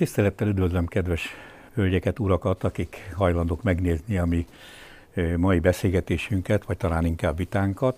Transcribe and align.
Tisztelettel 0.00 0.48
üdvözlöm 0.48 0.86
kedves 0.86 1.28
hölgyeket, 1.74 2.18
urakat, 2.18 2.64
akik 2.64 3.12
hajlandók 3.14 3.62
megnézni 3.62 4.18
a 4.18 4.24
mi 4.24 4.46
mai 5.36 5.58
beszélgetésünket, 5.58 6.64
vagy 6.64 6.76
talán 6.76 7.04
inkább 7.04 7.36
vitánkat. 7.36 7.96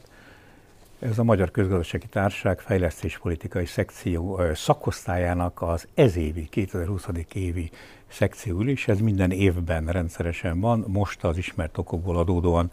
Ez 0.99 1.19
a 1.19 1.25
Magyar 1.25 1.51
Közgazdasági 1.51 2.07
Társaság 2.07 2.61
fejlesztéspolitikai 2.61 3.67
szekció 3.67 4.41
szakosztályának 4.55 5.63
az 5.63 5.87
ezévi, 5.95 6.49
2020. 6.51 7.07
évi 7.33 7.71
szekció 8.09 8.61
ülés. 8.61 8.89
Ez 8.89 9.01
minden 9.01 9.31
évben 9.31 9.87
rendszeresen 9.87 10.61
van, 10.61 10.85
most 10.87 11.25
az 11.25 11.37
ismert 11.37 11.79
okokból 11.79 12.19
adódóan 12.19 12.71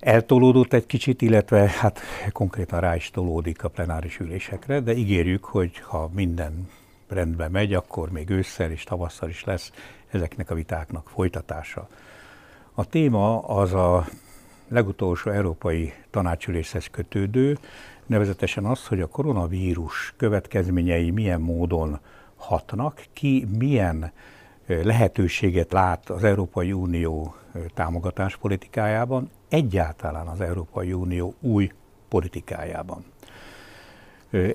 eltolódott 0.00 0.72
egy 0.72 0.86
kicsit, 0.86 1.22
illetve 1.22 1.68
hát 1.68 2.00
konkrétan 2.32 2.80
rá 2.80 2.96
is 2.96 3.10
tolódik 3.10 3.64
a 3.64 3.68
plenáris 3.68 4.18
ülésekre, 4.18 4.80
de 4.80 4.94
ígérjük, 4.94 5.44
hogy 5.44 5.78
ha 5.78 6.10
minden 6.14 6.68
rendben 7.08 7.50
megy, 7.50 7.74
akkor 7.74 8.10
még 8.10 8.30
ősszel 8.30 8.70
és 8.70 8.84
tavasszal 8.84 9.28
is 9.28 9.44
lesz 9.44 9.72
ezeknek 10.10 10.50
a 10.50 10.54
vitáknak 10.54 11.08
folytatása. 11.08 11.88
A 12.74 12.84
téma 12.84 13.38
az 13.38 13.72
a 13.72 14.06
legutolsó 14.68 15.30
európai 15.30 15.92
tanácsüléshez 16.10 16.86
kötődő, 16.86 17.58
nevezetesen 18.06 18.64
az, 18.64 18.86
hogy 18.86 19.00
a 19.00 19.06
koronavírus 19.06 20.14
következményei 20.16 21.10
milyen 21.10 21.40
módon 21.40 21.98
hatnak, 22.36 23.04
ki 23.12 23.46
milyen 23.58 24.12
lehetőséget 24.66 25.72
lát 25.72 26.10
az 26.10 26.24
Európai 26.24 26.72
Unió 26.72 27.34
támogatáspolitikájában, 27.74 29.30
egyáltalán 29.48 30.26
az 30.26 30.40
Európai 30.40 30.92
Unió 30.92 31.34
új 31.40 31.72
politikájában. 32.08 33.04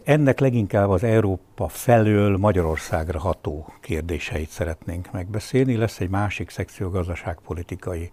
Ennek 0.04 0.40
leginkább 0.40 0.90
az 0.90 1.04
Európa 1.04 1.68
felől 1.68 2.38
Magyarországra 2.38 3.20
ható 3.20 3.74
kérdéseit 3.82 4.50
szeretnénk 4.50 5.12
megbeszélni. 5.12 5.76
Lesz 5.76 6.00
egy 6.00 6.10
másik 6.10 6.50
szekció 6.50 6.90
gazdaságpolitikai 6.90 8.10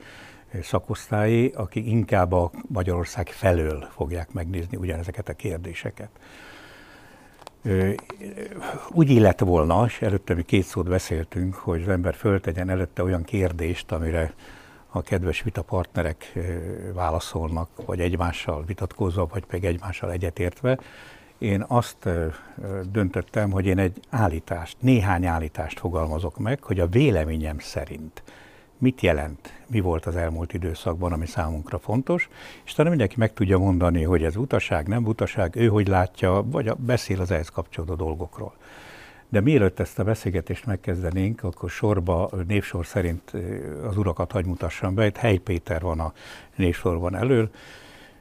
szakosztályi, 0.63 1.53
akik 1.55 1.87
inkább 1.87 2.33
a 2.33 2.51
Magyarország 2.69 3.29
felől 3.29 3.89
fogják 3.91 4.33
megnézni 4.33 4.77
ugyanezeket 4.77 5.29
a 5.29 5.33
kérdéseket. 5.33 6.11
Úgy 8.91 9.11
illet 9.11 9.41
volna, 9.41 9.85
és 9.87 10.03
előtte 10.03 10.35
mi 10.35 10.43
két 10.43 10.65
szót 10.65 10.89
beszéltünk, 10.89 11.55
hogy 11.55 11.83
az 11.83 11.89
ember 11.89 12.15
föltegyen 12.15 12.69
előtte 12.69 13.03
olyan 13.03 13.23
kérdést, 13.23 13.93
amire 13.93 14.35
a 14.87 15.03
kedves 15.03 15.43
vitapartnerek 15.43 16.33
válaszolnak, 16.95 17.69
vagy 17.87 18.01
egymással 18.01 18.65
vitatkozva, 18.65 19.27
vagy 19.27 19.45
pedig 19.45 19.65
egymással 19.65 20.13
egyetértve, 20.13 20.79
én 21.41 21.65
azt 21.69 22.09
döntöttem, 22.93 23.51
hogy 23.51 23.67
én 23.67 23.79
egy 23.79 24.01
állítást, 24.11 24.77
néhány 24.81 25.27
állítást 25.27 25.79
fogalmazok 25.79 26.39
meg, 26.39 26.63
hogy 26.63 26.81
a 26.81 26.87
véleményem 26.87 27.59
szerint 27.59 28.23
mit 28.79 29.01
jelent, 29.01 29.63
mi 29.67 29.81
volt 29.81 30.07
az 30.07 30.17
elmúlt 30.17 30.53
időszakban, 30.53 31.13
ami 31.13 31.27
számunkra 31.27 31.79
fontos, 31.79 32.29
és 32.65 32.73
talán 32.73 32.91
mindenki 32.91 33.15
meg 33.19 33.33
tudja 33.33 33.59
mondani, 33.59 34.03
hogy 34.03 34.25
ez 34.25 34.37
utaság, 34.37 34.87
nem 34.87 35.05
utaság, 35.05 35.57
ő 35.57 35.69
hogy 35.69 35.89
látja, 35.89 36.43
vagy 36.47 36.73
beszél 36.73 37.21
az 37.21 37.31
ehhez 37.31 37.49
kapcsolódó 37.49 37.95
dolgokról. 37.95 38.55
De 39.29 39.41
mielőtt 39.41 39.81
ezt 39.81 39.99
a 39.99 40.05
beszélgetést 40.05 40.67
megkezdenénk, 40.67 41.43
akkor 41.43 41.71
sorba, 41.71 42.31
névsor 42.47 42.87
szerint 42.87 43.33
az 43.89 43.97
urakat 43.97 44.33
hagy 44.33 44.47
mutassam 44.47 44.95
be. 44.95 45.07
Itt 45.07 45.17
Hely 45.17 45.37
Péter 45.37 45.81
van 45.81 46.01
a 46.01 46.13
névsorban 46.57 47.17
elől, 47.17 47.51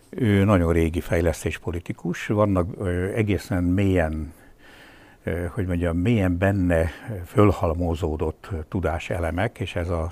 ő 0.10 0.44
nagyon 0.44 0.74
régi 0.74 1.02
fejlesztéspolitikus, 1.02 2.28
vannak 2.28 2.88
egészen 3.16 3.64
mélyen, 3.64 4.34
hogy 5.50 5.66
mondjam, 5.66 5.98
mélyen 5.98 6.38
benne 6.38 6.92
fölhalmozódott 7.26 8.50
tudáselemek, 8.70 9.60
és 9.60 9.76
ez 9.76 9.90
a 9.90 10.12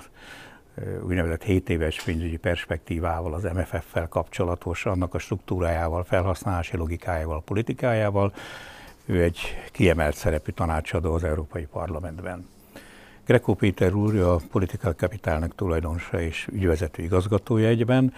úgynevezett 1.02 1.42
7 1.42 1.68
éves 1.68 2.02
pénzügyi 2.02 2.36
perspektívával, 2.36 3.34
az 3.34 3.42
MFF-fel 3.42 4.08
kapcsolatos, 4.08 4.86
annak 4.86 5.14
a 5.14 5.18
struktúrájával, 5.18 6.04
felhasználási 6.04 6.76
logikájával, 6.76 7.42
politikájával. 7.42 8.32
Ő 9.04 9.22
egy 9.22 9.40
kiemelt 9.72 10.14
szerepű 10.14 10.50
tanácsadó 10.50 11.14
az 11.14 11.24
Európai 11.24 11.66
Parlamentben. 11.66 12.48
Greco 13.26 13.54
Péter 13.54 13.92
úr 13.92 14.16
a 14.16 14.36
Political 14.50 14.92
Capitalnak 14.92 15.54
tulajdonosa 15.54 16.20
és 16.20 16.48
ügyvezető 16.52 17.02
igazgatója 17.02 17.68
egyben 17.68 18.12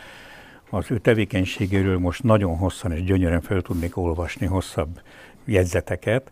az 0.70 0.90
ő 0.90 0.98
tevékenységéről 0.98 1.98
most 1.98 2.22
nagyon 2.22 2.56
hosszan 2.56 2.92
és 2.92 3.04
gyönyörűen 3.04 3.40
fel 3.40 3.60
tudnék 3.60 3.96
olvasni 3.96 4.46
hosszabb 4.46 5.00
jegyzeteket. 5.44 6.30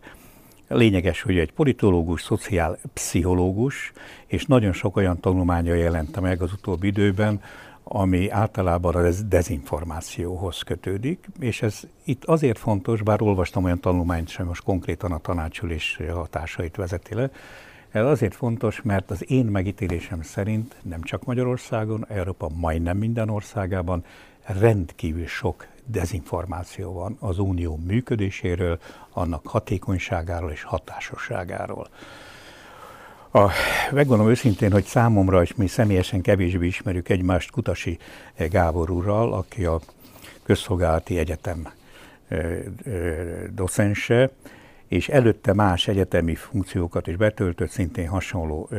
Lényeges, 0.67 1.21
hogy 1.21 1.37
egy 1.37 1.51
politológus, 1.51 2.21
szociálpszichológus, 2.21 3.91
és 4.25 4.45
nagyon 4.45 4.73
sok 4.73 4.95
olyan 4.95 5.19
tanulmánya 5.19 5.73
jelente 5.73 6.19
meg 6.19 6.41
az 6.41 6.53
utóbbi 6.53 6.87
időben, 6.87 7.41
ami 7.83 8.29
általában 8.29 8.95
a 8.95 9.09
dezinformációhoz 9.27 10.61
kötődik, 10.61 11.27
és 11.39 11.61
ez 11.61 11.79
itt 12.03 12.25
azért 12.25 12.57
fontos, 12.57 13.01
bár 13.01 13.21
olvastam 13.21 13.63
olyan 13.63 13.79
tanulmányt 13.79 14.29
sem, 14.29 14.45
most 14.45 14.63
konkrétan 14.63 15.11
a 15.11 15.17
tanácsülés 15.17 15.99
hatásait 16.13 16.75
vezeti 16.75 17.15
le, 17.15 17.29
ez 17.91 18.05
azért 18.05 18.35
fontos, 18.35 18.81
mert 18.81 19.11
az 19.11 19.31
én 19.31 19.45
megítélésem 19.45 20.21
szerint 20.21 20.75
nem 20.81 21.01
csak 21.01 21.25
Magyarországon, 21.25 22.05
Európa 22.09 22.49
majdnem 22.55 22.97
minden 22.97 23.29
országában 23.29 24.03
rendkívül 24.57 25.27
sok 25.27 25.67
dezinformáció 25.85 26.93
van 26.93 27.17
az 27.19 27.39
unió 27.39 27.79
működéséről, 27.85 28.79
annak 29.11 29.47
hatékonyságáról 29.47 30.51
és 30.51 30.63
hatásosságáról. 30.63 31.89
A, 33.31 33.51
megmondom 33.91 34.29
őszintén, 34.29 34.71
hogy 34.71 34.83
számomra, 34.83 35.41
és 35.41 35.55
mi 35.55 35.67
személyesen 35.67 36.21
kevésbé 36.21 36.65
ismerjük 36.65 37.09
egymást 37.09 37.51
Kutasi 37.51 37.97
Gábor 38.37 38.89
úrral, 38.89 39.33
aki 39.33 39.65
a 39.65 39.79
Közszolgálati 40.43 41.17
Egyetem 41.17 41.71
docense, 43.53 44.31
és 44.87 45.09
előtte 45.09 45.53
más 45.53 45.87
egyetemi 45.87 46.35
funkciókat 46.35 47.07
is 47.07 47.15
betöltött, 47.15 47.69
szintén 47.69 48.07
hasonló 48.07 48.69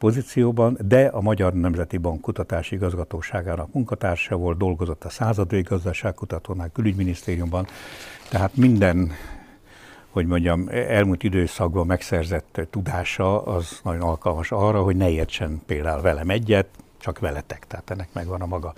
pozícióban, 0.00 0.78
de 0.88 1.06
a 1.06 1.20
Magyar 1.20 1.52
Nemzeti 1.52 1.96
Bank 1.96 2.20
kutatási 2.20 2.74
igazgatóságának 2.74 3.72
munkatársa 3.72 4.36
volt, 4.36 4.58
dolgozott 4.58 5.04
a 5.04 5.08
századői 5.08 5.62
gazdaságkutatónál, 5.62 6.70
külügyminisztériumban, 6.72 7.66
tehát 8.28 8.56
minden, 8.56 9.12
hogy 10.10 10.26
mondjam, 10.26 10.68
elmúlt 10.70 11.22
időszakban 11.22 11.86
megszerzett 11.86 12.60
tudása 12.70 13.42
az 13.42 13.80
nagyon 13.82 14.02
alkalmas 14.02 14.52
arra, 14.52 14.82
hogy 14.82 14.96
ne 14.96 15.10
értsen 15.10 15.62
például 15.66 16.02
velem 16.02 16.30
egyet, 16.30 16.66
csak 16.98 17.18
veletek, 17.18 17.66
tehát 17.66 17.90
ennek 17.90 18.08
megvan 18.12 18.40
a 18.40 18.46
maga 18.46 18.74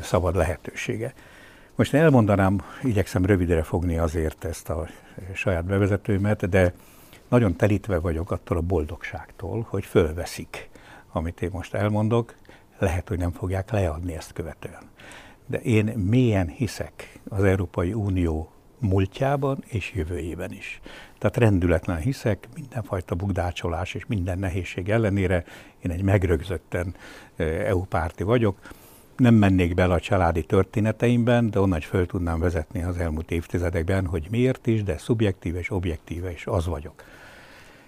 szabad 0.00 0.36
lehetősége. 0.36 1.14
Most 1.74 1.94
elmondanám, 1.94 2.60
igyekszem 2.82 3.26
rövidre 3.26 3.62
fogni 3.62 3.98
azért 3.98 4.44
ezt 4.44 4.68
a 4.68 4.86
saját 5.34 5.64
bevezetőmet, 5.64 6.48
de 6.48 6.74
nagyon 7.32 7.56
telítve 7.56 7.98
vagyok 7.98 8.30
attól 8.30 8.56
a 8.56 8.60
boldogságtól, 8.60 9.66
hogy 9.68 9.84
fölveszik, 9.84 10.70
amit 11.12 11.42
én 11.42 11.50
most 11.52 11.74
elmondok, 11.74 12.34
lehet, 12.78 13.08
hogy 13.08 13.18
nem 13.18 13.30
fogják 13.32 13.70
leadni 13.70 14.14
ezt 14.14 14.32
követően. 14.32 14.82
De 15.46 15.60
én 15.60 15.84
mélyen 15.84 16.48
hiszek 16.48 17.20
az 17.28 17.44
Európai 17.44 17.92
Unió 17.92 18.50
múltjában 18.78 19.64
és 19.66 19.92
jövőjében 19.94 20.52
is. 20.52 20.80
Tehát 21.18 21.36
rendületlen 21.36 21.96
hiszek, 21.96 22.48
mindenfajta 22.54 23.14
bugdácsolás 23.14 23.94
és 23.94 24.06
minden 24.06 24.38
nehézség 24.38 24.88
ellenére 24.88 25.44
én 25.80 25.90
egy 25.90 26.02
megrögzötten 26.02 26.94
EU 27.66 27.84
párti 27.84 28.22
vagyok. 28.22 28.58
Nem 29.16 29.34
mennék 29.34 29.74
bele 29.74 29.94
a 29.94 30.00
családi 30.00 30.44
történeteimben, 30.44 31.50
de 31.50 31.60
onnan 31.60 31.78
is 31.78 31.86
föl 31.86 32.06
tudnám 32.06 32.40
vezetni 32.40 32.82
az 32.82 32.96
elmúlt 32.96 33.30
évtizedekben, 33.30 34.06
hogy 34.06 34.26
miért 34.30 34.66
is, 34.66 34.82
de 34.82 34.98
szubjektív 34.98 35.56
és 35.56 35.70
objektíve 35.70 36.32
is 36.32 36.46
az 36.46 36.66
vagyok. 36.66 37.04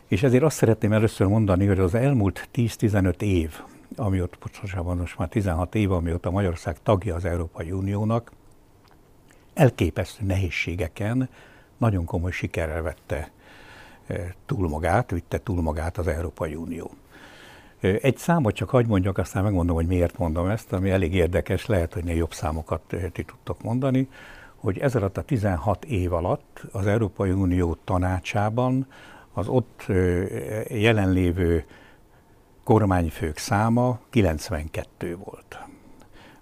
És 0.09 0.23
ezért 0.23 0.43
azt 0.43 0.57
szeretném 0.57 0.93
először 0.93 1.27
mondani, 1.27 1.67
hogy 1.67 1.79
az 1.79 1.95
elmúlt 1.95 2.49
10-15 2.55 3.21
év, 3.21 3.61
amióta, 3.97 4.37
pontosabban 4.39 4.97
most 4.97 5.19
már 5.19 5.29
16 5.29 5.75
év, 5.75 5.93
amióta 5.93 6.31
Magyarország 6.31 6.77
tagja 6.83 7.15
az 7.15 7.25
Európai 7.25 7.71
Uniónak, 7.73 8.33
elképesztő 9.55 10.25
nehézségeken 10.25 11.29
nagyon 11.77 12.05
komoly 12.05 12.31
sikerrel 12.31 12.83
vette 12.83 13.31
eh, 14.07 14.33
túl 14.47 14.69
magát, 14.69 15.11
vitte 15.11 15.43
túl 15.43 15.63
magát 15.63 15.99
az 15.99 16.07
Európai 16.07 16.55
Unió. 16.55 16.91
Eh, 17.81 17.97
egy 18.03 18.17
számot 18.17 18.55
csak 18.55 18.71
hagy 18.71 18.87
mondjak, 18.87 19.19
aztán 19.19 19.43
megmondom, 19.43 19.77
hogy 19.77 19.87
miért 19.87 20.19
mondom 20.19 20.49
ezt, 20.49 20.73
ami 20.73 20.91
elég 20.91 21.15
érdekes, 21.15 21.67
lehet, 21.67 21.95
hogy 21.95 22.17
jobb 22.17 22.33
számokat 22.33 22.93
eh, 22.93 23.11
ti 23.13 23.23
tudtok 23.23 23.63
mondani, 23.63 24.09
hogy 24.57 24.79
ez 24.79 24.97
alatt 24.97 25.17
a 25.17 25.23
16 25.23 25.85
év 25.85 26.13
alatt 26.13 26.63
az 26.73 26.87
Európai 26.87 27.31
Unió 27.31 27.77
tanácsában 27.85 28.87
az 29.35 29.49
ott 29.49 29.87
jelenlévő 30.69 31.65
kormányfők 32.65 33.39
száma 33.39 33.99
92 34.11 35.17
volt. 35.25 35.59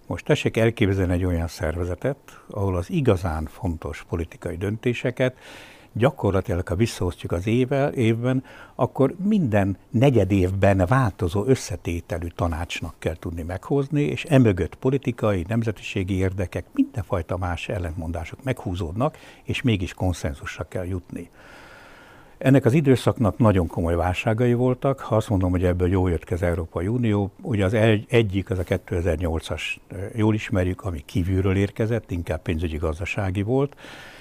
Most 0.06 0.24
tessék 0.24 0.56
elképzelni 0.56 1.12
egy 1.12 1.24
olyan 1.24 1.48
szervezetet, 1.48 2.18
ahol 2.50 2.76
az 2.76 2.90
igazán 2.90 3.46
fontos 3.46 4.04
politikai 4.08 4.56
döntéseket 4.56 5.36
gyakorlatilag, 5.92 6.68
ha 6.68 6.74
visszaosztjuk 6.74 7.32
az 7.32 7.46
évvel, 7.46 7.92
évben, 7.92 8.44
akkor 8.74 9.14
minden 9.24 9.76
negyed 9.90 10.30
évben 10.30 10.84
változó 10.88 11.44
összetételű 11.44 12.26
tanácsnak 12.26 12.94
kell 12.98 13.16
tudni 13.16 13.42
meghozni, 13.42 14.02
és 14.02 14.24
emögött 14.24 14.74
politikai, 14.74 15.44
nemzetiségi 15.48 16.14
érdekek, 16.14 16.64
mindenfajta 16.72 17.36
más 17.36 17.68
ellentmondások 17.68 18.42
meghúzódnak, 18.42 19.16
és 19.42 19.62
mégis 19.62 19.94
konszenzusra 19.94 20.64
kell 20.68 20.86
jutni. 20.86 21.30
Ennek 22.42 22.64
az 22.64 22.72
időszaknak 22.72 23.38
nagyon 23.38 23.66
komoly 23.66 23.94
válságai 23.94 24.54
voltak. 24.54 25.00
Ha 25.00 25.16
azt 25.16 25.28
mondom, 25.28 25.50
hogy 25.50 25.64
ebből 25.64 25.88
jól 25.88 26.10
jött 26.10 26.24
ki 26.24 26.34
az 26.34 26.42
Európai 26.42 26.86
Unió, 26.86 27.30
ugye 27.40 27.64
az 27.64 27.74
egy, 27.74 28.06
egyik, 28.08 28.50
az 28.50 28.58
a 28.58 28.62
2008-as, 28.62 29.62
jól 30.14 30.34
ismerjük, 30.34 30.84
ami 30.84 31.02
kívülről 31.04 31.56
érkezett, 31.56 32.10
inkább 32.10 32.42
pénzügyi 32.42 32.76
gazdasági 32.76 33.42
volt, 33.42 33.76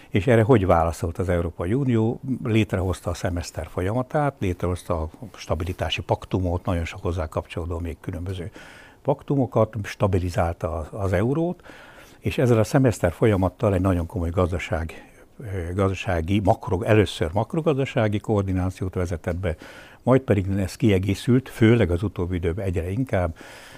és 0.09 0.27
erre 0.27 0.41
hogy 0.41 0.65
válaszolt 0.65 1.17
az 1.17 1.29
Európai 1.29 1.73
Unió? 1.73 2.19
Létrehozta 2.43 3.09
a 3.09 3.13
szemeszter 3.13 3.67
folyamatát, 3.71 4.35
létrehozta 4.39 5.01
a 5.01 5.09
stabilitási 5.35 6.01
paktumot, 6.01 6.65
nagyon 6.65 6.85
sok 6.85 7.01
hozzá 7.01 7.27
kapcsolódó 7.27 7.79
még 7.79 7.97
különböző 8.01 8.51
paktumokat, 9.01 9.75
stabilizálta 9.83 10.87
az, 10.91 11.13
eurót, 11.13 11.61
és 12.19 12.37
ezzel 12.37 12.59
a 12.59 12.63
szemeszter 12.63 13.11
folyamattal 13.11 13.73
egy 13.73 13.81
nagyon 13.81 14.05
komoly 14.05 14.29
gazdaság 14.29 15.10
gazdasági, 15.73 16.39
makro, 16.39 16.81
először 16.81 17.29
makrogazdasági 17.33 18.19
koordinációt 18.19 18.93
vezetett 18.93 19.37
be, 19.37 19.55
majd 20.03 20.21
pedig 20.21 20.47
ez 20.57 20.75
kiegészült, 20.75 21.49
főleg 21.49 21.91
az 21.91 22.03
utóbbi 22.03 22.35
időben 22.35 22.65
egyre 22.65 22.89
inkább 22.89 23.35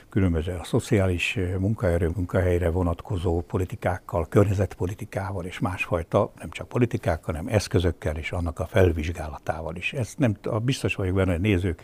különböző 0.09 0.57
a 0.61 0.63
szociális 0.63 1.39
munkaerő, 1.59 2.11
munkahelyre 2.15 2.69
vonatkozó 2.69 3.41
politikákkal, 3.41 4.27
környezetpolitikával 4.29 5.45
és 5.45 5.59
másfajta, 5.59 6.31
nem 6.39 6.49
csak 6.49 6.67
politikákkal, 6.67 7.35
hanem 7.35 7.53
eszközökkel 7.53 8.17
és 8.17 8.31
annak 8.31 8.59
a 8.59 8.65
felvizsgálatával 8.65 9.75
is. 9.75 9.93
Ez 9.93 10.13
nem, 10.17 10.35
biztos 10.61 10.95
vagyok 10.95 11.15
benne, 11.15 11.31
hogy 11.31 11.41
nézők 11.41 11.81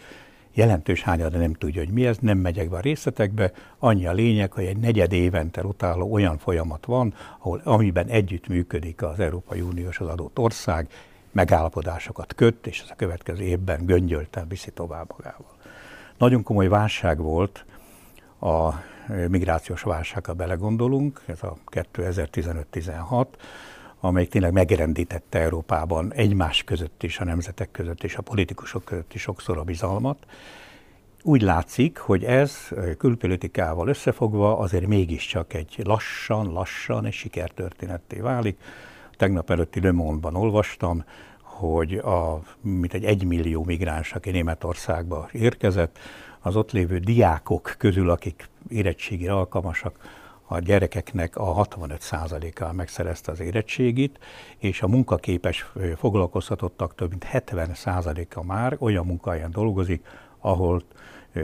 jelentős 0.53 1.01
hányada 1.01 1.37
nem 1.37 1.53
tudja, 1.53 1.83
hogy 1.83 1.93
mi 1.93 2.05
ez, 2.05 2.17
nem 2.17 2.37
megyek 2.37 2.69
be 2.69 2.77
a 2.77 2.81
részletekbe, 2.81 3.51
annyi 3.79 4.05
a 4.07 4.13
lényeg, 4.13 4.51
hogy 4.51 4.65
egy 4.65 4.77
negyed 4.77 5.11
évente 5.11 5.61
rotáló 5.61 6.11
olyan 6.11 6.37
folyamat 6.37 6.85
van, 6.85 7.13
ahol 7.39 7.61
amiben 7.63 8.07
együtt 8.07 8.47
működik 8.47 9.01
az 9.01 9.19
Európai 9.19 9.61
Uniós 9.61 9.99
az 9.99 10.07
adott 10.07 10.39
ország, 10.39 10.87
megállapodásokat 11.31 12.33
köt, 12.33 12.67
és 12.67 12.81
ez 12.81 12.89
a 12.89 12.95
következő 12.95 13.43
évben 13.43 13.85
göngyölten 13.85 14.47
viszi 14.47 14.71
tovább 14.71 15.11
magával. 15.17 15.55
Nagyon 16.17 16.43
komoly 16.43 16.67
válság 16.67 17.17
volt 17.17 17.65
a 18.39 18.69
migrációs 19.27 19.81
válság, 19.81 20.25
ha 20.25 20.33
belegondolunk, 20.33 21.21
ez 21.25 21.43
a 21.43 21.57
2015-16, 21.71 23.25
amely 23.99 24.25
tényleg 24.25 24.51
megrendítette 24.51 25.39
Európában 25.39 26.13
egymás 26.13 26.63
között 26.63 27.03
is, 27.03 27.19
a 27.19 27.23
nemzetek 27.23 27.71
között 27.71 28.03
és 28.03 28.15
a 28.15 28.21
politikusok 28.21 28.85
között 28.85 29.13
is 29.13 29.21
sokszor 29.21 29.57
a 29.57 29.63
bizalmat. 29.63 30.25
Úgy 31.23 31.41
látszik, 31.41 31.97
hogy 31.97 32.23
ez 32.23 32.67
külpolitikával 32.97 33.87
összefogva 33.87 34.57
azért 34.57 34.87
mégiscsak 34.87 35.53
egy 35.53 35.81
lassan, 35.83 36.51
lassan 36.51 37.05
egy 37.05 37.13
sikertörténetté 37.13 38.19
válik. 38.19 38.59
Tegnap 39.17 39.49
előtti 39.49 39.81
Le 39.81 39.91
Monde-ban 39.91 40.35
olvastam, 40.35 41.03
hogy 41.41 41.93
a, 41.93 42.41
mint 42.61 42.93
egy 42.93 43.03
egymillió 43.03 43.63
migráns, 43.63 44.13
aki 44.13 44.29
Németországba 44.31 45.29
érkezett, 45.31 45.99
az 46.39 46.55
ott 46.55 46.71
lévő 46.71 46.97
diákok 46.97 47.75
közül, 47.77 48.09
akik 48.09 48.49
érettségére 48.69 49.33
alkalmasak, 49.33 49.95
a 50.51 50.59
gyerekeknek 50.59 51.35
a 51.35 51.65
65%-a 51.65 52.73
megszerezte 52.73 53.31
az 53.31 53.39
érettségit, 53.39 54.19
és 54.57 54.81
a 54.81 54.87
munkaképes 54.87 55.71
foglalkoztatottak 55.97 56.95
több 56.95 57.09
mint 57.09 57.27
70%-a 57.31 58.43
már 58.43 58.75
olyan 58.79 59.05
munkahelyen 59.05 59.51
dolgozik, 59.51 60.05
ahol 60.39 60.83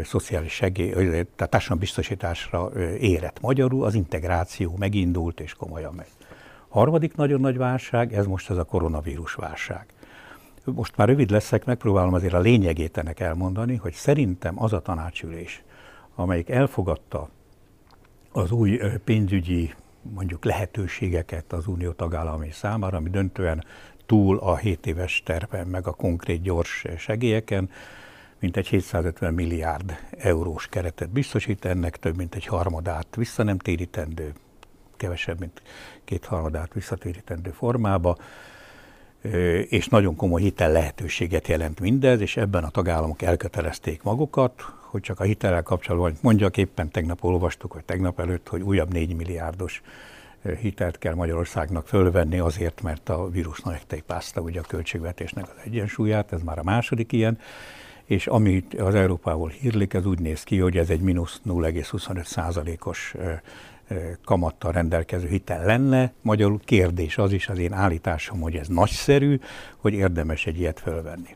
szociális 0.03 0.53
segély, 0.53 0.91
tehát 0.91 1.49
társadalombiztosításra 1.49 2.71
érett 2.99 3.41
magyarul, 3.41 3.85
az 3.85 3.93
integráció 3.93 4.75
megindult 4.77 5.39
és 5.39 5.53
komolyan 5.53 5.93
megy. 5.93 6.11
Harmadik 6.67 7.15
nagyon 7.15 7.39
nagy 7.39 7.57
válság, 7.57 8.13
ez 8.13 8.25
most 8.25 8.49
ez 8.49 8.57
a 8.57 8.63
koronavírus 8.63 9.33
válság. 9.33 9.85
Most 10.63 10.97
már 10.97 11.07
rövid 11.07 11.29
leszek, 11.29 11.65
megpróbálom 11.65 12.13
azért 12.13 12.33
a 12.33 12.39
lényegét 12.39 12.97
ennek 12.97 13.19
elmondani, 13.19 13.75
hogy 13.75 13.93
szerintem 13.93 14.61
az 14.61 14.73
a 14.73 14.79
tanácsülés, 14.79 15.63
amelyik 16.15 16.49
elfogadta 16.49 17.29
az 18.35 18.51
új 18.51 18.79
pénzügyi 19.03 19.73
mondjuk 20.01 20.45
lehetőségeket 20.45 21.53
az 21.53 21.67
unió 21.67 21.91
tagállamai 21.91 22.51
számára, 22.51 22.97
ami 22.97 23.09
döntően 23.09 23.63
túl 24.05 24.37
a 24.37 24.55
7 24.57 24.85
éves 24.85 25.21
terven, 25.25 25.67
meg 25.67 25.87
a 25.87 25.91
konkrét 25.91 26.41
gyors 26.41 26.85
segélyeken, 26.97 27.69
mint 28.39 28.57
egy 28.57 28.67
750 28.67 29.33
milliárd 29.33 29.97
eurós 30.17 30.67
keretet 30.67 31.09
biztosít, 31.09 31.65
ennek 31.65 31.97
több 31.97 32.15
mint 32.15 32.35
egy 32.35 32.45
harmadát 32.45 33.15
vissza 33.15 33.43
nem 33.43 33.57
térítendő, 33.57 34.33
kevesebb, 34.97 35.39
mint 35.39 35.61
két 36.03 36.25
harmadát 36.25 36.73
visszatérítendő 36.73 37.49
formába, 37.49 38.17
és 39.67 39.87
nagyon 39.87 40.15
komoly 40.15 40.41
hitel 40.41 40.71
lehetőséget 40.71 41.47
jelent 41.47 41.79
mindez, 41.79 42.21
és 42.21 42.37
ebben 42.37 42.63
a 42.63 42.69
tagállamok 42.69 43.21
elkötelezték 43.21 44.03
magukat, 44.03 44.61
hogy 44.95 45.03
csak 45.03 45.19
a 45.19 45.23
hitelrel 45.23 45.63
kapcsolatban 45.63 46.17
mondjak, 46.21 46.57
éppen 46.57 46.91
tegnap 46.91 47.23
olvastuk, 47.23 47.73
vagy 47.73 47.83
tegnap 47.83 48.19
előtt, 48.19 48.47
hogy 48.47 48.61
újabb 48.61 48.93
4 48.93 49.15
milliárdos 49.15 49.81
hitelt 50.61 50.97
kell 50.97 51.13
Magyarországnak 51.13 51.87
fölvenni 51.87 52.39
azért, 52.39 52.81
mert 52.81 53.09
a 53.09 53.29
vírus 53.29 53.63
megtépázta 53.63 54.41
ugye 54.41 54.59
a 54.59 54.63
költségvetésnek 54.67 55.43
az 55.43 55.61
egyensúlyát, 55.63 56.31
ez 56.31 56.41
már 56.41 56.59
a 56.59 56.63
második 56.63 57.11
ilyen, 57.11 57.39
és 58.05 58.27
amit 58.27 58.73
az 58.73 58.95
Európából 58.95 59.49
hírlik, 59.49 59.93
ez 59.93 60.05
úgy 60.05 60.19
néz 60.19 60.43
ki, 60.43 60.59
hogy 60.59 60.77
ez 60.77 60.89
egy 60.89 61.01
mínusz 61.01 61.41
0,25 61.47 62.25
százalékos 62.25 63.15
kamattal 64.25 64.71
rendelkező 64.71 65.27
hitel 65.27 65.65
lenne. 65.65 66.13
Magyarul 66.21 66.59
kérdés 66.65 67.17
az 67.17 67.31
is 67.31 67.47
az 67.47 67.57
én 67.57 67.73
állításom, 67.73 68.41
hogy 68.41 68.55
ez 68.55 68.67
nagyszerű, 68.67 69.39
hogy 69.77 69.93
érdemes 69.93 70.45
egy 70.45 70.59
ilyet 70.59 70.79
fölvenni. 70.79 71.35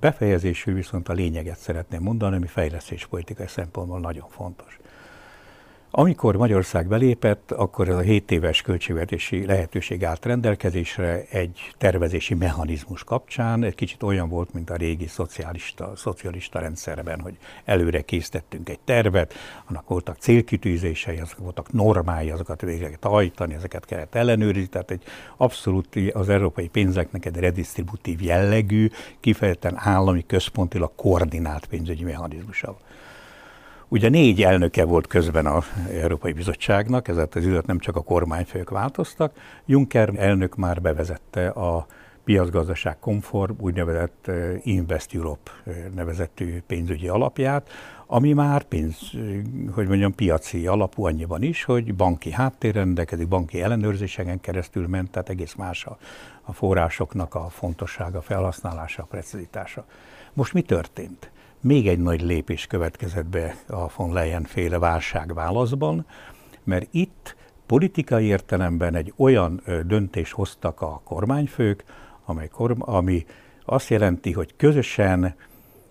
Befejezésül 0.00 0.74
viszont 0.74 1.08
a 1.08 1.12
lényeget 1.12 1.58
szeretném 1.58 2.02
mondani, 2.02 2.36
ami 2.36 2.46
fejlesztéspolitikai 2.46 3.46
szempontból 3.46 4.00
nagyon 4.00 4.28
fontos. 4.28 4.78
Amikor 5.98 6.36
Magyarország 6.36 6.86
belépett, 6.88 7.52
akkor 7.52 7.88
ez 7.88 7.94
a 7.94 8.00
7 8.00 8.30
éves 8.30 8.62
költségvetési 8.62 9.46
lehetőség 9.46 10.04
állt 10.04 10.24
rendelkezésre 10.24 11.24
egy 11.30 11.74
tervezési 11.78 12.34
mechanizmus 12.34 13.04
kapcsán. 13.04 13.62
Egy 13.62 13.74
kicsit 13.74 14.02
olyan 14.02 14.28
volt, 14.28 14.52
mint 14.52 14.70
a 14.70 14.76
régi 14.76 15.06
szocialista, 15.06 15.92
szocialista 15.94 16.58
rendszerben, 16.58 17.20
hogy 17.20 17.36
előre 17.64 18.00
készítettünk 18.00 18.68
egy 18.68 18.78
tervet, 18.84 19.34
annak 19.68 19.88
voltak 19.88 20.16
célkitűzései, 20.18 21.18
azok 21.18 21.38
voltak 21.38 21.72
normái, 21.72 22.30
azokat 22.30 22.60
végre 22.60 22.90
hajtani, 23.00 23.54
ezeket 23.54 23.84
kellett 23.84 24.14
ellenőrizni. 24.14 24.68
Tehát 24.68 24.90
egy 24.90 25.02
abszolút 25.36 25.88
az 26.12 26.28
európai 26.28 26.68
pénzeknek 26.68 27.24
egy 27.24 27.36
redistributív 27.36 28.22
jellegű, 28.22 28.90
kifejezetten 29.20 29.74
állami 29.76 30.26
központilag 30.26 30.92
koordinált 30.96 31.66
pénzügyi 31.66 32.04
mechanizmusa 32.04 32.76
Ugye 33.88 34.08
négy 34.08 34.42
elnöke 34.42 34.84
volt 34.84 35.06
közben 35.06 35.46
az 35.46 35.64
Európai 35.90 36.32
Bizottságnak, 36.32 37.08
ezért 37.08 37.34
az 37.34 37.44
időt 37.44 37.66
nem 37.66 37.78
csak 37.78 37.96
a 37.96 38.02
kormányfők 38.02 38.70
változtak. 38.70 39.36
Juncker 39.66 40.12
elnök 40.16 40.56
már 40.56 40.80
bevezette 40.80 41.48
a 41.48 41.86
piacgazdaság 42.24 42.98
konform, 42.98 43.52
úgynevezett 43.58 44.28
eh, 44.28 44.66
Invest 44.66 45.14
Europe 45.14 45.50
eh, 45.64 45.74
nevezetű 45.94 46.62
pénzügyi 46.66 47.08
alapját, 47.08 47.70
ami 48.06 48.32
már 48.32 48.62
pénz, 48.62 48.98
eh, 49.14 49.20
hogy 49.74 49.86
mondjam, 49.86 50.14
piaci 50.14 50.66
alapú 50.66 51.04
annyiban 51.04 51.42
is, 51.42 51.64
hogy 51.64 51.94
banki 51.94 52.30
háttér 52.30 52.74
rendelkezik, 52.74 53.28
banki 53.28 53.62
ellenőrzéseken 53.62 54.40
keresztül 54.40 54.86
ment, 54.86 55.10
tehát 55.10 55.28
egész 55.28 55.54
más 55.54 55.84
a, 55.84 55.98
a 56.42 56.52
forrásoknak 56.52 57.34
a 57.34 57.48
fontossága, 57.48 58.20
felhasználása, 58.20 59.02
a 59.02 59.06
precizitása. 59.06 59.84
Most 60.32 60.52
mi 60.52 60.62
történt? 60.62 61.30
Még 61.60 61.88
egy 61.88 61.98
nagy 61.98 62.22
lépés 62.22 62.66
következett 62.66 63.26
be 63.26 63.56
a 63.68 63.86
von 63.96 64.12
Leyen 64.12 64.42
féle 64.42 64.78
válságválaszban, 64.78 66.06
mert 66.64 66.88
itt 66.90 67.36
politikai 67.66 68.24
értelemben 68.24 68.94
egy 68.94 69.12
olyan 69.16 69.62
döntést 69.86 70.32
hoztak 70.32 70.80
a 70.80 71.00
kormányfők, 71.04 71.84
amely 72.24 72.48
korm, 72.48 72.78
ami 72.80 73.26
azt 73.64 73.88
jelenti, 73.88 74.32
hogy 74.32 74.56
közösen 74.56 75.34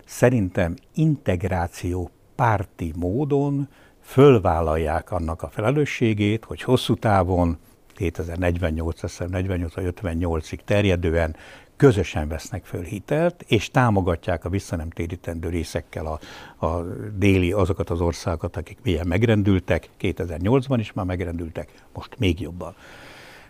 szerintem 0.05 0.75
integráció 0.93 2.10
párti 2.36 2.93
módon 2.95 3.69
fölvállalják 4.01 5.12
annak 5.12 5.41
a 5.41 5.50
felelősségét, 5.50 6.45
hogy 6.45 6.62
hosszú 6.62 6.93
távon 6.93 7.57
2048, 7.93 9.01
48 9.29 9.74
58-ig 9.75 10.60
terjedően 10.65 11.36
közösen 11.75 12.27
vesznek 12.27 12.65
föl 12.65 12.84
hitelt, 12.84 13.44
és 13.48 13.70
támogatják 13.70 14.46
a 14.46 14.50
visszanemtérítendő 14.50 15.50
részekkel 15.50 16.05
a, 16.05 16.20
a 16.65 16.84
déli 17.17 17.51
azokat 17.51 17.89
az 17.89 18.01
országokat, 18.01 18.58
akik 18.58 18.77
milyen 18.84 19.08
megrendültek, 19.08 19.89
2008-ban 20.01 20.77
is 20.79 20.94
már 20.94 21.05
megrendültek, 21.05 21.72
most 21.94 22.15
még 22.17 22.39
jobban. 22.39 22.75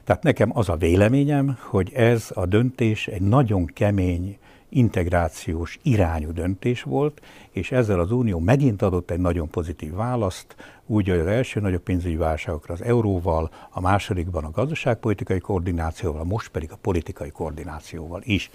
Tehát 0.03 0.24
nekem 0.24 0.58
az 0.58 0.70
a 0.70 0.75
véleményem, 0.75 1.58
hogy 1.62 1.94
ez 1.94 2.32
a 2.34 2.46
döntés 2.46 3.08
egy 3.08 3.22
nagyon 3.22 3.65
kemény 3.65 4.38
integrációs 4.75 5.79
irányú 5.82 6.32
döntés 6.32 6.84
volt, 6.84 7.22
és 7.51 7.72
ezzel 7.72 8.00
az 8.00 8.12
Unió 8.12 8.39
megint 8.39 8.82
adott 8.82 9.12
egy 9.12 9.20
nagyon 9.20 9.50
pozitív 9.50 9.94
választ, 9.94 10.55
úgy, 10.86 11.10
hogy 11.10 11.20
az 11.20 11.27
első 11.27 11.60
nagyobb 11.60 11.82
pénzügyi 11.82 12.15
válságokra 12.15 12.74
az 12.74 12.82
euróval, 12.82 13.51
a 13.70 13.82
másodikban 13.82 14.44
a 14.44 14.51
gazdaságpolitikai 14.51 15.39
koordinációval, 15.39 16.24
most 16.24 16.50
pedig 16.50 16.72
a 16.72 16.77
politikai 16.82 17.29
koordinációval 17.29 18.22
is. 18.24 18.50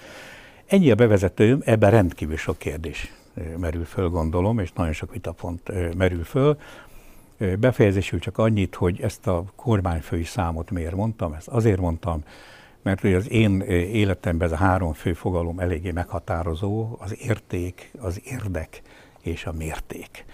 Ennyi 0.67 0.91
a 0.91 0.95
bevezetőm, 0.95 1.63
ebben 1.65 1.91
rendkívül 1.91 2.37
sok 2.37 2.59
kérdés 2.59 3.13
merül 3.57 3.85
föl, 3.85 4.09
gondolom, 4.09 4.59
és 4.59 4.73
nagyon 4.73 4.93
sok 4.93 5.13
vitapont 5.13 5.95
merül 5.97 6.25
föl. 6.25 6.59
Befejezésül 7.59 8.19
csak 8.19 8.39
annyit, 8.39 8.75
hogy 8.75 9.01
ezt 9.01 9.27
a 9.27 9.45
kormányfői 9.57 10.25
számot 10.25 10.71
miért 10.71 10.95
mondtam, 10.95 11.33
ezt 11.33 11.49
azért 11.49 11.81
mondtam, 11.81 12.23
mert 12.83 13.01
hogy 13.01 13.15
az 13.15 13.31
én 13.31 13.61
életemben 13.61 14.47
ez 14.47 14.53
a 14.53 14.65
három 14.65 14.93
fő 14.93 15.13
fogalom 15.13 15.59
eléggé 15.59 15.91
meghatározó, 15.91 16.97
az 16.99 17.17
érték, 17.19 17.93
az 17.99 18.21
érdek 18.25 18.83
és 19.21 19.47
a 19.47 19.53
mérték. 19.53 20.25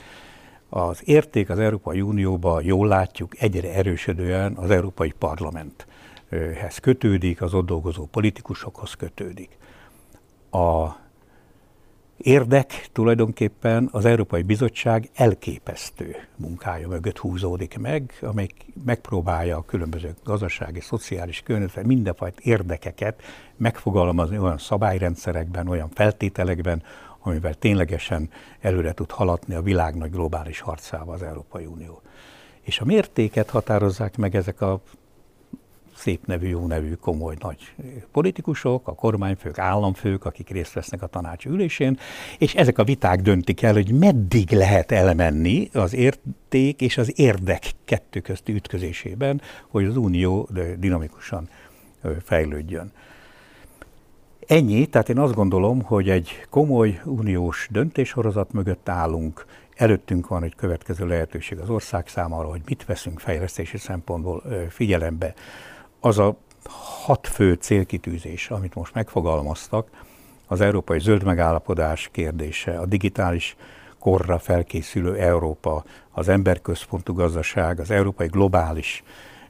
Az 0.68 1.02
érték 1.04 1.50
az 1.50 1.58
Európai 1.58 2.00
Unióban 2.00 2.64
jól 2.64 2.88
látjuk 2.88 3.40
egyre 3.40 3.74
erősödően 3.74 4.52
az 4.56 4.70
Európai 4.70 5.12
Parlamenthez 5.18 6.78
kötődik, 6.80 7.42
az 7.42 7.54
ott 7.54 7.66
dolgozó 7.66 8.06
politikusokhoz 8.06 8.94
kötődik. 8.94 9.56
A 10.50 10.96
érdek 12.16 12.88
tulajdonképpen 12.92 13.88
az 13.92 14.04
Európai 14.04 14.42
Bizottság 14.42 15.10
elképesztő 15.14 16.16
munkája 16.36 16.88
mögött 16.88 17.18
húzódik 17.18 17.78
meg, 17.78 18.18
amely 18.20 18.48
megpróbálja 18.84 19.56
a 19.56 19.64
különböző 19.64 20.14
gazdasági, 20.24 20.80
szociális 20.80 21.40
környezetben 21.40 21.86
mindenfajta 21.86 22.40
érdekeket 22.42 23.22
megfogalmazni 23.56 24.38
olyan 24.38 24.58
szabályrendszerekben, 24.58 25.68
olyan 25.68 25.88
feltételekben, 25.94 26.82
amivel 27.20 27.54
ténylegesen 27.54 28.30
előre 28.60 28.92
tud 28.92 29.10
haladni 29.10 29.54
a 29.54 29.62
világ 29.62 29.94
nagy 29.94 30.10
globális 30.10 30.60
harcába 30.60 31.12
az 31.12 31.22
Európai 31.22 31.66
Unió. 31.66 32.02
És 32.60 32.80
a 32.80 32.84
mértéket 32.84 33.50
határozzák 33.50 34.16
meg 34.16 34.36
ezek 34.36 34.60
a 34.60 34.80
szép 35.96 36.26
nevű, 36.26 36.48
jó 36.48 36.66
nevű, 36.66 36.92
komoly 36.92 37.34
nagy 37.38 37.74
politikusok, 38.12 38.88
a 38.88 38.94
kormányfők, 38.94 39.58
államfők, 39.58 40.24
akik 40.24 40.50
részt 40.50 40.72
vesznek 40.72 41.02
a 41.02 41.06
tanács 41.06 41.44
ülésén, 41.44 41.98
és 42.38 42.54
ezek 42.54 42.78
a 42.78 42.84
viták 42.84 43.20
döntik 43.20 43.62
el, 43.62 43.72
hogy 43.72 43.92
meddig 43.92 44.50
lehet 44.50 44.92
elmenni 44.92 45.68
az 45.72 45.94
érték 45.94 46.80
és 46.80 46.98
az 46.98 47.12
érdek 47.18 47.70
kettő 47.84 48.20
közti 48.20 48.52
ütközésében, 48.52 49.40
hogy 49.68 49.84
az 49.84 49.96
unió 49.96 50.48
dinamikusan 50.78 51.48
fejlődjön. 52.24 52.92
Ennyi, 54.46 54.86
tehát 54.86 55.08
én 55.08 55.18
azt 55.18 55.34
gondolom, 55.34 55.82
hogy 55.82 56.08
egy 56.08 56.46
komoly 56.50 57.00
uniós 57.04 57.68
döntéshorozat 57.70 58.52
mögött 58.52 58.88
állunk, 58.88 59.46
előttünk 59.76 60.28
van 60.28 60.42
egy 60.42 60.54
következő 60.54 61.06
lehetőség 61.06 61.58
az 61.58 61.68
ország 61.68 62.08
számára, 62.08 62.48
hogy 62.48 62.60
mit 62.66 62.84
veszünk 62.84 63.20
fejlesztési 63.20 63.78
szempontból 63.78 64.42
figyelembe 64.68 65.34
az 66.06 66.18
a 66.18 66.36
hat 67.04 67.26
fő 67.26 67.54
célkitűzés, 67.54 68.50
amit 68.50 68.74
most 68.74 68.94
megfogalmaztak, 68.94 69.90
az 70.46 70.60
európai 70.60 71.00
zöld 71.00 71.24
megállapodás 71.24 72.08
kérdése, 72.12 72.78
a 72.78 72.86
digitális 72.86 73.56
korra 73.98 74.38
felkészülő 74.38 75.16
Európa, 75.16 75.84
az 76.10 76.28
emberközpontú 76.28 77.14
gazdaság, 77.14 77.80
az 77.80 77.90
európai 77.90 78.26
globális, 78.26 79.02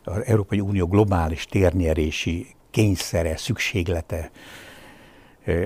az 0.04 0.22
Európai 0.24 0.60
Unió 0.60 0.86
globális 0.86 1.44
térnyerési 1.44 2.46
kényszere, 2.70 3.36
szükséglete, 3.36 4.30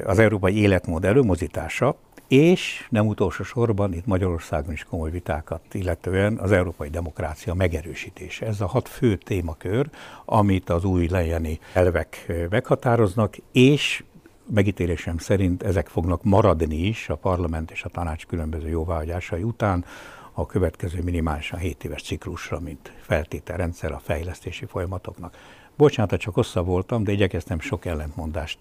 az 0.04 0.18
európai 0.18 0.56
életmód 0.56 1.04
előmozítása, 1.04 1.96
és 2.30 2.86
nem 2.90 3.06
utolsó 3.06 3.44
sorban 3.44 3.92
itt 3.92 4.06
Magyarországon 4.06 4.72
is 4.72 4.84
komoly 4.84 5.10
vitákat 5.10 5.60
illetően 5.72 6.38
az 6.38 6.52
európai 6.52 6.88
demokrácia 6.88 7.54
megerősítése. 7.54 8.46
Ez 8.46 8.60
a 8.60 8.66
hat 8.66 8.88
fő 8.88 9.16
témakör, 9.16 9.90
amit 10.24 10.70
az 10.70 10.84
új 10.84 11.08
lejeni 11.08 11.58
elvek 11.72 12.32
meghatároznak, 12.50 13.36
és 13.52 14.04
megítélésem 14.46 15.18
szerint 15.18 15.62
ezek 15.62 15.88
fognak 15.88 16.24
maradni 16.24 16.76
is 16.76 17.08
a 17.08 17.16
parlament 17.16 17.70
és 17.70 17.84
a 17.84 17.88
tanács 17.88 18.26
különböző 18.26 18.68
jóváhagyásai 18.68 19.42
után 19.42 19.84
a 20.32 20.46
következő 20.46 21.02
minimálisan 21.02 21.58
7 21.58 21.84
éves 21.84 22.02
ciklusra, 22.02 22.60
mint 22.60 22.92
feltételrendszer 23.00 23.92
a 23.92 24.00
fejlesztési 24.04 24.64
folyamatoknak. 24.64 25.36
Bocsánat, 25.80 26.20
csak 26.20 26.34
hosszabb 26.34 26.66
voltam, 26.66 27.04
de 27.04 27.12
igyekeztem 27.12 27.60
sok 27.60 27.84
ellentmondást 27.84 28.58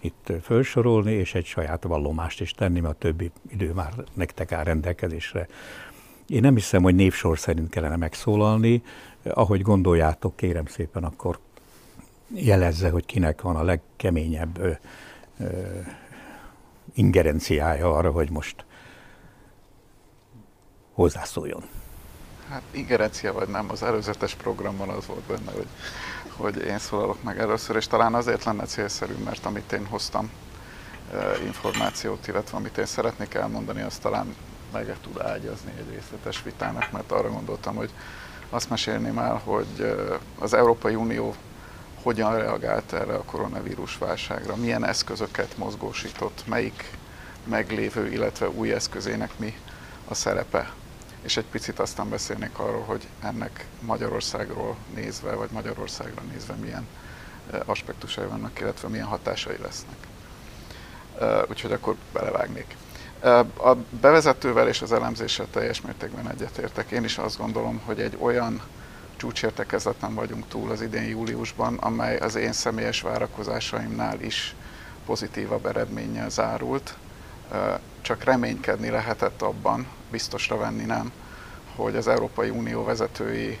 itt 0.00 0.32
felsorolni, 0.42 1.12
és 1.12 1.34
egy 1.34 1.44
saját 1.44 1.82
vallomást 1.82 2.40
is 2.40 2.52
tenni, 2.52 2.80
mert 2.80 2.94
a 2.94 2.98
többi 2.98 3.30
idő 3.48 3.72
már 3.72 3.92
nektek 4.12 4.52
áll 4.52 4.64
rendelkezésre. 4.64 5.48
Én 6.28 6.40
nem 6.40 6.54
hiszem, 6.54 6.82
hogy 6.82 6.94
névsor 6.94 7.38
szerint 7.38 7.70
kellene 7.70 7.96
megszólalni. 7.96 8.82
Ahogy 9.22 9.62
gondoljátok, 9.62 10.36
kérem 10.36 10.66
szépen, 10.66 11.04
akkor 11.04 11.38
jelezze, 12.34 12.90
hogy 12.90 13.06
kinek 13.06 13.42
van 13.42 13.56
a 13.56 13.62
legkeményebb 13.62 14.58
ö, 14.58 14.70
ö, 15.38 15.46
ingerenciája 16.94 17.96
arra, 17.96 18.10
hogy 18.10 18.30
most 18.30 18.64
hozzászóljon. 20.92 21.62
Hát 22.48 22.62
ingerencia 22.70 23.32
vagy 23.32 23.48
nem, 23.48 23.70
az 23.70 23.82
előzetes 23.82 24.34
programban 24.34 24.88
az 24.88 25.06
volt 25.06 25.22
benne, 25.22 25.50
hogy 25.50 25.66
hogy 26.36 26.56
én 26.56 26.78
szólalok 26.78 27.22
meg 27.22 27.38
először, 27.38 27.76
és 27.76 27.86
talán 27.86 28.14
azért 28.14 28.44
lenne 28.44 28.64
célszerű, 28.64 29.14
mert 29.24 29.46
amit 29.46 29.72
én 29.72 29.86
hoztam 29.86 30.30
információt, 31.44 32.28
illetve 32.28 32.56
amit 32.56 32.78
én 32.78 32.86
szeretnék 32.86 33.34
elmondani, 33.34 33.82
azt 33.82 34.00
talán 34.02 34.34
meg 34.72 34.96
tud 35.02 35.20
ágyazni 35.20 35.72
egy 35.78 35.94
részletes 35.94 36.42
vitának, 36.42 36.92
mert 36.92 37.12
arra 37.12 37.30
gondoltam, 37.30 37.74
hogy 37.74 37.90
azt 38.50 38.70
mesélném 38.70 39.18
el, 39.18 39.40
hogy 39.44 39.96
az 40.38 40.54
Európai 40.54 40.94
Unió 40.94 41.34
hogyan 42.02 42.36
reagált 42.36 42.92
erre 42.92 43.14
a 43.14 43.22
koronavírus 43.24 43.98
válságra, 43.98 44.56
milyen 44.56 44.84
eszközöket 44.84 45.56
mozgósított, 45.56 46.42
melyik 46.46 46.90
meglévő, 47.44 48.12
illetve 48.12 48.48
új 48.48 48.72
eszközének 48.72 49.38
mi 49.38 49.58
a 50.08 50.14
szerepe 50.14 50.72
és 51.26 51.36
egy 51.36 51.44
picit 51.44 51.78
aztán 51.78 52.08
beszélnék 52.08 52.58
arról, 52.58 52.82
hogy 52.82 53.08
ennek 53.22 53.66
Magyarországról 53.80 54.76
nézve, 54.94 55.34
vagy 55.34 55.50
Magyarországra 55.50 56.22
nézve 56.32 56.54
milyen 56.54 56.86
aspektusai 57.64 58.26
vannak, 58.26 58.60
illetve 58.60 58.88
milyen 58.88 59.06
hatásai 59.06 59.56
lesznek. 59.62 59.96
Úgyhogy 61.48 61.72
akkor 61.72 61.96
belevágnék. 62.12 62.76
A 63.56 63.74
bevezetővel 64.00 64.68
és 64.68 64.82
az 64.82 64.92
elemzéssel 64.92 65.46
teljes 65.50 65.80
mértékben 65.80 66.30
egyetértek. 66.30 66.90
Én 66.90 67.04
is 67.04 67.18
azt 67.18 67.38
gondolom, 67.38 67.80
hogy 67.84 68.00
egy 68.00 68.16
olyan 68.20 68.62
csúcsértekezleten 69.16 70.14
vagyunk 70.14 70.48
túl 70.48 70.70
az 70.70 70.80
idén 70.80 71.08
júliusban, 71.08 71.76
amely 71.76 72.16
az 72.16 72.34
én 72.34 72.52
személyes 72.52 73.00
várakozásaimnál 73.00 74.20
is 74.20 74.54
pozitívabb 75.06 75.66
eredménnyel 75.66 76.30
zárult. 76.30 76.94
Csak 78.00 78.24
reménykedni 78.24 78.90
lehetett 78.90 79.42
abban, 79.42 79.86
biztosra 80.10 80.56
venni 80.56 80.84
nem, 80.84 81.12
hogy 81.76 81.96
az 81.96 82.08
Európai 82.08 82.48
Unió 82.48 82.84
vezetői 82.84 83.58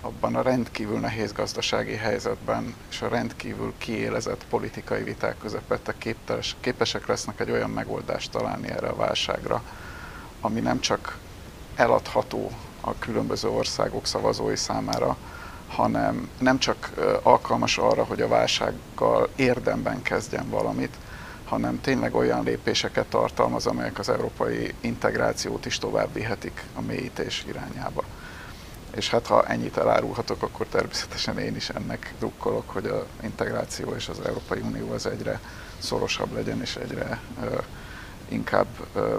abban 0.00 0.36
a 0.36 0.42
rendkívül 0.42 0.98
nehéz 0.98 1.32
gazdasági 1.32 1.94
helyzetben 1.94 2.74
és 2.90 3.02
a 3.02 3.08
rendkívül 3.08 3.72
kiélezett 3.78 4.44
politikai 4.50 5.02
viták 5.02 5.38
közepette 5.38 5.94
képes, 5.98 6.56
képesek 6.60 7.06
lesznek 7.06 7.40
egy 7.40 7.50
olyan 7.50 7.70
megoldást 7.70 8.30
találni 8.30 8.68
erre 8.68 8.88
a 8.88 8.96
válságra, 8.96 9.62
ami 10.40 10.60
nem 10.60 10.80
csak 10.80 11.18
eladható 11.74 12.50
a 12.80 12.98
különböző 12.98 13.48
országok 13.48 14.06
szavazói 14.06 14.56
számára, 14.56 15.16
hanem 15.68 16.30
nem 16.38 16.58
csak 16.58 16.92
alkalmas 17.22 17.78
arra, 17.78 18.04
hogy 18.04 18.20
a 18.20 18.28
válsággal 18.28 19.28
érdemben 19.36 20.02
kezdjen 20.02 20.48
valamit, 20.48 20.96
hanem 21.52 21.80
tényleg 21.80 22.14
olyan 22.14 22.44
lépéseket 22.44 23.06
tartalmaz, 23.06 23.66
amelyek 23.66 23.98
az 23.98 24.08
európai 24.08 24.74
integrációt 24.80 25.66
is 25.66 25.78
tovább 25.78 26.12
vihetik 26.12 26.64
a 26.74 26.80
mélyítés 26.80 27.44
irányába. 27.48 28.04
És 28.94 29.10
hát 29.10 29.26
ha 29.26 29.46
ennyit 29.46 29.76
elárulhatok, 29.76 30.42
akkor 30.42 30.66
természetesen 30.66 31.38
én 31.38 31.56
is 31.56 31.68
ennek 31.68 32.14
drukkolok, 32.18 32.70
hogy 32.70 32.86
az 32.86 33.02
integráció 33.22 33.94
és 33.94 34.08
az 34.08 34.20
Európai 34.26 34.60
Unió 34.60 34.92
az 34.92 35.06
egyre 35.06 35.40
szorosabb 35.78 36.32
legyen, 36.32 36.60
és 36.60 36.76
egyre 36.76 37.20
ö, 37.42 37.58
inkább 38.28 38.66
ö, 38.94 39.16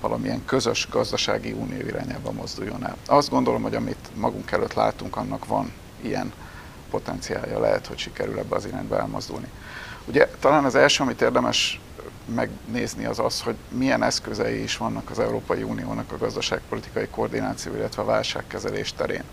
valamilyen 0.00 0.44
közös 0.44 0.88
gazdasági 0.90 1.52
unió 1.52 1.86
irányába 1.86 2.32
mozduljon 2.32 2.86
el. 2.86 2.96
Azt 3.06 3.30
gondolom, 3.30 3.62
hogy 3.62 3.74
amit 3.74 4.10
magunk 4.14 4.50
előtt 4.50 4.74
látunk, 4.74 5.16
annak 5.16 5.46
van 5.46 5.72
ilyen 6.00 6.32
potenciálja, 6.90 7.60
lehet, 7.60 7.86
hogy 7.86 7.98
sikerül 7.98 8.38
ebbe 8.38 8.56
az 8.56 8.66
irányba 8.66 8.98
elmozdulni. 8.98 9.48
Ugye 10.04 10.28
talán 10.40 10.64
az 10.64 10.74
első, 10.74 11.02
amit 11.02 11.20
érdemes 11.22 11.80
megnézni 12.34 13.04
az 13.04 13.18
az, 13.18 13.40
hogy 13.40 13.54
milyen 13.68 14.02
eszközei 14.02 14.62
is 14.62 14.76
vannak 14.76 15.10
az 15.10 15.18
Európai 15.18 15.62
Uniónak 15.62 16.12
a 16.12 16.18
gazdaságpolitikai 16.18 17.08
koordináció, 17.08 17.74
illetve 17.74 18.02
a 18.02 18.04
válságkezelés 18.04 18.92
terén. 18.92 19.24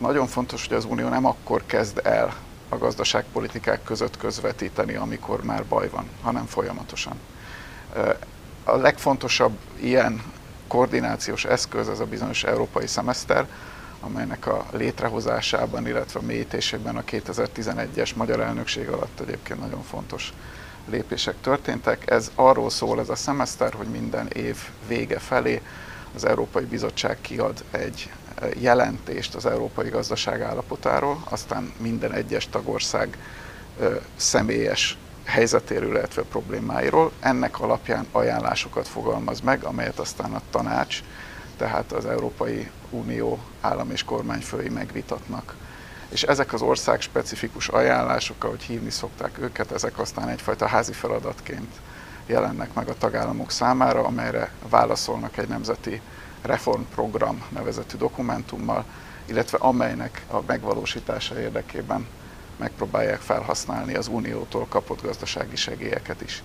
nagyon 0.00 0.26
fontos, 0.26 0.66
hogy 0.66 0.76
az 0.76 0.84
Unió 0.84 1.08
nem 1.08 1.26
akkor 1.26 1.62
kezd 1.66 2.00
el 2.04 2.34
a 2.68 2.78
gazdaságpolitikák 2.78 3.82
között 3.82 4.16
közvetíteni, 4.16 4.94
amikor 4.94 5.44
már 5.44 5.64
baj 5.64 5.88
van, 5.88 6.08
hanem 6.22 6.46
folyamatosan. 6.46 7.20
A 8.64 8.76
legfontosabb 8.76 9.58
ilyen 9.80 10.22
koordinációs 10.66 11.44
eszköz 11.44 11.88
az 11.88 12.00
a 12.00 12.06
bizonyos 12.06 12.44
európai 12.44 12.86
szemeszter, 12.86 13.46
amelynek 14.06 14.46
a 14.46 14.66
létrehozásában, 14.72 15.86
illetve 15.86 16.20
a 16.20 16.22
mélyítésében 16.22 16.96
a 16.96 17.02
2011-es 17.02 18.14
magyar 18.14 18.40
elnökség 18.40 18.88
alatt 18.88 19.20
egyébként 19.20 19.60
nagyon 19.60 19.82
fontos 19.82 20.32
lépések 20.90 21.34
történtek. 21.40 22.10
Ez 22.10 22.30
arról 22.34 22.70
szól 22.70 23.00
ez 23.00 23.08
a 23.08 23.14
szemeszter, 23.14 23.72
hogy 23.72 23.86
minden 23.86 24.28
év 24.28 24.56
vége 24.88 25.18
felé 25.18 25.62
az 26.14 26.24
Európai 26.24 26.64
Bizottság 26.64 27.18
kiad 27.20 27.64
egy 27.70 28.10
jelentést 28.58 29.34
az 29.34 29.46
európai 29.46 29.88
gazdaság 29.88 30.40
állapotáról, 30.40 31.22
aztán 31.28 31.72
minden 31.78 32.12
egyes 32.12 32.48
tagország 32.48 33.18
személyes 34.16 34.96
helyzetéről, 35.24 35.96
illetve 35.96 36.22
problémáiról. 36.22 37.12
Ennek 37.20 37.60
alapján 37.60 38.06
ajánlásokat 38.12 38.88
fogalmaz 38.88 39.40
meg, 39.40 39.64
amelyet 39.64 39.98
aztán 39.98 40.34
a 40.34 40.42
tanács, 40.50 41.02
tehát 41.56 41.92
az 41.92 42.06
Európai 42.06 42.70
Unió 42.90 43.38
állam 43.60 43.90
és 43.90 44.04
kormányfői 44.04 44.68
megvitatnak. 44.68 45.56
És 46.08 46.22
ezek 46.22 46.52
az 46.52 46.62
ország 46.62 47.00
specifikus 47.00 47.68
ajánlások, 47.68 48.44
ahogy 48.44 48.62
hívni 48.62 48.90
szokták 48.90 49.38
őket, 49.38 49.70
ezek 49.70 49.98
aztán 49.98 50.28
egyfajta 50.28 50.66
házi 50.66 50.92
feladatként 50.92 51.74
jelennek 52.26 52.74
meg 52.74 52.88
a 52.88 52.98
tagállamok 52.98 53.50
számára, 53.50 54.04
amelyre 54.04 54.50
válaszolnak 54.68 55.36
egy 55.36 55.48
nemzeti 55.48 56.00
reformprogram 56.42 57.42
nevezetű 57.48 57.96
dokumentummal, 57.96 58.84
illetve 59.26 59.58
amelynek 59.58 60.24
a 60.30 60.40
megvalósítása 60.46 61.40
érdekében 61.40 62.06
megpróbálják 62.56 63.20
felhasználni 63.20 63.94
az 63.94 64.08
Uniótól 64.08 64.66
kapott 64.68 65.02
gazdasági 65.02 65.56
segélyeket 65.56 66.22
is. 66.22 66.42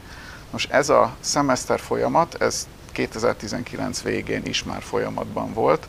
Most 0.51 0.72
ez 0.72 0.89
a 0.89 1.15
szemeszter 1.20 1.80
folyamat, 1.80 2.41
ez 2.41 2.68
2019 2.92 4.02
végén 4.02 4.46
is 4.46 4.64
már 4.64 4.82
folyamatban 4.82 5.54
volt. 5.54 5.88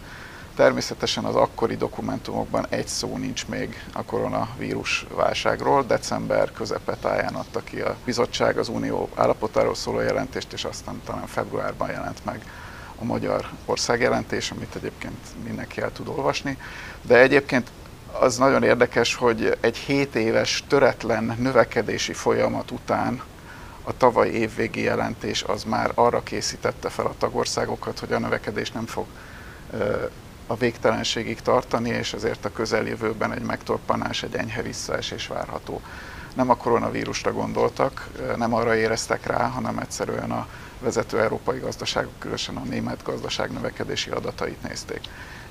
Természetesen 0.57 1.25
az 1.25 1.35
akkori 1.35 1.77
dokumentumokban 1.77 2.67
egy 2.69 2.87
szó 2.87 3.17
nincs 3.17 3.47
még 3.47 3.85
a 3.93 4.03
koronavírus 4.03 5.07
válságról. 5.15 5.83
December 5.83 6.53
közepetáján 6.53 7.35
adta 7.35 7.61
ki 7.65 7.81
a 7.81 7.97
bizottság 8.05 8.59
az 8.59 8.69
unió 8.69 9.09
állapotáról 9.15 9.75
szóló 9.75 10.01
jelentést, 10.01 10.53
és 10.53 10.65
aztán 10.65 11.01
talán 11.05 11.27
februárban 11.27 11.91
jelent 11.91 12.25
meg 12.25 12.43
a 12.99 13.05
magyar 13.05 13.49
országjelentés, 13.65 14.51
amit 14.51 14.75
egyébként 14.77 15.45
mindenki 15.45 15.81
el 15.81 15.93
tud 15.93 16.09
olvasni. 16.09 16.59
De 17.03 17.19
egyébként 17.19 17.71
az 18.21 18.37
nagyon 18.37 18.63
érdekes, 18.63 19.15
hogy 19.15 19.57
egy 19.61 19.77
7 19.77 20.15
éves 20.15 20.65
töretlen 20.69 21.37
növekedési 21.39 22.13
folyamat 22.13 22.71
után 22.71 23.23
a 23.83 23.97
tavaly 23.97 24.29
évvégi 24.29 24.83
jelentés 24.83 25.43
az 25.43 25.65
már 25.65 25.93
arra 25.95 26.23
készítette 26.23 26.89
fel 26.89 27.07
a 27.07 27.15
tagországokat, 27.19 27.99
hogy 27.99 28.13
a 28.13 28.19
növekedés 28.19 28.71
nem 28.71 28.87
fog 28.87 29.07
a 30.47 30.57
végtelenségig 30.57 31.41
tartani, 31.41 31.89
és 31.89 32.13
ezért 32.13 32.45
a 32.45 32.53
közeljövőben 32.53 33.33
egy 33.33 33.43
megtorpanás, 33.43 34.23
egy 34.23 34.35
enyhe 34.35 34.63
visszaesés 34.63 35.27
várható. 35.27 35.81
Nem 36.35 36.51
a 36.51 36.57
koronavírusra 36.57 37.33
gondoltak, 37.33 38.09
nem 38.37 38.55
arra 38.55 38.77
éreztek 38.77 39.27
rá, 39.27 39.47
hanem 39.49 39.79
egyszerűen 39.79 40.31
a 40.31 40.47
vezető 40.81 41.21
európai 41.21 41.59
gazdaságok, 41.59 42.13
különösen 42.19 42.57
a 42.57 42.65
német 42.65 43.03
gazdaság 43.03 43.53
növekedési 43.53 44.11
adatait 44.11 44.63
nézték. 44.63 45.01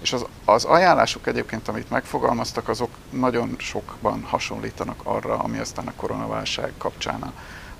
És 0.02 0.14
az, 0.14 0.26
az 0.46 0.64
ajánlások 0.64 1.28
egyébként, 1.28 1.68
amit 1.68 1.90
megfogalmaztak, 1.90 2.70
azok 2.70 2.90
nagyon 3.10 3.56
sokban 3.58 4.24
hasonlítanak 4.24 5.00
arra, 5.04 5.40
ami 5.40 5.58
aztán 5.58 5.88
a 5.88 5.94
koronaválság 5.96 6.74
kapcsán 6.78 7.22
a, 7.22 7.34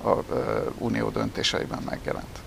a, 0.04 0.24
unió 0.78 1.10
döntéseiben 1.10 1.82
megjelent. 1.90 2.40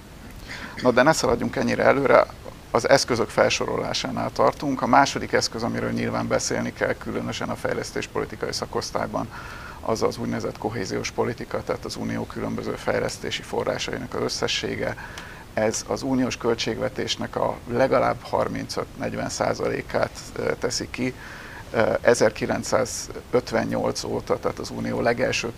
Na 0.82 0.90
de 0.90 1.02
ne 1.02 1.12
szaladjunk 1.12 1.56
ennyire 1.56 1.82
előre, 1.82 2.26
az 2.70 2.88
eszközök 2.88 3.28
felsorolásánál 3.28 4.32
tartunk. 4.32 4.82
A 4.82 4.86
második 4.86 5.32
eszköz, 5.32 5.62
amiről 5.62 5.90
nyilván 5.90 6.28
beszélni 6.28 6.72
kell, 6.72 6.94
különösen 6.94 7.48
a 7.48 7.54
fejlesztéspolitikai 7.54 8.52
szakosztályban, 8.52 9.28
az 9.80 10.02
az 10.02 10.18
úgynevezett 10.18 10.58
kohéziós 10.58 11.10
politika, 11.10 11.62
tehát 11.62 11.84
az 11.84 11.96
unió 11.96 12.26
különböző 12.26 12.74
fejlesztési 12.74 13.42
forrásainak 13.42 14.14
az 14.14 14.22
összessége. 14.22 14.96
Ez 15.54 15.84
az 15.88 16.02
uniós 16.02 16.36
költségvetésnek 16.36 17.36
a 17.36 17.56
legalább 17.68 18.16
35-40 18.32 19.28
százalékát 19.28 20.18
teszi 20.58 20.88
ki. 20.90 21.14
1958 22.00 24.04
óta, 24.04 24.38
tehát 24.38 24.58
az 24.58 24.70
unió 24.70 25.00
legelső 25.00 25.52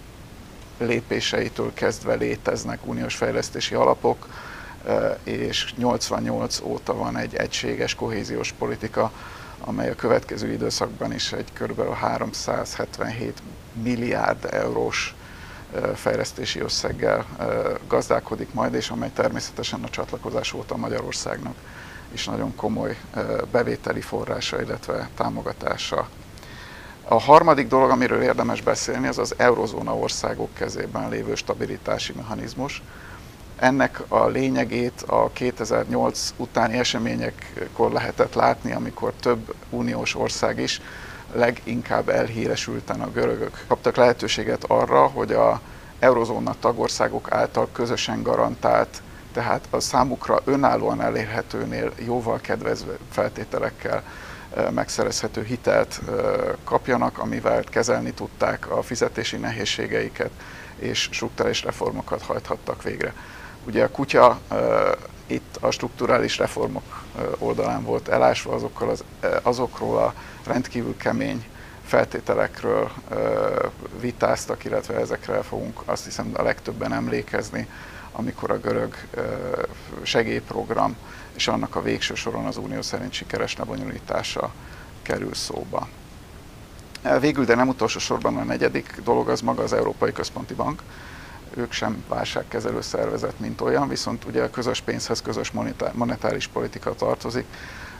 lépéseitől 0.78 1.74
kezdve 1.74 2.14
léteznek 2.14 2.86
uniós 2.86 3.14
fejlesztési 3.14 3.74
alapok, 3.74 4.26
és 5.22 5.74
88 5.76 6.60
óta 6.62 6.94
van 6.94 7.16
egy 7.16 7.34
egységes 7.34 7.94
kohéziós 7.94 8.52
politika, 8.52 9.12
amely 9.60 9.90
a 9.90 9.94
következő 9.94 10.52
időszakban 10.52 11.12
is 11.12 11.32
egy 11.32 11.52
kb. 11.52 11.94
377 11.94 13.42
milliárd 13.82 14.48
eurós 14.50 15.14
fejlesztési 15.94 16.60
összeggel 16.60 17.26
gazdálkodik 17.88 18.52
majd, 18.52 18.74
és 18.74 18.90
amely 18.90 19.10
természetesen 19.14 19.82
a 19.82 19.88
csatlakozás 19.88 20.52
óta 20.52 20.76
Magyarországnak 20.76 21.54
is 22.12 22.26
nagyon 22.26 22.54
komoly 22.54 22.96
bevételi 23.50 24.00
forrása, 24.00 24.62
illetve 24.62 25.08
támogatása. 25.14 26.08
A 27.08 27.20
harmadik 27.20 27.68
dolog, 27.68 27.90
amiről 27.90 28.22
érdemes 28.22 28.62
beszélni, 28.62 29.06
az 29.06 29.18
az 29.18 29.34
eurozóna 29.36 29.96
országok 29.96 30.54
kezében 30.54 31.08
lévő 31.08 31.34
stabilitási 31.34 32.12
mechanizmus. 32.12 32.82
Ennek 33.56 34.02
a 34.08 34.26
lényegét 34.26 35.02
a 35.06 35.30
2008 35.32 36.34
utáni 36.36 36.78
eseményekkor 36.78 37.92
lehetett 37.92 38.34
látni, 38.34 38.72
amikor 38.72 39.12
több 39.20 39.54
uniós 39.70 40.14
ország 40.14 40.58
is 40.58 40.80
leginkább 41.32 42.08
elhíresülten 42.08 43.00
a 43.00 43.10
görögök 43.10 43.64
kaptak 43.68 43.96
lehetőséget 43.96 44.64
arra, 44.64 45.06
hogy 45.06 45.32
a 45.32 45.60
eurozóna 45.98 46.54
tagországok 46.60 47.32
által 47.32 47.68
közösen 47.72 48.22
garantált, 48.22 49.02
tehát 49.32 49.66
a 49.70 49.80
számukra 49.80 50.40
önállóan 50.44 51.00
elérhetőnél 51.00 51.92
jóval 52.04 52.40
kedvező 52.40 52.98
feltételekkel 53.10 54.02
megszerezhető 54.70 55.44
hitelt 55.44 56.00
kapjanak, 56.64 57.18
amivel 57.18 57.64
kezelni 57.64 58.12
tudták 58.12 58.70
a 58.70 58.82
fizetési 58.82 59.36
nehézségeiket, 59.36 60.30
és 60.78 61.08
struktúrális 61.12 61.62
reformokat 61.62 62.22
hajthattak 62.22 62.82
végre. 62.82 63.14
Ugye 63.66 63.84
a 63.84 63.90
kutya 63.90 64.38
itt 65.26 65.56
a 65.60 65.70
strukturális 65.70 66.38
reformok 66.38 67.02
oldalán 67.38 67.82
volt 67.82 68.08
elásva, 68.08 68.54
azokkal 68.54 68.88
az, 68.88 69.04
azokról 69.42 69.98
a 69.98 70.14
rendkívül 70.46 70.96
kemény 70.96 71.44
feltételekről 71.84 72.90
vitáztak, 74.00 74.64
illetve 74.64 74.94
ezekre 74.94 75.42
fogunk 75.42 75.80
azt 75.84 76.04
hiszem 76.04 76.30
a 76.34 76.42
legtöbben 76.42 76.92
emlékezni, 76.92 77.68
amikor 78.12 78.50
a 78.50 78.60
görög 78.60 78.94
segélyprogram 80.02 80.96
és 81.36 81.48
annak 81.48 81.76
a 81.76 81.82
végső 81.82 82.14
soron 82.14 82.44
az 82.44 82.56
unió 82.56 82.82
szerint 82.82 83.12
sikeres 83.12 83.56
lebonyolítása 83.56 84.52
kerül 85.02 85.34
szóba. 85.34 85.88
Végül, 87.20 87.44
de 87.44 87.54
nem 87.54 87.68
utolsó 87.68 87.98
sorban 87.98 88.36
a 88.36 88.44
negyedik 88.44 89.00
dolog 89.04 89.28
az 89.28 89.40
maga 89.40 89.62
az 89.62 89.72
Európai 89.72 90.12
Központi 90.12 90.54
Bank, 90.54 90.82
ők 91.54 91.72
sem 91.72 92.04
válságkezelő 92.08 92.80
szervezet, 92.80 93.40
mint 93.40 93.60
olyan, 93.60 93.88
viszont 93.88 94.24
ugye 94.24 94.42
a 94.42 94.50
közös 94.50 94.80
pénzhez 94.80 95.22
közös 95.22 95.52
monetáris 95.92 96.46
politika 96.46 96.94
tartozik, 96.94 97.46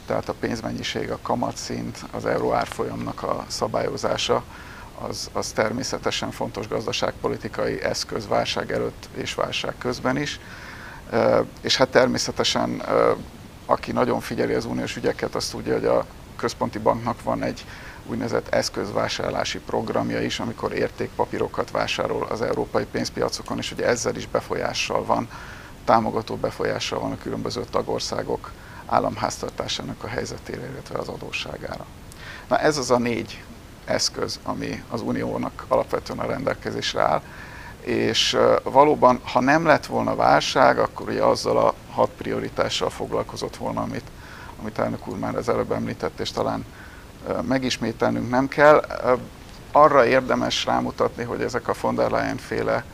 tehát 0.06 0.28
a 0.28 0.34
pénzmennyiség, 0.40 1.10
a 1.10 1.18
kamatszint, 1.22 2.04
az 2.10 2.26
euró 2.26 2.52
árfolyamnak 2.52 3.22
a 3.22 3.44
szabályozása, 3.48 4.44
az, 5.00 5.30
az 5.32 5.50
természetesen 5.52 6.30
fontos 6.30 6.68
gazdaságpolitikai 6.68 7.82
eszköz 7.82 8.28
válság 8.28 8.72
előtt 8.72 9.08
és 9.14 9.34
válság 9.34 9.74
közben 9.78 10.16
is. 10.16 10.40
És 11.60 11.76
hát 11.76 11.88
természetesen, 11.88 12.82
aki 13.66 13.92
nagyon 13.92 14.20
figyeli 14.20 14.54
az 14.54 14.64
uniós 14.64 14.96
ügyeket, 14.96 15.34
azt 15.34 15.50
tudja, 15.50 15.72
hogy 15.74 15.84
a 15.84 16.06
központi 16.36 16.78
banknak 16.78 17.22
van 17.22 17.42
egy 17.42 17.64
úgynevezett 18.06 18.48
eszközvásárlási 18.48 19.58
programja 19.58 20.22
is, 20.22 20.40
amikor 20.40 20.72
értékpapírokat 20.72 21.70
vásárol 21.70 22.26
az 22.30 22.42
európai 22.42 22.84
pénzpiacokon, 22.84 23.58
és 23.58 23.72
ugye 23.72 23.86
ezzel 23.86 24.16
is 24.16 24.28
befolyással 24.28 25.04
van, 25.04 25.28
támogató 25.84 26.36
befolyással 26.36 27.00
van 27.00 27.12
a 27.12 27.18
különböző 27.18 27.64
tagországok 27.70 28.52
államháztartásának 28.86 30.04
a 30.04 30.06
helyzetére, 30.06 30.68
illetve 30.70 30.98
az 30.98 31.08
adósságára. 31.08 31.86
Na 32.48 32.58
ez 32.58 32.76
az 32.76 32.90
a 32.90 32.98
négy 32.98 33.42
eszköz, 33.84 34.40
ami 34.42 34.82
az 34.90 35.00
uniónak 35.00 35.64
alapvetően 35.68 36.18
a 36.18 36.26
rendelkezésre 36.26 37.02
áll, 37.02 37.22
és 37.86 38.36
valóban, 38.62 39.20
ha 39.24 39.40
nem 39.40 39.66
lett 39.66 39.86
volna 39.86 40.14
válság, 40.14 40.78
akkor 40.78 41.08
ugye 41.08 41.22
azzal 41.22 41.58
a 41.58 41.74
hat 41.90 42.10
prioritással 42.16 42.90
foglalkozott 42.90 43.56
volna, 43.56 43.82
amit, 43.82 44.10
amit 44.60 44.78
elnök 44.78 45.08
úr 45.08 45.18
már 45.18 45.36
az 45.36 45.48
előbb 45.48 45.72
említett, 45.72 46.20
és 46.20 46.30
talán 46.30 46.64
megismételnünk 47.42 48.30
nem 48.30 48.48
kell. 48.48 48.84
Arra 49.72 50.06
érdemes 50.06 50.64
rámutatni, 50.64 51.24
hogy 51.24 51.42
ezek 51.42 51.68
a 51.68 51.74
von 51.80 51.94
der 51.94 52.10
Leyen 52.10 52.36
féle 52.36 52.84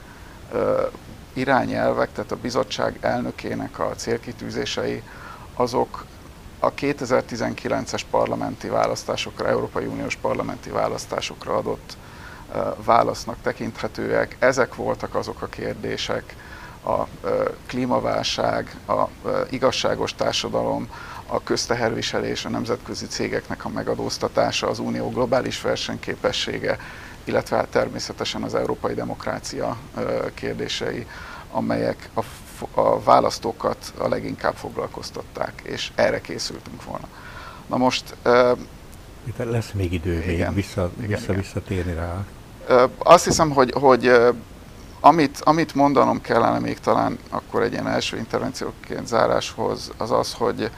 irányelvek, 1.32 2.12
tehát 2.12 2.32
a 2.32 2.36
bizottság 2.36 2.98
elnökének 3.00 3.78
a 3.78 3.94
célkitűzései, 3.96 5.02
azok 5.54 6.04
a 6.58 6.72
2019-es 6.74 8.00
parlamenti 8.10 8.68
választásokra, 8.68 9.48
Európai 9.48 9.86
Uniós 9.86 10.16
parlamenti 10.16 10.70
választásokra 10.70 11.56
adott 11.56 11.96
válasznak 12.84 13.36
tekinthetőek. 13.42 14.36
Ezek 14.38 14.74
voltak 14.74 15.14
azok 15.14 15.42
a 15.42 15.46
kérdések, 15.46 16.36
a 16.84 17.06
klímaválság, 17.66 18.76
a 18.86 19.08
igazságos 19.50 20.14
társadalom, 20.14 20.88
a 21.26 21.42
közteherviselés, 21.42 22.44
a 22.44 22.48
nemzetközi 22.48 23.06
cégeknek 23.06 23.64
a 23.64 23.68
megadóztatása, 23.68 24.68
az 24.68 24.78
unió 24.78 25.10
globális 25.10 25.60
versenyképessége, 25.60 26.78
illetve 27.24 27.56
hát 27.56 27.68
természetesen 27.68 28.42
az 28.42 28.54
európai 28.54 28.94
demokrácia 28.94 29.76
kérdései, 30.34 31.06
amelyek 31.50 32.08
a, 32.14 32.24
a 32.80 33.02
választókat 33.02 33.92
a 33.98 34.08
leginkább 34.08 34.54
foglalkoztatták, 34.54 35.62
és 35.64 35.92
erre 35.94 36.20
készültünk 36.20 36.84
volna. 36.84 37.08
Na 37.66 37.76
most... 37.76 38.16
Itt 39.24 39.36
lesz 39.36 39.70
még 39.70 39.92
idő 39.92 40.22
igen, 40.22 40.52
még 40.52 40.64
vissza, 40.64 40.90
igen, 40.96 41.08
vissza, 41.08 41.22
igen. 41.22 41.36
visszatérni 41.36 41.94
rá. 41.94 42.24
Azt 42.98 43.24
hiszem, 43.24 43.50
hogy, 43.50 43.72
hogy 43.74 44.12
amit, 45.00 45.40
amit 45.40 45.74
mondanom 45.74 46.20
kellene 46.20 46.58
még 46.58 46.80
talán 46.80 47.18
akkor 47.30 47.62
egy 47.62 47.72
ilyen 47.72 47.88
első 47.88 48.16
intervencióként 48.16 49.06
záráshoz, 49.06 49.92
az 49.96 50.10
az, 50.10 50.32
hogy, 50.32 50.70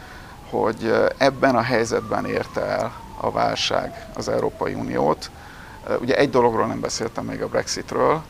hogy 0.50 0.94
ebben 1.16 1.56
a 1.56 1.62
helyzetben 1.62 2.24
érte 2.26 2.60
el 2.60 2.92
a 3.20 3.30
válság 3.30 4.06
az 4.14 4.28
Európai 4.28 4.74
Uniót. 4.74 5.30
Ugye 6.00 6.16
egy 6.16 6.30
dologról 6.30 6.66
nem 6.66 6.80
beszéltem 6.80 7.24
még 7.24 7.42
a 7.42 7.48
Brexitről. 7.48 8.22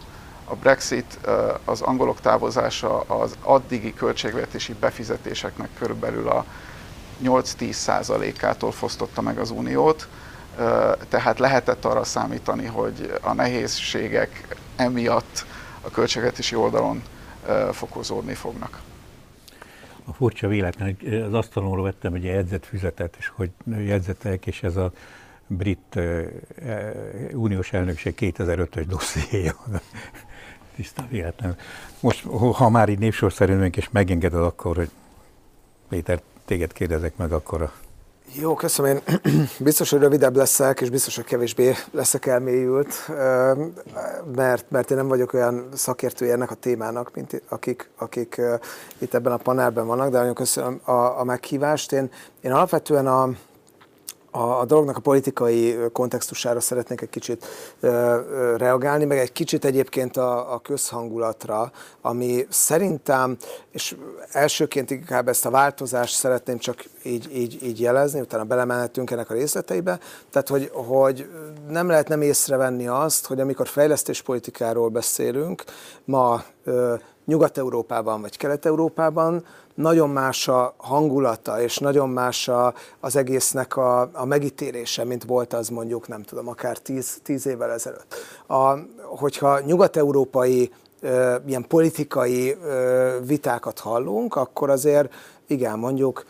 A 0.45 0.55
Brexit, 0.55 1.19
az 1.65 1.81
angolok 1.81 2.21
távozása 2.21 3.01
az 3.01 3.37
addigi 3.43 3.95
költségvetési 3.95 4.73
befizetéseknek 4.73 5.69
körülbelül 5.79 6.29
a 6.29 6.45
8-10 7.25 7.73
százalékától 7.73 8.73
fosztotta 8.73 9.21
meg 9.21 9.39
az 9.39 9.51
Uniót, 9.51 10.09
tehát 11.09 11.39
lehetett 11.39 11.85
arra 11.85 12.05
számítani, 12.05 12.67
hogy 12.67 13.19
a 13.21 13.33
nehézségek 13.33 14.57
emiatt 14.77 15.45
a 15.81 15.91
költségvetési 15.91 16.55
oldalon 16.55 17.03
fokozódni 17.73 18.35
fognak. 18.35 18.81
A 20.05 20.13
furcsa 20.13 20.49
véletlen, 20.49 20.97
az 21.27 21.35
asztalomról 21.35 21.85
vettem 21.85 22.15
egy 22.15 22.25
jegyzetfüzetet, 22.25 23.17
és 23.19 23.29
hogy 23.29 23.51
jegyzetek, 23.67 24.47
és 24.47 24.63
ez 24.63 24.77
a 24.77 24.93
brit 25.47 25.95
uh, 25.97 26.25
uniós 27.33 27.73
elnökség 27.73 28.15
2005-ös 28.21 28.85
dossziéja. 28.89 29.55
Tisztán 30.77 31.09
véletlen. 31.09 31.57
Most, 32.01 32.25
ha 32.55 32.69
már 32.69 32.89
így 32.89 32.99
névsorszerűen 32.99 33.73
és 33.75 33.89
megengeded, 33.91 34.43
akkor, 34.43 34.77
hogy 34.77 34.91
Péter, 35.89 36.21
téged 36.45 36.73
kérdezek 36.73 37.17
meg, 37.17 37.33
akkor 37.33 37.63
a 37.63 37.73
jó, 38.41 38.55
köszönöm. 38.55 38.97
Én 38.97 39.21
biztos, 39.59 39.91
hogy 39.91 40.01
rövidebb 40.01 40.37
leszek, 40.37 40.81
és 40.81 40.91
biztos, 40.91 41.17
hogy 41.17 41.25
kevésbé 41.25 41.75
leszek 41.91 42.27
elmélyült, 42.27 43.09
mert, 44.35 44.71
mert 44.71 44.91
én 44.91 44.97
nem 44.97 45.09
vagyok 45.09 45.33
olyan 45.33 45.69
szakértője 45.75 46.33
ennek 46.33 46.51
a 46.51 46.55
témának, 46.55 47.15
mint 47.15 47.43
akik, 47.49 47.91
akik 47.99 48.41
itt 48.99 49.15
ebben 49.15 49.33
a 49.33 49.37
panelben 49.37 49.87
vannak, 49.87 50.11
de 50.11 50.19
nagyon 50.19 50.35
köszönöm 50.35 50.81
a, 50.85 51.19
a 51.19 51.25
meghívást. 51.25 51.93
Én, 51.93 52.11
én 52.41 52.53
alapvetően 52.53 53.07
a, 53.07 53.31
a, 54.37 54.61
a 54.61 54.65
dolognak 54.65 54.97
a 54.97 55.01
politikai 55.01 55.77
kontextusára 55.93 56.61
szeretnék 56.61 57.01
egy 57.01 57.09
kicsit 57.09 57.47
reagálni, 58.57 59.05
meg 59.05 59.19
egy 59.19 59.33
kicsit 59.33 59.65
egyébként 59.65 60.17
a, 60.17 60.53
a 60.53 60.59
közhangulatra, 60.59 61.73
ami 62.01 62.47
szerintem, 62.49 63.37
és 63.71 63.97
elsőként 64.31 64.91
inkább 64.91 65.29
ezt 65.29 65.47
a 65.47 65.51
változást 65.51 66.15
szeretném 66.15 66.59
csak 66.59 66.85
így, 67.03 67.37
így, 67.37 67.63
így 67.63 67.81
jelezni, 67.81 68.21
utána 68.21 68.45
belemehetünk 68.45 69.11
ennek 69.11 69.31
a 69.31 69.35
részleteibe, 69.35 69.99
tehát 70.31 70.49
hogy, 70.49 70.71
hogy 70.73 71.29
nem 71.69 71.89
lehet 71.89 72.09
nem 72.09 72.23
észrevenni 72.23 72.87
azt, 72.87 73.27
hogy 73.27 73.41
amikor 73.41 73.69
fejlesztéspolitikáról 73.69 74.89
beszélünk, 74.89 75.65
ma 76.05 76.43
Nyugat-Európában 77.27 78.21
vagy 78.21 78.37
Kelet-Európában, 78.37 79.45
nagyon 79.75 80.11
más 80.11 80.49
a 80.49 80.75
hangulata, 80.77 81.61
és 81.61 81.79
nagyon 81.79 82.09
más 82.09 82.49
a, 82.49 82.75
az 83.01 83.17
egésznek 83.17 83.77
a, 83.77 84.11
a 84.13 84.25
megítélése, 84.25 85.05
mint 85.05 85.25
volt 85.25 85.53
az 85.53 85.69
mondjuk, 85.69 86.09
nem 86.09 86.23
tudom, 86.23 86.49
akár 86.49 86.79
tíz, 86.79 87.19
tíz 87.23 87.47
évvel 87.47 87.71
ezelőtt. 87.71 88.15
A, 88.47 88.75
hogyha 89.03 89.61
nyugat-európai 89.61 90.71
ö, 91.01 91.35
ilyen 91.47 91.67
politikai 91.67 92.57
ö, 92.63 93.17
vitákat 93.27 93.79
hallunk, 93.79 94.37
akkor 94.37 94.71
azért 94.71 95.13
igen, 95.47 95.79
mondjuk 95.79 96.25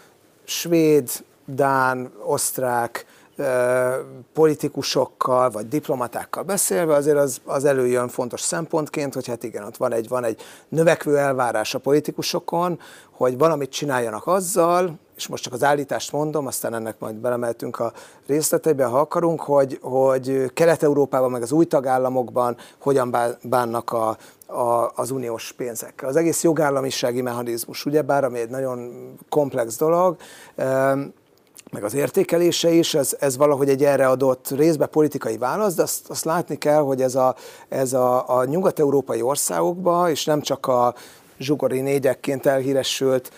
svéd, 0.44 1.11
dán, 1.46 2.12
osztrák, 2.24 3.07
politikusokkal 4.33 5.51
vagy 5.51 5.68
diplomatákkal 5.68 6.42
beszélve, 6.42 6.94
azért 6.94 7.16
az, 7.16 7.40
az 7.44 7.64
előjön 7.64 8.09
fontos 8.09 8.40
szempontként, 8.40 9.14
hogy 9.14 9.27
hát 9.27 9.42
igen, 9.42 9.64
ott 9.64 9.77
van 9.77 9.92
egy, 9.92 10.09
van 10.09 10.25
egy 10.25 10.42
növekvő 10.68 11.18
elvárás 11.18 11.75
a 11.75 11.79
politikusokon, 11.79 12.81
hogy 13.11 13.38
valamit 13.38 13.70
csináljanak 13.70 14.27
azzal, 14.27 14.99
és 15.16 15.27
most 15.27 15.42
csak 15.42 15.53
az 15.53 15.64
állítást 15.64 16.12
mondom, 16.12 16.47
aztán 16.47 16.75
ennek 16.75 16.99
majd 16.99 17.14
belemeltünk 17.14 17.79
a 17.79 17.92
részleteibe, 18.27 18.85
ha 18.85 18.99
akarunk, 18.99 19.40
hogy, 19.40 19.79
hogy 19.83 20.53
Kelet-Európában, 20.55 21.31
meg 21.31 21.42
az 21.42 21.53
új 21.53 21.64
tagállamokban 21.64 22.57
hogyan 22.79 23.16
bánnak 23.42 23.92
a, 23.92 24.16
a, 24.47 24.92
az 24.94 25.11
uniós 25.11 25.53
pénzekkel. 25.53 26.09
Az 26.09 26.16
egész 26.16 26.42
jogállamisági 26.42 27.23
mechanizmus, 27.23 27.85
ugyebár, 27.85 28.25
ami 28.25 28.38
egy 28.38 28.51
nagyon 28.51 29.12
komplex 29.29 29.77
dolog, 29.77 30.16
meg 31.70 31.85
az 31.85 31.94
értékelése 31.94 32.70
is, 32.70 32.94
ez, 32.94 33.16
ez 33.20 33.37
valahogy 33.37 33.68
egy 33.68 33.85
erre 33.85 34.09
adott 34.09 34.50
részbe 34.50 34.87
politikai 34.87 35.38
válasz, 35.38 35.74
de 35.74 35.83
azt, 35.83 36.11
azt 36.11 36.24
látni 36.24 36.57
kell, 36.59 36.81
hogy 36.81 37.03
ez 37.03 37.14
a, 37.14 37.35
ez 37.68 37.92
a, 37.92 38.38
a 38.38 38.44
nyugat-európai 38.44 39.22
országokban, 39.22 40.11
és 40.11 40.24
nem 40.24 40.40
csak 40.40 40.66
a 40.66 40.94
zsugori 41.38 41.81
négyekként 41.81 42.46
elhíresült 42.46 43.33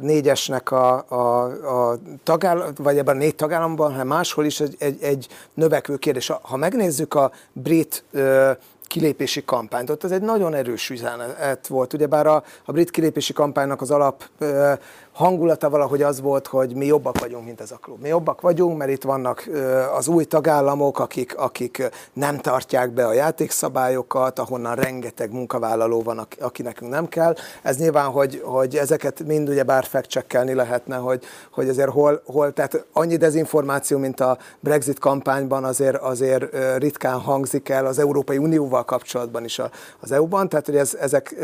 négyesnek 0.00 0.70
a, 0.70 1.04
a, 1.08 1.44
a 1.90 1.98
tagállam, 2.22 2.72
vagy 2.76 2.98
ebben 2.98 3.16
a 3.16 3.18
négy 3.18 3.34
tagállamban, 3.34 3.90
hanem 3.90 4.06
máshol 4.06 4.44
is 4.44 4.60
egy, 4.60 4.76
egy, 4.78 5.02
egy 5.02 5.28
növekvő 5.54 5.96
kérdés. 5.96 6.32
Ha 6.42 6.56
megnézzük 6.56 7.14
a 7.14 7.30
brit 7.52 8.04
kilépési 8.92 9.44
kampányt. 9.44 9.90
Ott 9.90 10.04
ez 10.04 10.10
egy 10.10 10.22
nagyon 10.22 10.54
erős 10.54 10.90
üzenet 10.90 11.66
volt. 11.66 11.92
Ugyebár 11.92 12.26
a, 12.26 12.44
a 12.64 12.72
brit 12.72 12.90
kilépési 12.90 13.32
kampánynak 13.32 13.80
az 13.80 13.90
alap 13.90 14.24
hangulata 15.12 15.70
valahogy 15.70 16.02
az 16.02 16.20
volt, 16.20 16.46
hogy 16.46 16.74
mi 16.74 16.86
jobbak 16.86 17.20
vagyunk, 17.20 17.44
mint 17.44 17.60
ez 17.60 17.70
a 17.70 17.76
klub. 17.76 18.00
Mi 18.00 18.08
jobbak 18.08 18.40
vagyunk, 18.40 18.78
mert 18.78 18.90
itt 18.90 19.02
vannak 19.02 19.48
az 19.96 20.08
új 20.08 20.24
tagállamok, 20.24 20.98
akik, 20.98 21.36
akik 21.36 21.90
nem 22.12 22.38
tartják 22.38 22.90
be 22.90 23.06
a 23.06 23.12
játékszabályokat, 23.12 24.38
ahonnan 24.38 24.74
rengeteg 24.74 25.32
munkavállaló 25.32 26.02
van, 26.02 26.26
aki 26.40 26.62
nekünk 26.62 26.90
nem 26.90 27.08
kell. 27.08 27.34
Ez 27.62 27.76
nyilván, 27.76 28.10
hogy, 28.10 28.42
hogy 28.44 28.76
ezeket 28.76 29.22
mind 29.26 29.48
ugye 29.48 29.62
bár 29.62 29.84
fact 29.84 30.32
lehetne, 30.32 30.96
hogy, 30.96 31.24
hogy 31.50 31.68
azért 31.68 31.90
hol, 31.90 32.22
hol, 32.26 32.52
tehát 32.52 32.84
annyi 32.92 33.16
dezinformáció, 33.16 33.98
mint 33.98 34.20
a 34.20 34.38
Brexit 34.60 34.98
kampányban 34.98 35.64
azért, 35.64 35.96
azért 35.96 36.44
ritkán 36.76 37.20
hangzik 37.20 37.68
el 37.68 37.86
az 37.86 37.98
Európai 37.98 38.38
Unióval 38.38 38.84
kapcsolatban 38.84 39.44
is 39.44 39.60
az 40.00 40.12
EU-ban, 40.12 40.48
tehát 40.48 40.66
hogy 40.66 40.76
ez, 40.76 40.96
ezek 41.00 41.34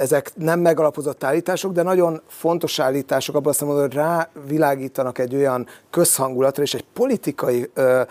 ezek 0.00 0.32
nem 0.34 0.60
megalapozott 0.60 1.24
állítások, 1.24 1.72
de 1.72 1.82
nagyon 1.82 2.20
fontos 2.28 2.78
állítások 2.78 3.34
abban 3.34 3.50
azt 3.50 3.60
mondom, 3.60 3.80
hogy 3.80 3.92
rávilágítanak 3.92 5.18
egy 5.18 5.34
olyan 5.34 5.66
közhangulatra 5.90 6.62
és 6.62 6.74
egy 6.74 6.84
politikai 6.92 7.70
ö, 7.74 8.02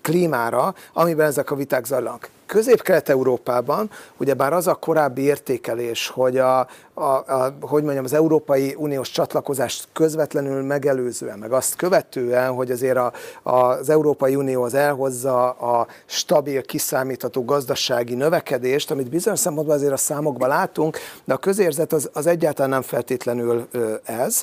klímára, 0.00 0.74
amiben 0.92 1.26
ezek 1.26 1.50
a 1.50 1.54
viták 1.54 1.84
zajlanak. 1.84 2.28
Közép-Kelet-Európában, 2.52 3.90
ugyebár 4.16 4.52
az 4.52 4.66
a 4.66 4.74
korábbi 4.74 5.22
értékelés, 5.22 6.08
hogy 6.08 6.38
a, 6.38 6.58
a, 6.94 7.02
a, 7.02 7.54
hogy 7.60 7.82
mondjam, 7.82 8.04
az 8.04 8.12
Európai 8.12 8.74
Uniós 8.78 9.10
csatlakozást 9.10 9.88
közvetlenül 9.92 10.62
megelőzően, 10.62 11.38
meg 11.38 11.52
azt 11.52 11.76
követően, 11.76 12.52
hogy 12.52 12.70
azért 12.70 12.96
a, 12.96 13.12
a, 13.42 13.56
az 13.56 13.88
Európai 13.88 14.36
Unió 14.36 14.62
az 14.62 14.74
elhozza 14.74 15.50
a 15.50 15.86
stabil, 16.06 16.62
kiszámítható 16.62 17.44
gazdasági 17.44 18.14
növekedést, 18.14 18.90
amit 18.90 19.10
bizonyos 19.10 19.38
szempontból 19.38 19.74
azért 19.74 19.92
a 19.92 19.96
számokban 19.96 20.48
látunk, 20.48 20.98
de 21.24 21.34
a 21.34 21.38
közérzet 21.38 21.92
az, 21.92 22.10
az 22.12 22.26
egyáltalán 22.26 22.70
nem 22.70 22.82
feltétlenül 22.82 23.68
ez. 24.04 24.42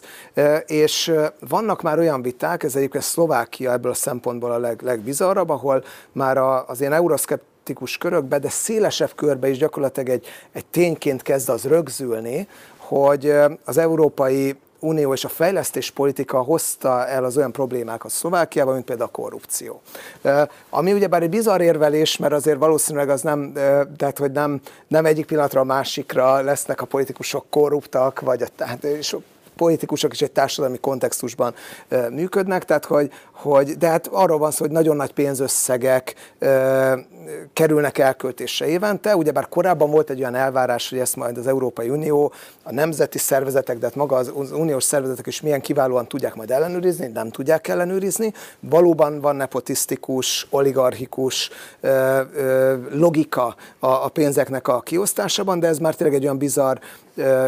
És 0.66 1.14
vannak 1.50 1.82
már 1.82 2.00
olyan 2.00 2.22
viták, 2.22 2.64
ez 2.64 2.76
egyébként 2.76 3.04
Szlovákia 3.04 3.72
ebből 3.72 3.92
a 3.92 3.96
szempontból 3.96 4.52
a 4.52 4.58
leg, 4.58 4.82
legbizarrabb, 4.82 5.50
ahol 5.50 5.84
már 6.12 6.38
az 6.68 6.80
ilyen 6.80 6.94
euroszkept 6.94 7.44
szkeptikus 7.70 7.98
körökbe, 7.98 8.40
de 8.40 8.50
szélesebb 8.50 9.12
körbe 9.16 9.50
is 9.50 9.58
gyakorlatilag 9.58 10.10
egy, 10.10 10.26
egy 10.52 10.66
tényként 10.66 11.22
kezd 11.22 11.50
az 11.50 11.64
rögzülni, 11.64 12.48
hogy 12.78 13.34
az 13.66 13.78
európai 13.78 14.56
Unió 14.80 15.14
és 15.14 15.24
a 15.24 15.30
fejlesztés 15.30 15.92
politika 15.92 16.42
hozta 16.42 17.08
el 17.08 17.24
az 17.24 17.38
olyan 17.38 17.52
problémákat 17.52 18.12
Szlovákiában, 18.12 18.74
mint 18.74 18.86
például 18.86 19.10
a 19.14 19.20
korrupció. 19.22 19.82
Ami 20.70 20.94
ugyebár 20.94 21.22
egy 21.22 21.30
bizarr 21.30 21.62
érvelés, 21.62 22.18
mert 22.18 22.34
azért 22.34 22.58
valószínűleg 22.58 23.10
az 23.10 23.22
nem, 23.22 23.52
tehát 23.98 24.18
hogy 24.18 24.32
nem, 24.32 24.62
nem 24.88 25.06
egyik 25.06 25.26
pillanatra 25.26 25.62
a 25.62 25.64
másikra 25.64 26.42
lesznek 26.42 26.82
a 26.82 26.86
politikusok 26.86 27.46
korruptak, 27.50 28.20
vagy 28.20 28.42
a, 28.42 28.48
tehát, 28.56 28.84
és 28.84 29.16
politikusok 29.60 30.14
is 30.14 30.22
egy 30.22 30.32
társadalmi 30.32 30.78
kontextusban 30.78 31.54
működnek, 32.10 32.66
tehát 32.66 32.86
hogy, 32.86 33.12
hogy 33.42 33.78
de 33.78 33.88
hát 33.88 34.08
arról 34.08 34.38
van 34.38 34.52
szó, 34.52 34.64
hogy 34.64 34.74
nagyon 34.74 34.96
nagy 34.96 35.14
pénzösszegek 35.14 36.14
kerülnek 37.54 37.98
elköltésre 37.98 38.68
évente, 38.68 39.16
ugyebár 39.16 39.50
korábban 39.50 39.92
volt 39.92 40.10
egy 40.10 40.20
olyan 40.20 40.36
elvárás, 40.36 40.90
hogy 40.90 41.00
ezt 41.00 41.16
majd 41.16 41.38
az 41.38 41.48
Európai 41.48 41.90
Unió, 41.90 42.34
a 42.64 42.74
nemzeti 42.74 43.18
szervezetek, 43.18 43.78
de 43.78 43.86
hát 43.86 43.96
maga 43.96 44.16
az 44.16 44.52
uniós 44.52 44.84
szervezetek 44.84 45.28
is 45.28 45.42
milyen 45.42 45.62
kiválóan 45.62 46.08
tudják 46.08 46.36
majd 46.36 46.52
ellenőrizni, 46.52 47.08
nem 47.08 47.30
tudják 47.30 47.68
ellenőrizni. 47.68 48.34
Valóban 48.60 49.22
van 49.22 49.36
nepotisztikus, 49.36 50.48
oligarchikus 50.50 51.50
logika 52.92 53.56
a 53.80 54.10
pénzeknek 54.10 54.68
a 54.68 54.80
kiosztásában, 54.80 55.60
de 55.60 55.68
ez 55.68 55.78
már 55.78 55.96
tényleg 55.96 56.16
egy 56.16 56.24
olyan 56.24 56.38
bizarr 56.38 56.78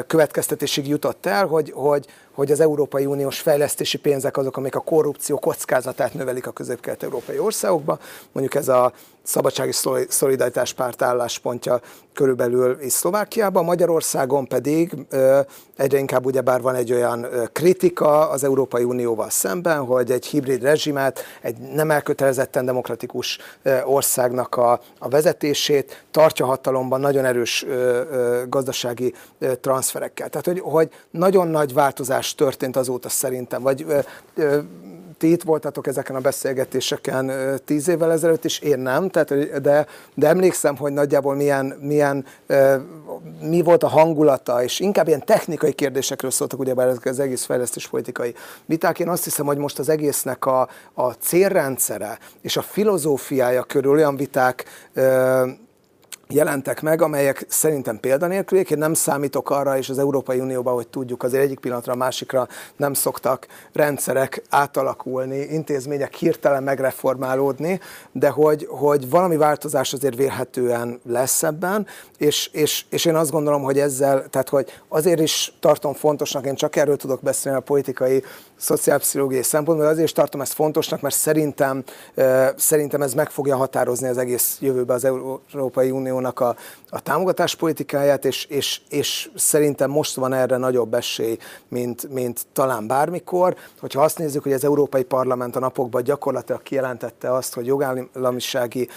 következtetésig 0.07 0.87
jutott 0.87 1.25
el, 1.25 1.45
hogy, 1.45 1.71
hogy, 1.75 2.05
hogy 2.31 2.51
az 2.51 2.59
Európai 2.59 3.05
Uniós 3.05 3.39
fejlesztési 3.39 3.97
pénzek 3.97 4.37
azok, 4.37 4.57
amik 4.57 4.75
a 4.75 4.79
korrupció 4.79 5.37
kockázatát 5.37 6.13
növelik 6.13 6.47
a 6.47 6.51
közép-kelet-európai 6.51 7.39
országokban. 7.39 7.99
Mondjuk 8.31 8.55
ez 8.55 8.67
a 8.67 8.93
Szabadsági 9.23 9.71
Szolidaritás 10.07 10.73
párt 10.73 11.01
álláspontja 11.01 11.81
körülbelül 12.13 12.77
is 12.81 12.93
Szlovákiában, 12.93 13.65
Magyarországon 13.65 14.47
pedig 14.47 14.95
egyre 15.75 15.97
inkább 15.97 16.25
ugyebár 16.25 16.61
van 16.61 16.75
egy 16.75 16.93
olyan 16.93 17.27
kritika 17.51 18.29
az 18.29 18.43
Európai 18.43 18.83
Unióval 18.83 19.29
szemben, 19.29 19.85
hogy 19.85 20.11
egy 20.11 20.25
hibrid 20.25 20.61
rezsimet, 20.61 21.19
egy 21.41 21.57
nem 21.57 21.91
elkötelezetten 21.91 22.65
demokratikus 22.65 23.37
országnak 23.83 24.55
a, 24.55 24.79
a 24.99 25.07
vezetését 25.09 26.05
tartja 26.11 26.45
hatalomban 26.45 26.99
nagyon 26.99 27.25
erős 27.25 27.65
gazdasági 28.49 29.13
transferekkel. 29.61 30.29
Tehát, 30.29 30.45
hogy, 30.45 30.59
hogy 30.59 30.89
nagyon 31.11 31.47
nagy 31.47 31.73
változás 31.73 32.35
történt 32.35 32.75
azóta 32.75 33.09
szerintem, 33.09 33.61
vagy 33.61 33.85
ti 35.21 35.31
itt 35.31 35.43
voltatok 35.43 35.87
ezeken 35.87 36.15
a 36.15 36.19
beszélgetéseken 36.19 37.31
tíz 37.65 37.87
évvel 37.87 38.11
ezelőtt 38.11 38.45
is, 38.45 38.59
én 38.59 38.79
nem, 38.79 39.09
tehát, 39.09 39.61
de, 39.61 39.85
de 40.15 40.27
emlékszem, 40.27 40.77
hogy 40.77 40.93
nagyjából 40.93 41.35
milyen, 41.35 41.65
milyen 41.81 42.25
mi 43.41 43.61
volt 43.61 43.83
a 43.83 43.87
hangulata, 43.87 44.63
és 44.63 44.79
inkább 44.79 45.07
ilyen 45.07 45.25
technikai 45.25 45.73
kérdésekről 45.73 46.31
szóltak 46.31 46.59
ugye 46.59 46.73
ezek 46.75 47.05
az 47.05 47.19
egész 47.19 47.43
fejlesztés 47.43 47.87
politikai 47.87 48.33
viták. 48.65 48.99
Én 48.99 49.09
azt 49.09 49.23
hiszem, 49.23 49.45
hogy 49.45 49.57
most 49.57 49.79
az 49.79 49.89
egésznek 49.89 50.45
a, 50.45 50.67
a 50.93 51.11
célrendszere 51.11 52.19
és 52.41 52.57
a 52.57 52.61
filozófiája 52.61 53.63
körül 53.63 53.91
olyan 53.91 54.15
viták 54.15 54.65
jelentek 56.31 56.81
meg, 56.81 57.01
amelyek 57.01 57.45
szerintem 57.47 57.99
példanélküliek. 57.99 58.69
Én 58.69 58.77
nem 58.77 58.93
számítok 58.93 59.49
arra, 59.49 59.77
és 59.77 59.89
az 59.89 59.99
Európai 59.99 60.39
Unióban, 60.39 60.73
hogy 60.73 60.87
tudjuk, 60.87 61.23
azért 61.23 61.43
egyik 61.43 61.59
pillanatra 61.59 61.93
a 61.93 61.95
másikra 61.95 62.47
nem 62.75 62.93
szoktak 62.93 63.47
rendszerek 63.73 64.41
átalakulni, 64.49 65.37
intézmények 65.37 66.13
hirtelen 66.13 66.63
megreformálódni, 66.63 67.79
de 68.11 68.29
hogy, 68.29 68.67
hogy 68.69 69.09
valami 69.09 69.37
változás 69.37 69.93
azért 69.93 70.15
vélhetően 70.15 70.99
lesz 71.05 71.43
ebben, 71.43 71.87
és, 72.17 72.49
és, 72.51 72.85
és 72.89 73.05
én 73.05 73.15
azt 73.15 73.31
gondolom, 73.31 73.63
hogy 73.63 73.79
ezzel, 73.79 74.25
tehát 74.29 74.49
hogy 74.49 74.81
azért 74.87 75.19
is 75.19 75.53
tartom 75.59 75.93
fontosnak, 75.93 76.45
én 76.45 76.55
csak 76.55 76.75
erről 76.75 76.97
tudok 76.97 77.21
beszélni 77.21 77.57
a 77.57 77.61
politikai 77.61 78.23
szociálpszichológiai 78.61 79.43
szempontból, 79.43 79.87
azért 79.87 80.05
is 80.05 80.11
tartom 80.11 80.41
ezt 80.41 80.53
fontosnak, 80.53 81.01
mert 81.01 81.15
szerintem, 81.15 81.83
szerintem 82.55 83.01
ez 83.01 83.13
meg 83.13 83.29
fogja 83.29 83.55
határozni 83.55 84.07
az 84.07 84.17
egész 84.17 84.57
jövőbe 84.59 84.93
az 84.93 85.05
Európai 85.53 85.91
Uniónak 85.91 86.39
a, 86.39 86.55
a 86.89 86.99
támogatáspolitikáját, 86.99 88.25
és, 88.25 88.45
és, 88.45 88.81
és 88.89 89.29
szerintem 89.35 89.89
most 89.89 90.15
van 90.15 90.33
erre 90.33 90.57
nagyobb 90.57 90.93
esély, 90.93 91.37
mint, 91.67 92.09
mint 92.09 92.45
talán 92.53 92.87
bármikor. 92.87 93.55
Hogyha 93.79 94.01
azt 94.01 94.17
nézzük, 94.17 94.43
hogy 94.43 94.53
az 94.53 94.63
Európai 94.63 95.03
Parlament 95.03 95.55
a 95.55 95.59
napokban 95.59 96.03
gyakorlatilag 96.03 96.63
kijelentette 96.63 97.33
azt, 97.33 97.53
hogy 97.53 97.65
jogállamisági 97.65 98.89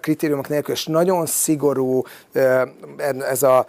kritériumok 0.00 0.48
nélkül, 0.48 0.74
és 0.74 0.86
nagyon 0.86 1.26
szigorú 1.26 2.02
ez 3.18 3.42
a 3.42 3.66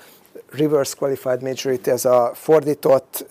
reverse 0.50 0.96
qualified 0.98 1.42
majority, 1.42 1.88
ez 1.88 2.06
a 2.06 2.32
fordított 2.34 3.26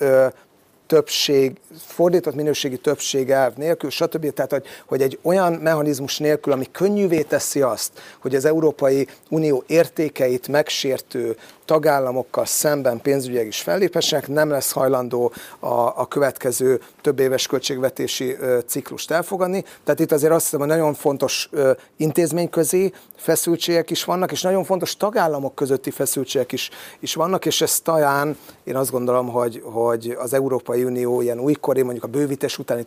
többség, 0.86 1.56
fordított 1.86 2.34
minőségi 2.34 2.76
többség 2.76 3.30
elv 3.30 3.54
nélkül, 3.54 3.90
stb. 3.90 4.32
Tehát, 4.32 4.50
hogy, 4.50 4.64
hogy 4.86 5.02
egy 5.02 5.18
olyan 5.22 5.52
mechanizmus 5.52 6.18
nélkül, 6.18 6.52
ami 6.52 6.66
könnyűvé 6.72 7.22
teszi 7.22 7.60
azt, 7.60 7.90
hogy 8.18 8.34
az 8.34 8.44
Európai 8.44 9.06
Unió 9.28 9.64
értékeit 9.66 10.48
megsértő 10.48 11.36
tagállamokkal 11.64 12.44
szemben 12.44 13.00
pénzügyileg 13.00 13.46
is 13.46 13.60
felléphessenek, 13.60 14.28
nem 14.28 14.50
lesz 14.50 14.72
hajlandó 14.72 15.32
a, 15.58 15.66
a 15.74 16.06
következő 16.08 16.80
több 17.00 17.18
éves 17.18 17.46
költségvetési 17.46 18.36
ö, 18.40 18.58
ciklust 18.66 19.10
elfogadni. 19.10 19.64
Tehát 19.84 20.00
itt 20.00 20.12
azért 20.12 20.32
azt 20.32 20.44
hiszem, 20.44 20.58
hogy 20.58 20.68
nagyon 20.68 20.94
fontos 20.94 21.48
ö, 21.50 21.72
intézményközi 21.96 22.92
feszültségek 23.16 23.90
is 23.90 24.04
vannak, 24.04 24.32
és 24.32 24.42
nagyon 24.42 24.64
fontos 24.64 24.96
tagállamok 24.96 25.54
közötti 25.54 25.90
feszültségek 25.90 26.52
is, 26.52 26.70
is 27.00 27.14
vannak, 27.14 27.46
és 27.46 27.60
ez 27.60 27.80
talán 27.80 28.36
én 28.64 28.76
azt 28.76 28.90
gondolom, 28.90 29.28
hogy, 29.28 29.62
hogy 29.64 30.16
az 30.18 30.32
Európai 30.32 30.81
Unió 30.84 31.20
ilyen 31.20 31.38
újkori, 31.38 31.82
mondjuk 31.82 32.04
a 32.04 32.08
bővítés 32.08 32.58
utáni 32.58 32.86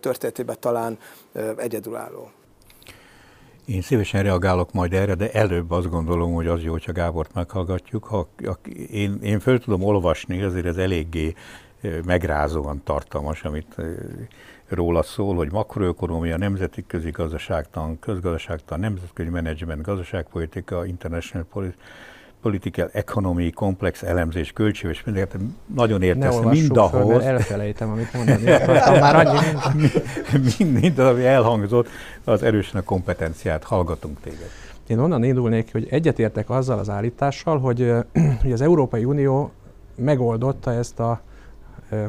történetében 0.00 0.56
talán 0.60 0.98
egyedülálló. 1.56 2.30
Én 3.64 3.80
szívesen 3.80 4.22
reagálok 4.22 4.72
majd 4.72 4.92
erre, 4.92 5.14
de 5.14 5.32
előbb 5.32 5.70
azt 5.70 5.90
gondolom, 5.90 6.32
hogy 6.32 6.46
az 6.46 6.62
jó, 6.62 6.72
hogyha 6.72 6.92
Gábort 6.92 7.34
meghallgatjuk. 7.34 8.04
Ha, 8.04 8.28
ha 8.44 8.58
én, 8.90 9.18
én 9.22 9.40
föl 9.40 9.58
tudom 9.58 9.82
olvasni, 9.82 10.42
azért 10.42 10.66
ez 10.66 10.76
eléggé 10.76 11.34
megrázóan 12.04 12.80
tartalmas, 12.84 13.42
amit 13.42 13.76
róla 14.68 15.02
szól, 15.02 15.36
hogy 15.36 15.52
makroökonomia, 15.52 16.36
nemzeti 16.36 16.84
közigazgaságtan, 16.86 17.98
közgazdaságtan, 17.98 18.80
nemzetközi 18.80 19.28
menedzsment, 19.28 19.82
gazdaságpolitika, 19.82 20.86
international 20.86 21.46
policy, 21.52 21.76
political 22.42 22.88
economy, 22.92 23.50
komplex 23.50 24.02
elemzés, 24.02 24.52
költségvetés, 24.52 25.04
mindent 25.04 25.34
nagyon 25.74 26.02
értesz, 26.02 26.38
mindahhoz. 26.40 27.22
Föl, 27.22 27.22
elfelejtem, 27.22 27.90
amit 27.90 28.12
mondani 28.12 28.44
már 29.00 29.26
annyi 29.26 29.38
mind, 30.58 30.80
mind, 30.80 30.98
ami 30.98 31.24
elhangzott, 31.24 31.88
az 32.24 32.42
erősen 32.42 32.80
a 32.80 32.84
kompetenciát, 32.84 33.64
hallgatunk 33.64 34.20
téged. 34.20 34.50
Én 34.86 34.98
onnan 34.98 35.24
indulnék, 35.24 35.72
hogy 35.72 35.86
egyetértek 35.90 36.50
azzal 36.50 36.78
az 36.78 36.90
állítással, 36.90 37.58
hogy, 37.58 37.92
hogy 38.42 38.52
az 38.52 38.60
Európai 38.60 39.04
Unió 39.04 39.50
megoldotta 39.94 40.72
ezt 40.72 41.00
a 41.00 41.20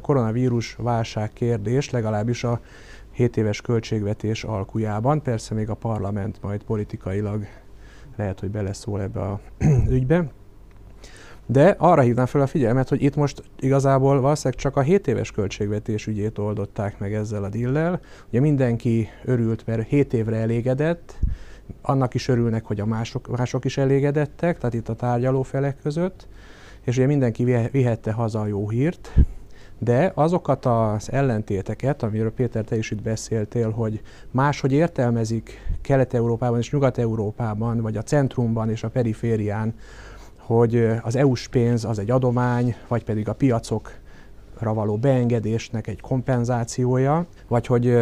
koronavírus 0.02 0.76
válság 0.78 1.34
kérdést, 1.34 1.92
legalábbis 1.92 2.44
a 2.44 2.60
7 3.12 3.38
éves 3.38 3.62
költségvetés 3.62 4.44
alkujában. 4.44 5.22
Persze 5.22 5.54
még 5.54 5.70
a 5.70 5.74
parlament 5.74 6.38
majd 6.42 6.64
politikailag 6.64 7.46
lehet, 8.20 8.40
hogy 8.40 8.50
beleszól 8.50 9.02
ebbe 9.02 9.20
a 9.20 9.40
ügybe. 9.98 10.32
De 11.46 11.76
arra 11.78 12.02
hívnám 12.02 12.26
fel 12.26 12.42
a 12.42 12.48
figyelmet, 12.48 12.90
hogy 12.90 13.04
itt 13.04 13.16
most 13.16 13.44
igazából 13.60 14.22
valószínűleg 14.22 14.60
csak 14.60 14.76
a 14.76 14.82
7 14.82 15.08
éves 15.08 15.32
költségvetés 15.32 16.08
ügyét 16.08 16.38
oldották 16.38 17.00
meg 17.00 17.14
ezzel 17.14 17.44
a 17.44 17.50
dillel. 17.50 18.00
Ugye 18.30 18.40
mindenki 18.40 19.08
örült, 19.26 19.66
mert 19.66 19.88
7 19.88 20.14
évre 20.14 20.36
elégedett, 20.36 21.20
annak 21.82 22.14
is 22.14 22.28
örülnek, 22.28 22.66
hogy 22.66 22.80
a 22.80 22.86
mások, 22.86 23.38
mások 23.38 23.66
is 23.66 23.78
elégedettek, 23.78 24.58
tehát 24.58 24.74
itt 24.74 24.90
a 24.90 24.96
tárgyaló 24.96 25.42
felek 25.42 25.78
között, 25.82 26.28
és 26.82 26.98
ugye 26.98 27.06
mindenki 27.06 27.44
vihette 27.72 28.12
haza 28.12 28.40
a 28.40 28.48
jó 28.48 28.70
hírt, 28.70 29.14
de 29.80 30.12
azokat 30.16 30.66
az 30.66 31.12
ellentéteket, 31.12 32.04
amiről 32.04 32.32
Péter, 32.32 32.64
te 32.64 32.78
is 32.78 32.92
itt 32.92 33.02
beszéltél, 33.02 33.70
hogy 33.70 34.02
máshogy 34.32 34.72
értelmezik 34.72 35.78
Kelet-Európában 35.82 36.60
és 36.60 36.72
Nyugat-Európában, 36.72 37.82
vagy 37.82 37.98
a 37.98 38.04
centrumban 38.04 38.70
és 38.70 38.84
a 38.84 38.90
periférián, 38.90 39.74
hogy 40.38 40.90
az 41.02 41.16
EU-s 41.16 41.48
pénz 41.48 41.86
az 41.86 42.00
egy 42.00 42.12
adomány, 42.12 42.76
vagy 42.88 43.04
pedig 43.04 43.30
a 43.30 43.34
piacokra 43.34 44.74
való 44.74 44.98
beengedésnek 44.98 45.88
egy 45.88 46.02
kompenzációja, 46.02 47.26
vagy 47.48 47.66
hogy 47.66 47.98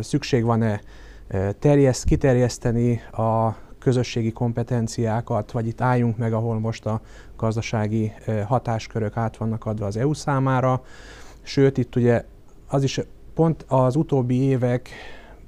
szükség 0.00 0.44
van-e 0.44 0.80
terjeszt, 1.58 2.04
kiterjeszteni 2.04 3.00
a 3.12 3.56
közösségi 3.78 4.32
kompetenciákat, 4.32 5.52
vagy 5.52 5.66
itt 5.66 5.80
álljunk 5.80 6.16
meg, 6.16 6.32
ahol 6.32 6.58
most 6.58 6.86
a 6.86 7.00
gazdasági 7.42 8.12
hatáskörök 8.46 9.16
át 9.16 9.36
vannak 9.36 9.64
adva 9.66 9.86
az 9.86 9.96
EU 9.96 10.12
számára. 10.12 10.82
Sőt, 11.42 11.78
itt 11.78 11.96
ugye 11.96 12.24
az 12.68 12.82
is 12.82 13.00
pont 13.34 13.64
az 13.68 13.96
utóbbi 13.96 14.42
évek, 14.42 14.88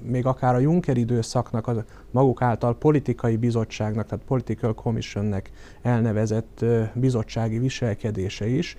még 0.01 0.25
akár 0.25 0.55
a 0.55 0.59
Juncker 0.59 0.97
időszaknak, 0.97 1.67
a 1.67 1.83
maguk 2.11 2.41
által 2.41 2.77
politikai 2.77 3.37
bizottságnak, 3.37 4.05
tehát 4.07 4.25
Political 4.25 4.73
Commissionnek 4.73 5.51
elnevezett 5.81 6.65
bizottsági 6.93 7.59
viselkedése 7.59 8.47
is, 8.47 8.77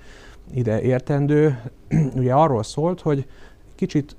ide 0.55 0.81
értendő, 0.81 1.63
ugye 2.21 2.33
arról 2.33 2.63
szólt, 2.63 3.01
hogy 3.01 3.27
kicsit 3.75 4.17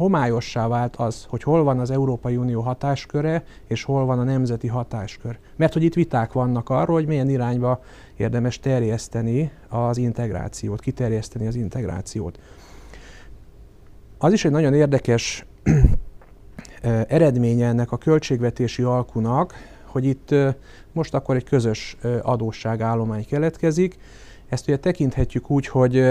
homályossá 0.00 0.68
vált 0.68 0.96
az, 0.96 1.26
hogy 1.28 1.42
hol 1.42 1.62
van 1.64 1.78
az 1.78 1.90
Európai 1.90 2.36
Unió 2.36 2.60
hatásköre, 2.60 3.44
és 3.66 3.82
hol 3.82 4.04
van 4.04 4.18
a 4.18 4.22
nemzeti 4.24 4.66
hatáskör. 4.66 5.38
Mert 5.56 5.72
hogy 5.72 5.82
itt 5.82 5.94
viták 5.94 6.32
vannak 6.32 6.68
arról, 6.68 6.96
hogy 6.96 7.06
milyen 7.06 7.28
irányba 7.28 7.80
érdemes 8.16 8.58
terjeszteni 8.58 9.50
az 9.68 9.96
integrációt, 9.96 10.80
kiterjeszteni 10.80 11.46
az 11.46 11.54
integrációt. 11.54 12.38
Az 14.18 14.32
is 14.32 14.44
egy 14.44 14.50
nagyon 14.50 14.74
érdekes 14.74 15.46
eredménye 17.06 17.66
ennek 17.66 17.92
a 17.92 17.98
költségvetési 17.98 18.82
alkunak, 18.82 19.54
hogy 19.84 20.04
itt 20.04 20.34
most 20.92 21.14
akkor 21.14 21.36
egy 21.36 21.44
közös 21.44 21.96
adósságállomány 22.22 23.26
keletkezik. 23.26 23.96
Ezt 24.48 24.68
ugye 24.68 24.76
tekinthetjük 24.76 25.50
úgy, 25.50 25.66
hogy 25.66 26.04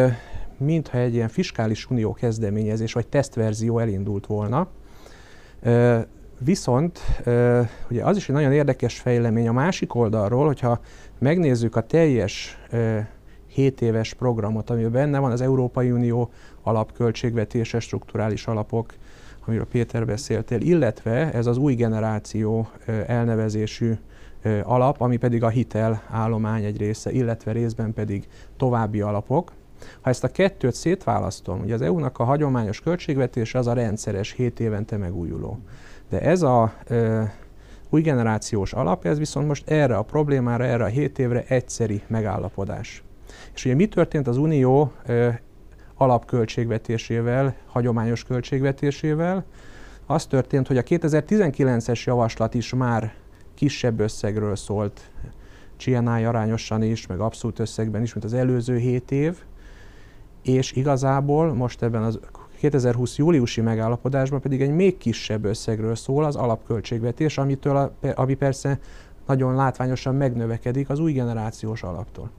mintha 0.60 0.98
egy 0.98 1.14
ilyen 1.14 1.28
fiskális 1.28 1.90
unió 1.90 2.14
kezdeményezés 2.14 2.94
vagy 2.94 3.08
tesztverzió 3.08 3.80
elindult 3.80 4.26
volna. 4.26 4.68
Viszont 6.40 7.00
ugye 7.90 8.04
az 8.04 8.18
is 8.18 8.30
egy 8.30 8.36
nagyon 8.36 8.52
érdekes 8.52 9.00
fejlemény 9.00 9.48
a 9.48 9.52
másik 9.52 9.96
oldalról, 9.96 10.46
hogyha 10.46 10.80
megnézzük 11.20 11.76
a 11.76 11.82
teljes 11.82 12.58
7 13.48 13.82
éves 13.82 14.14
programot, 14.14 14.70
amiben 14.70 14.92
benne 14.92 15.20
van 15.20 15.32
az 15.32 15.42
Európai 15.42 15.92
Unió 15.92 16.32
alapköltségvetése, 16.62 17.80
strukturális 17.80 18.48
alapok, 18.48 18.94
amiről 19.46 19.66
Péter 19.66 20.06
beszéltél, 20.06 20.62
illetve 20.62 21.32
ez 21.34 21.46
az 21.46 21.58
új 21.58 21.74
generáció 21.74 22.68
elnevezésű 23.08 23.94
alap, 24.64 25.02
ami 25.02 25.18
pedig 25.18 25.44
a 25.44 25.50
hitel 25.50 26.02
állomány 26.10 26.64
egy 26.64 26.78
része, 26.78 27.12
illetve 27.12 27.52
részben 27.52 27.94
pedig 27.94 28.28
további 28.58 29.02
alapok. 29.02 29.52
Ha 30.02 30.10
ezt 30.10 30.24
a 30.24 30.28
kettőt 30.28 30.74
szétválasztom, 30.74 31.60
ugye 31.60 31.74
az 31.74 31.82
EU-nak 31.82 32.20
a 32.20 32.24
hagyományos 32.24 32.80
költségvetése 32.80 33.58
az 33.58 33.68
a 33.68 33.74
rendszeres, 33.74 34.32
7 34.32 34.60
évente 34.60 34.98
megújuló. 34.98 35.60
De 36.10 36.22
ez 36.22 36.42
a 36.42 36.74
ö, 36.88 37.22
új 37.90 38.02
generációs 38.02 38.74
alap, 38.74 39.06
ez 39.06 39.18
viszont 39.18 39.48
most 39.48 39.70
erre 39.70 39.98
a 39.98 40.04
problémára, 40.04 40.64
erre 40.64 40.84
a 40.84 40.88
7 40.88 41.20
évre 41.20 41.44
egyszeri 41.48 42.02
megállapodás. 42.08 43.04
És 43.54 43.66
ugye 43.66 43.76
mi 43.76 43.88
történt 43.88 44.28
az 44.28 44.38
Unió 44.38 44.92
ö, 45.06 45.30
alapköltségvetésével, 45.96 47.56
hagyományos 47.66 48.24
költségvetésével? 48.24 49.46
Az 50.06 50.26
történt, 50.26 50.68
hogy 50.68 50.78
a 50.78 50.84
2019-es 50.84 52.04
javaslat 52.04 52.54
is 52.54 52.74
már 52.74 53.14
kisebb 53.56 54.00
összegről 54.00 54.56
szólt, 54.56 55.02
GNI 55.86 56.26
arányosan 56.26 56.84
is, 56.84 57.08
meg 57.08 57.20
abszolút 57.20 57.60
összegben 57.60 58.02
is, 58.02 58.14
mint 58.14 58.26
az 58.26 58.34
előző 58.34 58.78
7 58.78 59.12
év, 59.12 59.38
és 60.50 60.72
igazából 60.72 61.54
most 61.54 61.84
ebben 61.84 62.04
az 62.04 62.20
2020 62.60 63.18
júliusi 63.18 63.62
megállapodásban 63.62 64.42
pedig 64.42 64.62
egy 64.62 64.72
még 64.72 64.98
kisebb 64.98 65.46
összegről 65.46 65.96
szól 65.96 66.24
az 66.24 66.36
alapköltségvetés, 66.36 67.38
amitől 67.38 67.76
a, 67.76 67.92
ami 68.16 68.34
persze 68.34 68.80
nagyon 69.28 69.56
látványosan 69.56 70.16
megnövekedik 70.16 70.90
az 70.90 71.00
új 71.00 71.12
generációs 71.12 71.84
alaptól. 71.84 72.30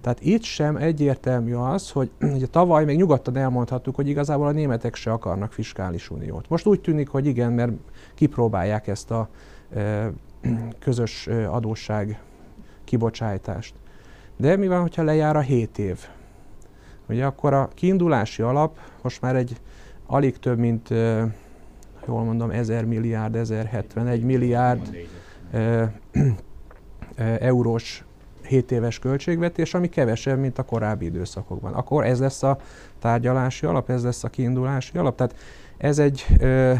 Tehát 0.00 0.20
itt 0.20 0.42
sem 0.42 0.76
egyértelmű 0.76 1.54
az, 1.54 1.90
hogy 1.90 2.10
ugye 2.36 2.46
tavaly 2.46 2.84
még 2.84 2.96
nyugodtan 2.96 3.36
elmondhattuk, 3.36 3.94
hogy 3.94 4.08
igazából 4.08 4.46
a 4.46 4.50
németek 4.50 4.94
se 4.94 5.12
akarnak 5.12 5.52
fiskális 5.52 6.10
uniót. 6.10 6.48
Most 6.48 6.66
úgy 6.66 6.80
tűnik, 6.80 7.08
hogy 7.08 7.26
igen, 7.26 7.52
mert 7.52 7.72
kipróbálják 8.14 8.86
ezt 8.86 9.10
a 9.10 9.28
e, 9.74 10.10
közös 10.78 11.26
adósság 11.26 12.20
kibocsájtást. 12.84 13.74
De 14.36 14.56
mi 14.56 14.68
van, 14.68 14.80
hogyha 14.80 15.02
lejár 15.02 15.36
a 15.36 15.40
7 15.40 15.78
év? 15.78 16.08
Ugye 17.10 17.24
akkor 17.24 17.52
a 17.52 17.68
kiindulási 17.74 18.42
alap 18.42 18.78
most 19.02 19.20
már 19.20 19.36
egy 19.36 19.56
alig 20.06 20.38
több, 20.38 20.58
mint 20.58 20.88
jól 22.06 22.24
mondom, 22.24 22.50
1000 22.50 22.84
milliárd, 22.84 23.34
1071 23.34 24.22
milliárd 24.22 24.96
eurós 27.38 28.04
7 28.42 28.72
éves 28.72 28.98
költségvetés, 28.98 29.74
ami 29.74 29.88
kevesebb, 29.88 30.38
mint 30.38 30.58
a 30.58 30.62
korábbi 30.62 31.04
időszakokban. 31.04 31.72
Akkor 31.72 32.04
ez 32.04 32.20
lesz 32.20 32.42
a 32.42 32.58
tárgyalási 32.98 33.66
alap, 33.66 33.90
ez 33.90 34.04
lesz 34.04 34.24
a 34.24 34.28
kiindulási 34.28 34.98
alap. 34.98 35.16
Tehát 35.16 35.36
ez 35.76 35.98
egy, 35.98 36.26
ö, 36.38 36.72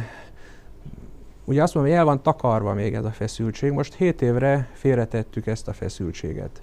ugye 1.44 1.62
azt 1.62 1.74
mondom, 1.74 1.92
hogy 1.92 2.00
el 2.00 2.06
van 2.06 2.22
takarva 2.22 2.74
még 2.74 2.94
ez 2.94 3.04
a 3.04 3.10
feszültség. 3.10 3.72
Most 3.72 3.94
7 3.94 4.22
évre 4.22 4.68
félretettük 4.72 5.46
ezt 5.46 5.68
a 5.68 5.72
feszültséget 5.72 6.62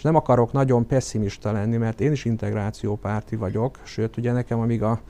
és 0.00 0.06
nem 0.06 0.14
akarok 0.14 0.52
nagyon 0.52 0.86
pessimista 0.86 1.52
lenni, 1.52 1.76
mert 1.76 2.00
én 2.00 2.12
is 2.12 2.24
integrációpárti 2.24 3.36
vagyok, 3.36 3.78
sőt, 3.82 4.16
ugye 4.16 4.32
nekem 4.32 4.60
amíg 4.60 4.82
a 4.82 5.00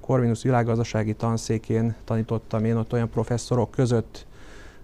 Corvinus 0.00 0.42
világgazdasági 0.42 1.14
tanszékén 1.14 1.94
tanítottam, 2.04 2.64
én 2.64 2.76
ott 2.76 2.92
olyan 2.92 3.08
professzorok 3.10 3.70
között 3.70 4.26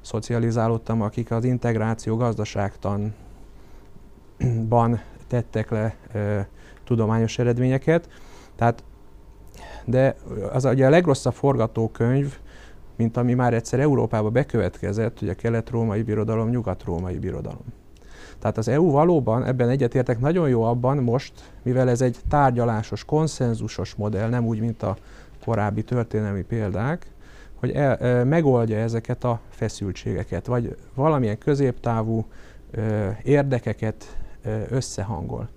szocializálódtam, 0.01 1.03
akik 1.03 1.31
az 1.31 1.45
integráció 1.45 2.16
gazdaságtanban 2.16 3.12
tettek 5.27 5.71
le 5.71 5.97
ö, 6.12 6.40
tudományos 6.85 7.38
eredményeket. 7.38 8.09
Tehát, 8.57 8.85
de 9.85 10.16
az 10.53 10.64
ugye 10.64 10.87
a 10.87 10.90
legrosszabb 10.90 11.35
forgatókönyv, 11.35 12.38
mint 12.97 13.16
ami 13.16 13.35
már 13.35 13.55
egyszer 13.55 13.81
Európába 13.81 14.31
bekövetkezett, 14.31 15.21
ugye 15.21 15.33
a 15.33 15.35
kelet-római 15.35 16.03
birodalom, 16.03 16.49
nyugat-római 16.49 17.19
birodalom. 17.19 17.85
Tehát 18.38 18.59
az 18.59 18.68
EU 18.68 18.90
valóban, 18.90 19.44
ebben 19.44 19.68
egyetértek, 19.68 20.20
nagyon 20.20 20.49
jó 20.49 20.62
abban 20.62 20.96
most, 20.96 21.33
mivel 21.62 21.88
ez 21.88 22.01
egy 22.01 22.16
tárgyalásos, 22.29 23.05
konszenzusos 23.05 23.94
modell, 23.94 24.29
nem 24.29 24.46
úgy, 24.46 24.61
mint 24.61 24.83
a 24.83 24.96
korábbi 25.44 25.83
történelmi 25.83 26.42
példák, 26.42 27.07
hogy 27.55 27.70
el, 27.70 27.96
e, 27.96 28.25
megoldja 28.25 28.79
ezeket 28.79 29.25
a 29.25 29.40
feszültségeket, 29.49 30.46
vagy 30.46 30.77
valamilyen 30.94 31.38
középtávú 31.38 32.25
e, 32.70 33.18
érdekeket 33.22 34.16
e, 34.42 34.66
összehangol. 34.70 35.49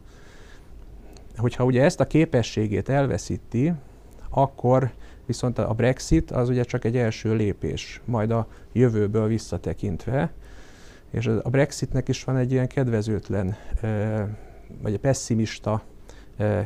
Hogyha 1.38 1.64
ugye 1.64 1.84
ezt 1.84 2.00
a 2.00 2.08
képességét 2.08 2.90
elveszíti, 2.90 3.74
akkor 4.30 4.92
viszont 5.26 5.58
a 5.58 5.74
Brexit 5.74 6.32
az 6.32 6.50
ugye 6.50 6.64
csak 6.64 6.86
egy 6.86 6.98
első 6.98 7.36
lépés, 7.36 8.02
majd 8.06 8.32
a 8.32 8.48
jövőből 8.72 9.28
visszatekintve, 9.28 10.32
és 11.12 11.28
a 11.28 11.50
Brexitnek 11.50 12.08
is 12.08 12.24
van 12.24 12.38
egy 12.38 12.52
ilyen 12.52 12.68
kedvezőtlen, 12.68 13.56
vagy 14.82 14.94
egy 14.94 15.00
pessimista 15.00 15.84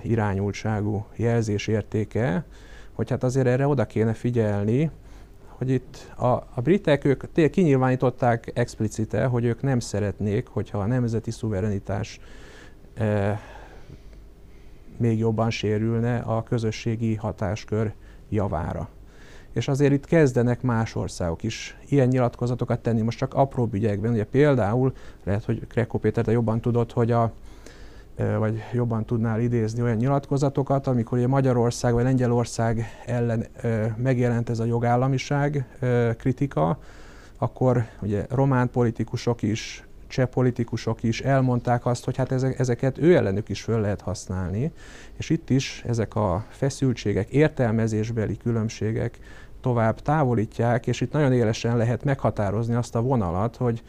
irányultságú 0.04 1.06
jelzésértéke, 1.16 2.46
hogy 2.94 3.10
hát 3.10 3.24
azért 3.24 3.48
erre 3.48 3.68
oda 3.68 3.86
kéne 3.86 4.14
figyelni, 4.14 4.92
hogy 5.48 5.70
itt 5.70 6.12
a, 6.18 6.26
a 6.26 6.62
britek, 6.64 7.06
ők 7.06 7.32
tényleg 7.32 7.54
kinyilvánították 7.54 8.52
explicite, 8.54 9.26
hogy 9.26 9.46
ők 9.46 9.62
nem 9.62 9.80
szeretnék, 9.80 10.48
hogyha 10.48 10.78
a 10.78 10.86
nemzeti 10.86 11.32
szuverenitás 11.32 12.20
e, 12.94 13.40
még 14.98 15.18
jobban 15.18 15.50
sérülne 15.50 16.18
a 16.18 16.44
közösségi 16.44 17.16
hatáskör 17.16 17.94
javára 18.30 18.90
és 19.54 19.68
azért 19.68 19.94
itt 19.94 20.06
kezdenek 20.06 20.62
más 20.62 20.96
országok 20.96 21.44
is 21.44 21.78
ilyen 21.86 22.08
nyilatkozatokat 22.08 22.80
tenni, 22.80 23.02
most 23.02 23.18
csak 23.18 23.34
apró 23.34 23.70
ügyekben. 23.72 24.12
Ugye 24.12 24.26
például, 24.26 24.94
lehet, 25.24 25.46
hogy 25.46 25.68
Kreko 25.68 25.98
Péter, 25.98 26.24
te 26.24 26.32
jobban 26.32 26.62
tudod, 26.62 26.92
hogy 26.92 27.12
a 27.12 27.32
vagy 28.38 28.64
jobban 28.74 29.06
tudnál 29.06 29.40
idézni 29.40 29.82
olyan 29.82 29.98
nyilatkozatokat, 29.98 30.88
amikor 30.88 31.18
ugye 31.18 31.28
Magyarország 31.28 31.94
vagy 31.94 32.04
Lengyelország 32.04 32.86
ellen 33.06 33.46
megjelent 33.98 34.50
ez 34.50 34.60
a 34.60 34.66
jogállamiság 34.66 35.66
kritika, 36.18 36.80
akkor 37.38 37.86
ugye 38.02 38.26
román 38.30 38.70
politikusok 38.70 39.42
is, 39.42 39.84
cseh 40.08 40.26
politikusok 40.26 41.04
is 41.04 41.22
elmondták 41.22 41.86
azt, 41.86 42.06
hogy 42.06 42.18
hát 42.18 42.32
ezeket 42.58 42.98
ő 42.98 43.16
ellenük 43.16 43.50
is 43.50 43.62
föl 43.62 43.80
lehet 43.82 44.02
használni, 44.02 44.72
és 45.18 45.30
itt 45.30 45.50
is 45.50 45.84
ezek 45.88 46.16
a 46.16 46.46
feszültségek, 46.50 47.30
értelmezésbeli 47.30 48.38
különbségek 48.38 49.20
tovább 49.64 50.00
távolítják, 50.00 50.88
és 50.88 51.02
itt 51.02 51.12
nagyon 51.12 51.34
élesen 51.34 51.78
lehet 51.78 52.04
meghatározni 52.04 52.74
azt 52.74 52.96
a 52.96 53.02
vonalat, 53.02 53.56
hogy 53.56 53.84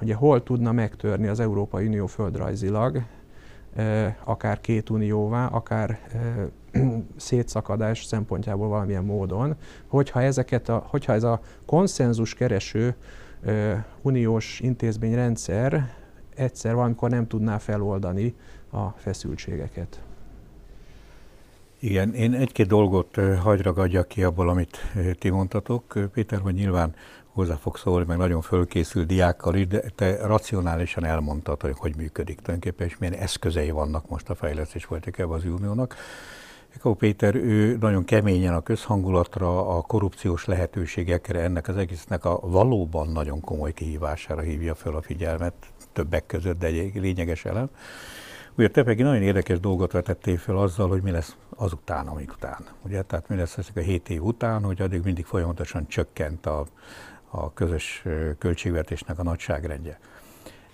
ugye 0.00 0.14
hol 0.14 0.42
tudna 0.42 0.72
megtörni 0.72 1.26
az 1.26 1.40
Európai 1.40 1.86
Unió 1.86 2.06
földrajzilag, 2.06 3.02
akár 4.24 4.60
két 4.60 4.90
unióvá, 4.90 5.46
akár 5.46 5.98
szétszakadás 7.16 8.04
szempontjából 8.04 8.68
valamilyen 8.68 9.04
módon, 9.04 9.54
hogyha, 9.86 10.22
ezeket 10.22 10.68
a, 10.68 10.84
hogyha 10.86 11.12
ez 11.12 11.22
a 11.22 11.40
konszenzus 11.66 12.34
kereső 12.34 12.94
uniós 14.02 14.60
intézményrendszer 14.60 15.94
egyszer 16.34 16.74
valamikor 16.74 17.10
nem 17.10 17.26
tudná 17.26 17.58
feloldani 17.58 18.34
a 18.70 18.88
feszültségeket. 18.88 20.00
Igen, 21.80 22.14
én 22.14 22.34
egy-két 22.34 22.66
dolgot 22.66 23.16
hagy 23.42 23.60
ragadjak 23.60 24.08
ki 24.08 24.22
abból, 24.22 24.48
amit 24.48 24.78
ti 25.18 25.28
mondtatok, 25.30 25.94
Péter, 26.12 26.38
hogy 26.38 26.54
nyilván 26.54 26.94
hozzá 27.26 27.54
fog 27.54 27.76
szólni, 27.76 28.04
meg 28.06 28.16
nagyon 28.16 28.40
fölkészült 28.40 29.06
diákkal 29.06 29.54
is, 29.54 29.66
de 29.66 29.80
te 29.94 30.26
racionálisan 30.26 31.04
elmondtad, 31.04 31.60
hogy 31.60 31.74
hogy 31.76 31.96
működik 31.96 32.40
tulajdonképpen, 32.40 32.86
és 32.86 32.98
milyen 32.98 33.14
eszközei 33.14 33.70
vannak 33.70 34.08
most 34.08 34.28
a 34.28 34.34
fejlesztés 34.34 34.86
politikában 34.86 35.36
az 35.36 35.44
uniónak. 35.44 35.96
Ekau 36.74 36.94
Péter, 36.94 37.34
ő 37.34 37.76
nagyon 37.80 38.04
keményen 38.04 38.54
a 38.54 38.60
közhangulatra, 38.60 39.76
a 39.76 39.80
korrupciós 39.80 40.44
lehetőségekre, 40.44 41.40
ennek 41.40 41.68
az 41.68 41.76
egésznek 41.76 42.24
a 42.24 42.40
valóban 42.42 43.08
nagyon 43.08 43.40
komoly 43.40 43.72
kihívására 43.72 44.40
hívja 44.40 44.74
fel 44.74 44.94
a 44.94 45.02
figyelmet, 45.02 45.54
többek 45.92 46.26
között, 46.26 46.58
de 46.58 46.66
egy 46.66 46.94
lényeges 46.94 47.44
elem. 47.44 47.68
Ugye 48.58 48.68
te 48.68 48.82
pedig 48.82 49.04
nagyon 49.04 49.22
érdekes 49.22 49.60
dolgot 49.60 49.92
vetettél 49.92 50.36
fel 50.36 50.56
azzal, 50.56 50.88
hogy 50.88 51.02
mi 51.02 51.10
lesz 51.10 51.36
azután, 51.56 52.06
amik 52.06 52.32
után. 52.32 52.64
Ugye, 52.82 53.02
tehát 53.02 53.28
mi 53.28 53.36
lesz 53.36 53.58
ezek 53.58 53.76
a 53.76 53.80
7 53.80 54.08
év 54.08 54.24
után, 54.24 54.62
hogy 54.62 54.82
addig 54.82 55.02
mindig 55.04 55.24
folyamatosan 55.24 55.88
csökkent 55.88 56.46
a, 56.46 56.66
a 57.28 57.52
közös 57.52 58.04
költségvetésnek 58.38 59.18
a 59.18 59.22
nagyságrendje. 59.22 59.98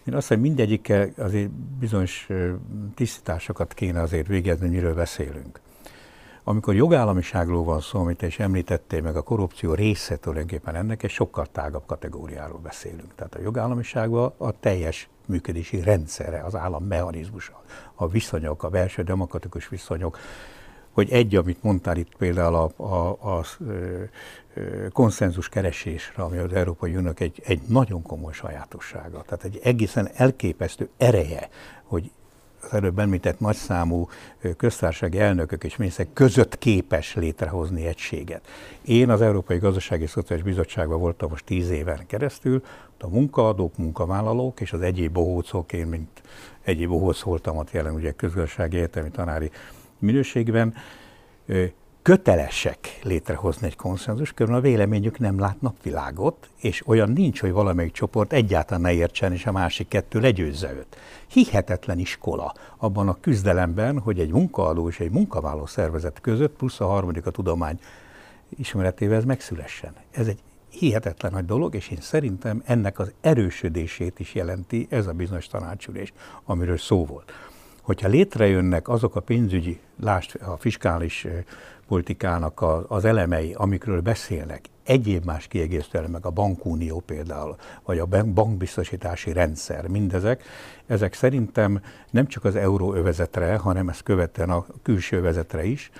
Én 0.05 0.15
azt 0.15 0.29
hiszem 0.29 0.43
mindegyikkel 0.43 1.09
azért 1.17 1.51
bizonyos 1.51 2.29
tisztításokat 2.95 3.75
kéne 3.75 4.01
azért 4.01 4.27
végezni, 4.27 4.69
miről 4.69 4.95
beszélünk. 4.95 5.61
Amikor 6.45 6.75
jogállamiságról 6.75 7.65
van 7.65 7.81
szó, 7.81 8.01
amit 8.01 8.23
is 8.23 8.39
említettél, 8.39 9.03
meg 9.03 9.17
a 9.17 9.23
korrupció 9.23 9.75
része 9.75 10.17
tulajdonképpen 10.17 10.75
ennek, 10.75 11.03
egy 11.03 11.11
sokkal 11.11 11.47
tágabb 11.47 11.87
kategóriáról 11.87 12.59
beszélünk. 12.59 13.15
Tehát 13.15 13.35
a 13.35 13.41
jogállamiságban 13.41 14.33
a 14.37 14.59
teljes 14.61 15.09
működési 15.27 15.81
rendszere, 15.81 16.43
az 16.43 16.55
állam 16.55 16.85
mechanizmusa, 16.85 17.63
a 17.95 18.09
viszonyok, 18.09 18.63
a 18.63 18.69
belső 18.69 19.03
demokratikus 19.03 19.69
viszonyok, 19.69 20.19
hogy 20.91 21.11
egy, 21.11 21.37
amit 21.37 21.63
mondtál 21.63 21.97
itt 21.97 22.17
például 22.17 22.55
a, 22.55 22.71
a, 22.77 23.19
a, 23.39 23.45
konszenzus 24.93 25.49
keresésre, 25.49 26.23
ami 26.23 26.37
az 26.37 26.53
Európai 26.53 26.91
Uniónak 26.91 27.21
egy, 27.21 27.43
egy 27.45 27.61
nagyon 27.69 28.03
komoly 28.03 28.33
sajátossága. 28.33 29.23
Tehát 29.23 29.45
egy 29.45 29.61
egészen 29.63 30.09
elképesztő 30.15 30.89
ereje, 30.97 31.49
hogy 31.85 32.11
az 32.65 32.75
előbb 32.75 32.99
említett 32.99 33.41
nagyszámú 33.41 34.09
köztársasági 34.57 35.19
elnökök 35.19 35.65
és 35.65 35.77
miniszterek 35.77 36.13
között 36.13 36.59
képes 36.59 37.15
létrehozni 37.15 37.87
egységet. 37.87 38.47
Én 38.85 39.11
az 39.11 39.21
Európai 39.21 39.59
Gazdasági 39.59 40.07
Szociális 40.07 40.45
Bizottságban 40.45 41.01
voltam 41.01 41.31
most 41.31 41.45
tíz 41.45 41.71
éven 41.71 42.07
keresztül, 42.07 42.63
a 43.05 43.09
munkaadók, 43.09 43.77
munkavállalók 43.77 44.61
és 44.61 44.73
az 44.73 44.81
egyéb 44.81 45.13
bohócok, 45.13 45.73
én 45.73 45.87
mint 45.87 46.23
egyéb 46.63 46.89
bohóc 46.89 47.21
voltam 47.21 47.57
ott 47.57 47.71
jelen 47.71 47.95
ugye 47.95 48.13
közgazdasági 48.13 48.77
értelmi 48.77 49.11
tanári 49.11 49.51
minőségben, 49.99 50.75
kötelesek 52.03 52.99
létrehozni 53.03 53.67
egy 53.67 53.77
konszenzus, 53.77 54.33
körülbelül 54.33 54.67
a 54.67 54.71
véleményük 54.71 55.19
nem 55.19 55.39
lát 55.39 55.61
napvilágot, 55.61 56.49
és 56.61 56.87
olyan 56.87 57.11
nincs, 57.11 57.41
hogy 57.41 57.53
valamelyik 57.53 57.93
csoport 57.93 58.33
egyáltalán 58.33 58.81
ne 58.81 58.93
értsen, 58.93 59.33
és 59.33 59.47
a 59.47 59.53
másik 59.53 59.89
kettő 59.89 60.21
legyőzze 60.21 60.73
őt. 60.73 60.97
Hihetetlen 61.27 61.99
iskola 61.99 62.55
abban 62.77 63.09
a 63.09 63.21
küzdelemben, 63.21 63.99
hogy 63.99 64.19
egy 64.19 64.31
munkaadó 64.31 64.89
és 64.89 65.01
egy 65.01 65.11
munkavállaló 65.11 65.67
szervezet 65.67 66.21
között, 66.21 66.57
plusz 66.57 66.81
a 66.81 66.87
harmadik 66.87 67.27
a 67.27 67.31
tudomány 67.31 67.81
ismeretével 68.49 69.17
ez 69.17 69.25
megszülessen. 69.25 69.93
Ez 70.11 70.27
egy 70.27 70.39
hihetetlen 70.79 71.33
nagy 71.33 71.45
dolog, 71.45 71.75
és 71.75 71.89
én 71.89 72.01
szerintem 72.01 72.63
ennek 72.67 72.99
az 72.99 73.13
erősödését 73.21 74.21
is 74.21 74.35
jelenti 74.35 74.87
ez 74.91 75.07
a 75.07 75.13
bizonyos 75.13 75.47
tanácsülés, 75.47 76.13
amiről 76.45 76.79
szó 76.79 77.05
volt. 77.05 77.33
Hogyha 77.83 78.09
létrejönnek 78.09 78.89
azok 78.89 79.17
a 79.17 79.21
pénzügyi, 79.21 79.81
lást 80.01 80.35
a 80.35 80.57
fiskális 80.57 81.27
politikának 81.89 82.65
az 82.89 83.05
elemei, 83.05 83.53
amikről 83.53 84.01
beszélnek, 84.01 84.65
egyéb 84.85 85.25
más 85.25 85.47
kiegészítő 85.47 85.99
elemek, 85.99 86.25
a 86.25 86.31
bankunió 86.31 87.03
például, 87.07 87.57
vagy 87.85 87.99
a 87.99 88.07
bankbiztosítási 88.07 89.33
rendszer, 89.33 89.87
mindezek, 89.87 90.43
ezek 90.87 91.15
szerintem 91.15 91.83
nem 92.11 92.27
csak 92.27 92.45
az 92.45 92.57
euróövezetre, 92.57 93.57
hanem 93.57 93.89
ezt 93.89 94.03
követően 94.03 94.51
a 94.51 94.67
külső 94.83 95.17
övezetre 95.17 95.65
is, 95.65 95.91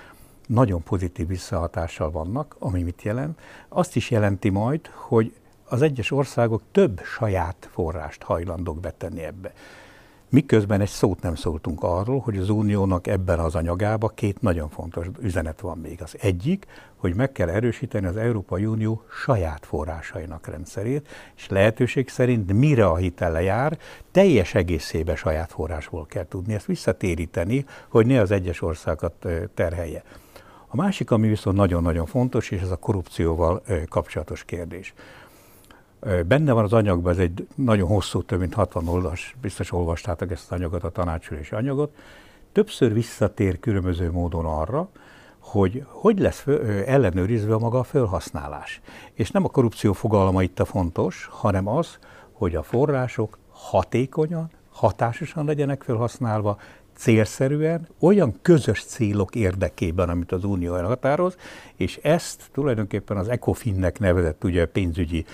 nagyon 0.47 0.83
pozitív 0.83 1.27
visszahatással 1.27 2.11
vannak, 2.11 2.55
ami 2.59 2.81
mit 2.81 3.01
jelent. 3.01 3.39
Azt 3.69 3.95
is 3.95 4.09
jelenti 4.09 4.49
majd, 4.49 4.87
hogy 4.87 5.33
az 5.69 5.81
egyes 5.81 6.11
országok 6.11 6.61
több 6.71 7.01
saját 7.03 7.69
forrást 7.71 8.23
hajlandók 8.23 8.79
betenni 8.79 9.23
ebbe. 9.23 9.53
Miközben 10.29 10.81
egy 10.81 10.89
szót 10.89 11.21
nem 11.21 11.35
szóltunk 11.35 11.83
arról, 11.83 12.19
hogy 12.19 12.37
az 12.37 12.49
uniónak 12.49 13.07
ebben 13.07 13.39
az 13.39 13.55
anyagában 13.55 14.11
két 14.15 14.41
nagyon 14.41 14.69
fontos 14.69 15.07
üzenet 15.19 15.59
van 15.59 15.77
még. 15.77 16.01
Az 16.01 16.15
egyik, 16.21 16.65
hogy 16.95 17.15
meg 17.15 17.31
kell 17.31 17.49
erősíteni 17.49 18.05
az 18.05 18.17
Európai 18.17 18.65
Unió 18.65 19.03
saját 19.23 19.65
forrásainak 19.65 20.47
rendszerét, 20.47 21.07
és 21.35 21.49
lehetőség 21.49 22.09
szerint 22.09 22.53
mire 22.53 22.85
a 22.85 22.95
hitele 22.95 23.41
jár, 23.41 23.77
teljes 24.11 24.53
egészébe 24.53 25.15
saját 25.15 25.51
forrásból 25.51 26.05
kell 26.05 26.27
tudni 26.27 26.53
ezt 26.53 26.65
visszatéríteni, 26.65 27.65
hogy 27.87 28.05
ne 28.05 28.19
az 28.19 28.31
egyes 28.31 28.61
országokat 28.61 29.27
terhelje. 29.53 30.03
A 30.67 30.75
másik, 30.75 31.11
ami 31.11 31.27
viszont 31.27 31.57
nagyon-nagyon 31.57 32.05
fontos, 32.05 32.51
és 32.51 32.61
ez 32.61 32.71
a 32.71 32.75
korrupcióval 32.75 33.63
kapcsolatos 33.89 34.43
kérdés. 34.43 34.93
Benne 36.27 36.51
van 36.51 36.63
az 36.63 36.73
anyagban, 36.73 37.11
ez 37.11 37.17
egy 37.19 37.47
nagyon 37.55 37.87
hosszú, 37.87 38.21
több 38.21 38.39
mint 38.39 38.53
60 38.53 38.87
oldalas, 38.87 39.35
biztos 39.41 39.71
olvastátok 39.71 40.31
ezt 40.31 40.51
az 40.51 40.57
anyagot, 40.57 40.83
a 40.83 40.89
tanácsülési 40.89 41.55
anyagot. 41.55 41.95
Többször 42.51 42.93
visszatér 42.93 43.59
különböző 43.59 44.11
módon 44.11 44.45
arra, 44.45 44.89
hogy 45.39 45.85
hogy 45.87 46.19
lesz 46.19 46.39
fő, 46.39 46.83
ellenőrizve 46.83 47.57
maga 47.57 47.79
a 47.79 47.83
felhasználás. 47.83 48.81
És 49.13 49.31
nem 49.31 49.43
a 49.43 49.49
korrupció 49.49 49.93
fogalma 49.93 50.43
itt 50.43 50.59
a 50.59 50.65
fontos, 50.65 51.27
hanem 51.31 51.67
az, 51.67 51.97
hogy 52.31 52.55
a 52.55 52.63
források 52.63 53.37
hatékonyan, 53.51 54.49
hatásosan 54.71 55.45
legyenek 55.45 55.83
felhasználva, 55.83 56.57
célszerűen, 56.95 57.87
olyan 57.99 58.39
közös 58.41 58.83
célok 58.83 59.35
érdekében, 59.35 60.09
amit 60.09 60.31
az 60.31 60.43
Unió 60.43 60.75
elhatároz, 60.75 61.35
és 61.75 61.99
ezt 62.01 62.49
tulajdonképpen 62.53 63.17
az 63.17 63.27
ECOFIN-nek 63.27 63.99
nevezett 63.99 64.43
ugye 64.43 64.65
pénzügyi 64.65 65.25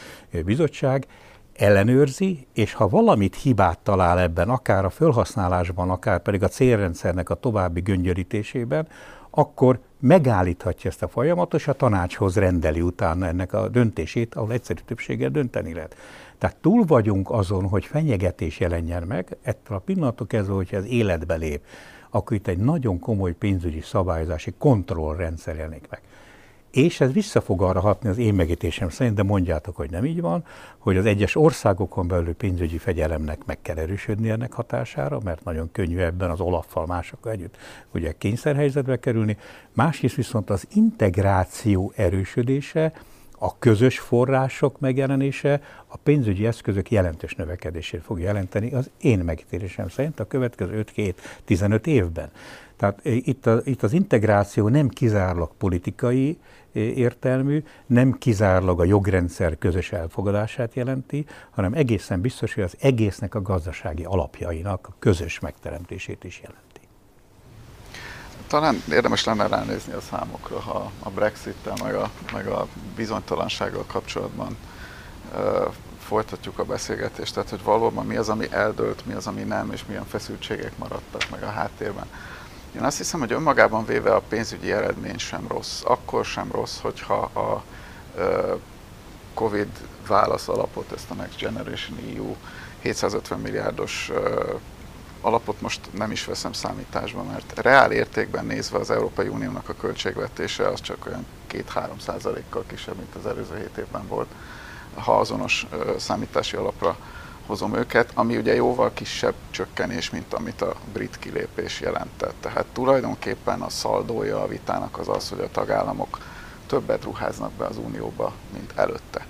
bizottság 0.46 1.08
ellenőrzi, 1.56 2.48
és 2.54 2.74
ha 2.74 2.88
valamit 2.88 3.36
hibát 3.36 3.80
talál 3.80 4.20
ebben, 4.20 4.50
akár 4.50 4.86
a 4.86 4.90
felhasználásban, 4.90 5.90
akár 5.90 6.22
pedig 6.22 6.44
a 6.44 6.48
célrendszernek 6.48 7.30
a 7.30 7.36
további 7.36 7.82
göngyörítésében, 7.82 8.88
akkor 9.30 9.80
megállíthatja 10.00 10.90
ezt 10.90 11.04
a 11.04 11.08
folyamatot, 11.08 11.60
és 11.60 11.68
a 11.68 11.74
tanácshoz 11.74 12.36
rendeli 12.36 12.82
utána 12.82 13.28
ennek 13.28 13.54
a 13.54 13.68
döntését, 13.68 14.36
ahol 14.36 14.52
egyszerű 14.52 14.80
többséggel 14.86 15.30
dönteni 15.30 15.74
lehet. 15.74 15.96
Tehát 16.42 16.56
túl 16.62 16.86
vagyunk 16.86 17.32
azon, 17.32 17.68
hogy 17.68 17.86
fenyegetés 17.86 18.60
jelenjen 18.60 19.04
meg, 19.04 19.38
ettől 19.42 19.78
a 19.78 19.80
pillanatok 19.80 20.28
kezdve, 20.28 20.54
hogyha 20.54 20.78
ez 20.78 20.86
életbe 20.86 21.36
lép, 21.36 21.62
akkor 22.10 22.38
itt 22.38 22.48
egy 22.48 22.58
nagyon 22.58 23.00
komoly 23.00 23.34
pénzügyi 23.34 23.82
szabályozási 23.82 24.54
kontrollrendszer 24.58 25.56
jelenik 25.56 25.88
meg. 25.90 26.02
És 26.72 27.02
ez 27.02 27.12
vissza 27.12 27.42
fog 27.42 27.62
arra 27.62 27.80
hatni 27.80 28.10
az 28.10 28.18
én 28.18 28.34
megítésem 28.34 28.90
szerint, 28.90 29.16
de 29.16 29.24
mondjátok, 29.24 29.76
hogy 29.76 29.90
nem 29.90 30.06
így 30.06 30.22
van, 30.22 30.44
hogy 30.78 30.98
az 30.98 31.06
egyes 31.06 31.36
országokon 31.36 32.08
belül 32.08 32.36
pénzügyi 32.36 32.78
fegyelemnek 32.78 33.46
meg 33.46 33.62
kell 33.62 33.78
erősödni 33.78 34.30
ennek 34.30 34.54
hatására, 34.54 35.20
mert 35.24 35.44
nagyon 35.44 35.70
könnyű 35.72 35.98
ebben 35.98 36.30
az 36.30 36.40
olaffal 36.40 36.86
másokkal 36.86 37.32
együtt 37.32 37.58
ugye 37.94 38.12
kényszerhelyzetbe 38.18 39.00
kerülni. 39.00 39.38
Másrészt 39.74 40.16
viszont 40.16 40.50
az 40.50 40.68
integráció 40.74 41.92
erősödése, 41.96 42.94
a 43.44 43.58
közös 43.60 44.00
források 44.00 44.80
megjelenése 44.80 45.62
a 45.88 45.98
pénzügyi 45.98 46.46
eszközök 46.46 46.92
jelentős 46.92 47.36
növekedését 47.36 48.02
fog 48.02 48.20
jelenteni 48.20 48.74
az 48.74 48.90
én 49.02 49.20
megítélésem 49.20 49.90
szerint 49.90 50.20
a 50.20 50.28
következő 50.28 50.86
5-7-15 51.48 51.86
évben. 51.86 52.30
Tehát 52.76 53.00
eh, 53.04 53.28
itt, 53.28 53.46
a, 53.46 53.62
itt 53.64 53.84
az 53.84 53.94
integráció 53.94 54.68
nem 54.68 54.90
kizárólag 54.90 55.52
politikai 55.58 56.38
eh, 56.74 56.82
értelmű, 56.82 57.64
nem 57.86 58.12
kizárólag 58.12 58.80
a 58.80 58.86
jogrendszer 58.86 59.58
közös 59.58 59.92
elfogadását 59.92 60.74
jelenti, 60.74 61.26
hanem 61.50 61.74
egészen 61.74 62.22
biztos, 62.22 62.54
hogy 62.54 62.64
az 62.64 62.76
egésznek 62.80 63.36
a 63.36 63.42
gazdasági 63.42 64.04
alapjainak 64.04 64.88
a 64.88 64.96
közös 65.00 65.40
megteremtését 65.40 66.24
is 66.24 66.42
jelenti. 66.44 66.71
Talán 68.52 68.84
érdemes 68.90 69.24
lenne 69.24 69.48
ránézni 69.48 69.94
a 69.94 70.02
számokra, 70.02 70.60
ha 70.60 70.92
a 71.00 71.10
Brexit-tel, 71.10 71.74
meg 71.84 71.96
a, 71.96 72.10
meg 72.34 72.48
a 72.48 72.68
bizonytalansággal 72.96 73.86
kapcsolatban 73.88 74.58
uh, 75.34 75.74
folytatjuk 76.00 76.60
a 76.60 76.64
beszélgetést, 76.64 77.34
tehát 77.34 77.50
hogy 77.50 77.64
valóban 77.64 78.06
mi 78.06 78.16
az, 78.16 78.30
ami 78.30 78.48
eldőlt, 78.50 79.06
mi 79.06 79.14
az, 79.14 79.28
ami 79.28 79.42
nem, 79.42 79.72
és 79.72 79.86
milyen 79.86 80.06
feszültségek 80.06 80.78
maradtak 80.78 81.30
meg 81.30 81.44
a 81.44 81.50
háttérben. 81.50 82.06
Én 82.76 82.84
azt 82.84 82.98
hiszem, 82.98 83.20
hogy 83.20 83.32
önmagában 83.32 83.86
véve 83.86 84.14
a 84.16 84.22
pénzügyi 84.30 84.72
eredmény 84.72 85.18
sem 85.18 85.48
rossz. 85.48 85.82
Akkor 85.84 86.26
sem 86.26 86.52
rossz, 86.52 86.80
hogyha 86.80 87.22
a 87.34 87.64
uh, 88.18 88.60
Covid 89.34 89.70
válasz 90.08 90.48
alapot, 90.48 90.92
ezt 90.92 91.12
a 91.12 91.14
Next 91.14 91.40
Generation 91.40 91.98
EU 92.16 92.36
750 92.82 93.40
milliárdos 93.40 94.10
uh, 94.14 94.60
alapot 95.22 95.62
most 95.62 95.80
nem 95.92 96.12
is 96.12 96.26
veszem 96.26 96.54
számításba, 96.54 97.24
mert 97.24 97.60
reál 97.60 97.92
értékben 97.92 98.46
nézve 98.46 98.78
az 98.78 98.92
Európai 98.92 99.28
Uniónak 99.28 99.70
a 99.70 99.76
költségvetése 99.80 100.68
az 100.68 100.82
csak 100.82 101.06
olyan 101.06 101.26
2-3 101.52 102.00
százalékkal 102.00 102.64
kisebb, 102.68 102.96
mint 102.96 103.16
az 103.16 103.26
előző 103.26 103.58
7 103.58 103.78
évben 103.78 104.08
volt, 104.08 104.28
ha 104.96 105.20
azonos 105.20 105.68
számítási 105.98 106.56
alapra 106.56 106.98
hozom 107.46 107.76
őket, 107.76 108.12
ami 108.14 108.38
ugye 108.38 108.56
jóval 108.56 108.94
kisebb 108.94 109.34
csökkenés, 109.50 110.10
mint 110.10 110.34
amit 110.34 110.62
a 110.62 110.76
brit 110.94 111.20
kilépés 111.20 111.80
jelentett. 111.80 112.36
Tehát 112.40 112.66
tulajdonképpen 112.74 113.62
a 113.62 113.70
szaldója 113.70 114.42
a 114.42 114.48
vitának 114.48 114.98
az 114.98 115.10
az, 115.10 115.30
hogy 115.30 115.40
a 115.40 115.52
tagállamok 115.52 116.20
többet 116.68 117.04
ruháznak 117.04 117.52
be 117.52 117.66
az 117.66 117.78
unióba, 117.78 118.34
mint 118.54 118.72
előtte. 118.76 119.26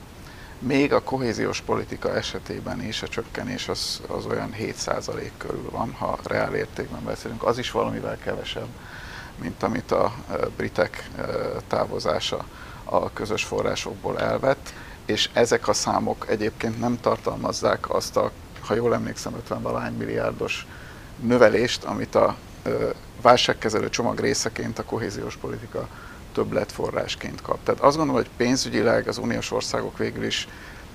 Még 0.61 0.93
a 0.93 1.01
kohéziós 1.01 1.61
politika 1.61 2.15
esetében 2.15 2.81
is 2.81 3.01
a 3.01 3.07
csökkenés 3.07 3.67
az, 3.67 4.01
az 4.07 4.25
olyan 4.25 4.55
7% 4.59 5.31
körül 5.37 5.69
van, 5.69 5.91
ha 5.91 6.19
reál 6.23 6.55
értékben 6.55 7.03
beszélünk. 7.03 7.43
Az 7.43 7.57
is 7.57 7.71
valamivel 7.71 8.17
kevesebb, 8.17 8.67
mint 9.41 9.63
amit 9.63 9.91
a 9.91 10.13
britek 10.57 11.09
távozása 11.67 12.45
a 12.83 13.13
közös 13.13 13.43
forrásokból 13.43 14.19
elvett 14.19 14.73
és 15.11 15.29
ezek 15.33 15.67
a 15.67 15.73
számok 15.73 16.25
egyébként 16.29 16.79
nem 16.79 16.99
tartalmazzák 17.01 17.93
azt 17.93 18.17
a, 18.17 18.31
ha 18.61 18.75
jól 18.75 18.93
emlékszem, 18.93 19.33
50 19.35 19.61
valány 19.61 19.93
milliárdos 19.93 20.65
növelést, 21.19 21.83
amit 21.83 22.15
a 22.15 22.35
válságkezelő 23.21 23.89
csomag 23.89 24.19
részeként 24.19 24.79
a 24.79 24.83
kohéziós 24.83 25.35
politika 25.35 25.87
többletforrásként 26.33 27.41
kap. 27.41 27.63
Tehát 27.63 27.81
azt 27.81 27.97
gondolom, 27.97 28.21
hogy 28.21 28.31
pénzügyileg 28.37 29.07
az 29.07 29.17
uniós 29.17 29.51
országok 29.51 29.97
végül 29.97 30.23
is 30.23 30.47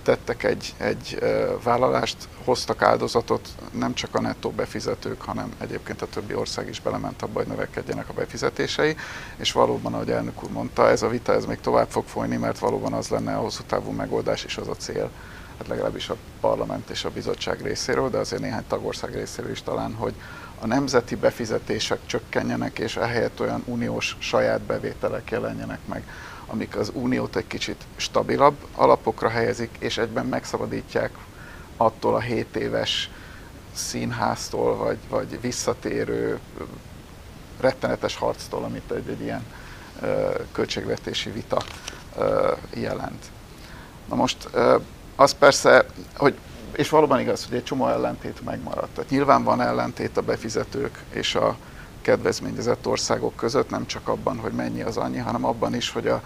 tettek 0.06 0.42
egy, 0.44 0.74
egy 0.76 1.18
vállalást, 1.62 2.16
hoztak 2.44 2.82
áldozatot, 2.82 3.48
nem 3.72 3.94
csak 3.94 4.14
a 4.14 4.20
nettó 4.20 4.50
befizetők, 4.50 5.22
hanem 5.22 5.52
egyébként 5.58 6.02
a 6.02 6.06
többi 6.06 6.34
ország 6.34 6.68
is 6.68 6.80
belement 6.80 7.22
abba, 7.22 7.38
hogy 7.38 7.46
növekedjenek 7.46 8.08
a 8.08 8.12
befizetései, 8.12 8.96
és 9.36 9.52
valóban, 9.52 9.94
ahogy 9.94 10.10
elnök 10.10 10.42
úr 10.42 10.50
mondta, 10.50 10.88
ez 10.88 11.02
a 11.02 11.08
vita 11.08 11.32
ez 11.32 11.44
még 11.44 11.60
tovább 11.60 11.88
fog 11.88 12.04
folyni, 12.06 12.36
mert 12.36 12.58
valóban 12.58 12.92
az 12.92 13.08
lenne 13.08 13.36
a 13.36 13.40
hosszú 13.40 13.62
távú 13.66 13.90
megoldás, 13.90 14.44
és 14.44 14.56
az 14.56 14.68
a 14.68 14.76
cél, 14.76 15.10
hát 15.58 15.68
legalábbis 15.68 16.08
a 16.08 16.16
parlament 16.40 16.90
és 16.90 17.04
a 17.04 17.10
bizottság 17.10 17.62
részéről, 17.62 18.10
de 18.10 18.18
azért 18.18 18.42
néhány 18.42 18.64
tagország 18.68 19.14
részéről 19.14 19.50
is 19.50 19.62
talán, 19.62 19.94
hogy 19.94 20.14
nemzeti 20.66 21.14
befizetések 21.14 21.98
csökkenjenek, 22.06 22.78
és 22.78 22.96
ehelyett 22.96 23.40
olyan 23.40 23.62
uniós 23.64 24.16
saját 24.18 24.60
bevételek 24.60 25.30
jelenjenek 25.30 25.78
meg 25.86 26.02
amik 26.46 26.76
az 26.76 26.90
uniót 26.94 27.36
egy 27.36 27.46
kicsit 27.46 27.84
stabilabb 27.96 28.56
alapokra 28.74 29.28
helyezik, 29.28 29.70
és 29.78 29.98
egyben 29.98 30.26
megszabadítják 30.26 31.10
attól 31.76 32.14
a 32.14 32.20
7 32.20 32.56
éves 32.56 33.10
színháztól, 33.74 34.76
vagy, 34.76 34.98
vagy 35.08 35.40
visszatérő 35.40 36.38
rettenetes 37.60 38.16
harctól, 38.16 38.64
amit 38.64 38.90
egy, 38.90 39.08
egy 39.08 39.20
ilyen 39.20 39.44
ö, 40.00 40.30
költségvetési 40.52 41.30
vita 41.30 41.62
ö, 42.18 42.52
jelent. 42.74 43.24
Na 44.08 44.14
most 44.14 44.48
ö, 44.52 44.76
az 45.16 45.32
persze, 45.32 45.86
hogy 46.16 46.38
és 46.76 46.88
valóban 46.88 47.20
igaz, 47.20 47.44
hogy 47.44 47.56
egy 47.56 47.64
csomó 47.64 47.88
ellentét 47.88 48.44
megmaradt. 48.44 48.94
Tehát 48.94 49.10
nyilván 49.10 49.44
van 49.44 49.60
ellentét 49.60 50.16
a 50.16 50.22
befizetők 50.22 51.02
és 51.10 51.34
a 51.34 51.56
kedvezményezett 52.02 52.86
országok 52.86 53.36
között, 53.36 53.70
nem 53.70 53.86
csak 53.86 54.08
abban, 54.08 54.38
hogy 54.38 54.52
mennyi 54.52 54.82
az 54.82 54.96
annyi, 54.96 55.18
hanem 55.18 55.44
abban 55.44 55.74
is, 55.74 55.90
hogy 55.90 56.06
a 56.06 56.22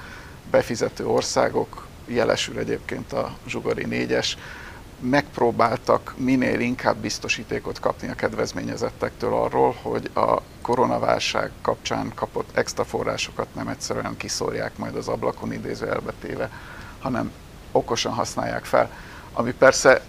befizető 0.51 1.07
országok, 1.07 1.87
jelesül 2.07 2.59
egyébként 2.59 3.13
a 3.13 3.37
Zsugori 3.47 3.85
négyes, 3.85 4.37
megpróbáltak 5.01 6.15
minél 6.17 6.61
inkább 6.61 6.97
biztosítékot 6.97 7.81
kapni 7.81 8.09
a 8.09 8.15
kedvezményezettektől 8.15 9.35
arról, 9.35 9.77
hogy 9.83 10.11
a 10.15 10.37
koronaválság 10.63 11.51
kapcsán 11.63 12.13
kapott 12.15 12.57
extra 12.57 12.85
forrásokat 12.85 13.55
nem 13.55 13.69
egyszerűen 13.69 14.17
kiszórják 14.17 14.79
majd 14.79 14.97
az 14.97 15.09
ablakon 15.09 15.53
idéző 15.53 15.89
elbetéve, 15.89 16.51
hanem 17.01 17.33
okosan 17.73 18.13
használják 18.13 18.65
fel. 18.65 18.91
Ami 19.33 19.53
persze 19.53 20.03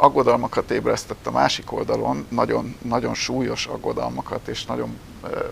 aggodalmakat 0.00 0.70
ébresztett 0.70 1.26
a 1.26 1.30
másik 1.30 1.72
oldalon, 1.72 2.26
nagyon, 2.28 2.76
nagyon 2.82 3.14
súlyos 3.14 3.66
aggodalmakat 3.66 4.48
és 4.48 4.64
nagyon 4.64 4.98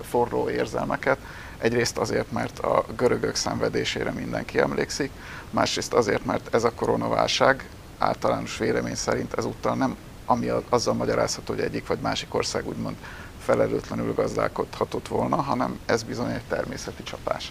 forró 0.02 0.48
érzelmeket. 0.48 1.18
Egyrészt 1.58 1.98
azért, 1.98 2.32
mert 2.32 2.58
a 2.58 2.84
görögök 2.96 3.34
szenvedésére 3.34 4.10
mindenki 4.10 4.58
emlékszik, 4.58 5.10
másrészt 5.50 5.92
azért, 5.92 6.24
mert 6.24 6.54
ez 6.54 6.64
a 6.64 6.72
koronaválság 6.74 7.68
általános 7.98 8.58
vélemény 8.58 8.94
szerint 8.94 9.34
ezúttal 9.34 9.74
nem 9.74 9.96
ami 10.28 10.50
azzal 10.68 10.94
magyarázható, 10.94 11.54
hogy 11.54 11.62
egyik 11.62 11.86
vagy 11.86 11.98
másik 11.98 12.34
ország 12.34 12.66
úgymond 12.66 12.96
felelőtlenül 13.38 14.14
gazdálkodhatott 14.14 15.08
volna, 15.08 15.36
hanem 15.36 15.78
ez 15.86 16.02
bizony 16.02 16.30
egy 16.30 16.42
természeti 16.48 17.02
csapás. 17.02 17.50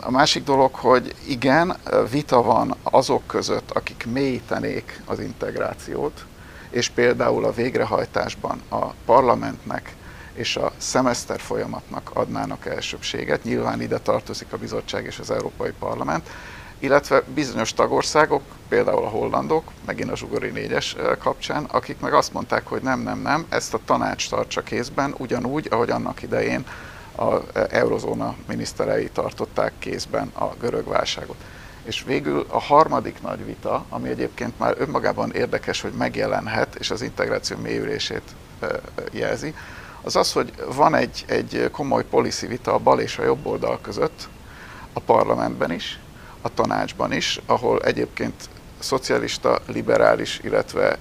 A 0.00 0.10
másik 0.10 0.44
dolog, 0.44 0.74
hogy 0.74 1.14
igen, 1.26 1.76
vita 2.10 2.42
van 2.42 2.76
azok 2.82 3.26
között, 3.26 3.70
akik 3.70 4.06
mélyítenék 4.12 5.02
az 5.04 5.20
integrációt, 5.20 6.24
és 6.70 6.88
például 6.88 7.44
a 7.44 7.52
végrehajtásban 7.52 8.62
a 8.68 8.86
parlamentnek 8.86 9.94
és 10.34 10.56
a 10.56 10.72
szemeszter 10.76 11.40
folyamatnak 11.40 12.10
adnának 12.12 12.66
elsőbséget. 12.66 13.44
Nyilván 13.44 13.82
ide 13.82 13.98
tartozik 13.98 14.52
a 14.52 14.56
bizottság 14.58 15.04
és 15.04 15.18
az 15.18 15.30
Európai 15.30 15.72
Parlament, 15.78 16.28
illetve 16.78 17.22
bizonyos 17.34 17.72
tagországok, 17.72 18.42
például 18.68 19.04
a 19.04 19.08
hollandok, 19.08 19.70
megint 19.86 20.10
a 20.10 20.16
zsugori 20.16 20.50
négyes 20.50 20.96
kapcsán, 21.18 21.64
akik 21.64 22.00
meg 22.00 22.12
azt 22.12 22.32
mondták, 22.32 22.66
hogy 22.66 22.82
nem, 22.82 23.00
nem, 23.00 23.18
nem, 23.18 23.46
ezt 23.48 23.74
a 23.74 23.80
tanács 23.84 24.28
tartsa 24.28 24.62
kézben, 24.62 25.14
ugyanúgy, 25.18 25.68
ahogy 25.70 25.90
annak 25.90 26.22
idején 26.22 26.66
a 27.16 27.42
eurozóna 27.70 28.34
miniszterei 28.48 29.08
tartották 29.08 29.72
kézben 29.78 30.30
a 30.34 30.54
görög 30.60 30.88
válságot. 30.88 31.36
És 31.84 32.04
végül 32.04 32.46
a 32.48 32.60
harmadik 32.60 33.22
nagy 33.22 33.44
vita, 33.44 33.84
ami 33.88 34.08
egyébként 34.08 34.58
már 34.58 34.74
önmagában 34.78 35.32
érdekes, 35.32 35.80
hogy 35.80 35.92
megjelenhet, 35.92 36.74
és 36.74 36.90
az 36.90 37.02
integráció 37.02 37.56
mélyülését 37.56 38.34
jelzi, 39.10 39.54
az 40.02 40.16
az, 40.16 40.32
hogy 40.32 40.52
van 40.74 40.94
egy, 40.94 41.24
egy 41.28 41.68
komoly 41.72 42.04
policy 42.04 42.46
vita 42.46 42.74
a 42.74 42.78
bal 42.78 43.00
és 43.00 43.18
a 43.18 43.24
jobb 43.24 43.46
oldal 43.46 43.78
között, 43.82 44.28
a 44.92 45.00
parlamentben 45.00 45.72
is, 45.72 45.98
a 46.40 46.54
tanácsban 46.54 47.12
is, 47.12 47.40
ahol 47.46 47.80
egyébként 47.82 48.48
szocialista, 48.78 49.58
liberális, 49.66 50.40
illetve 50.42 50.98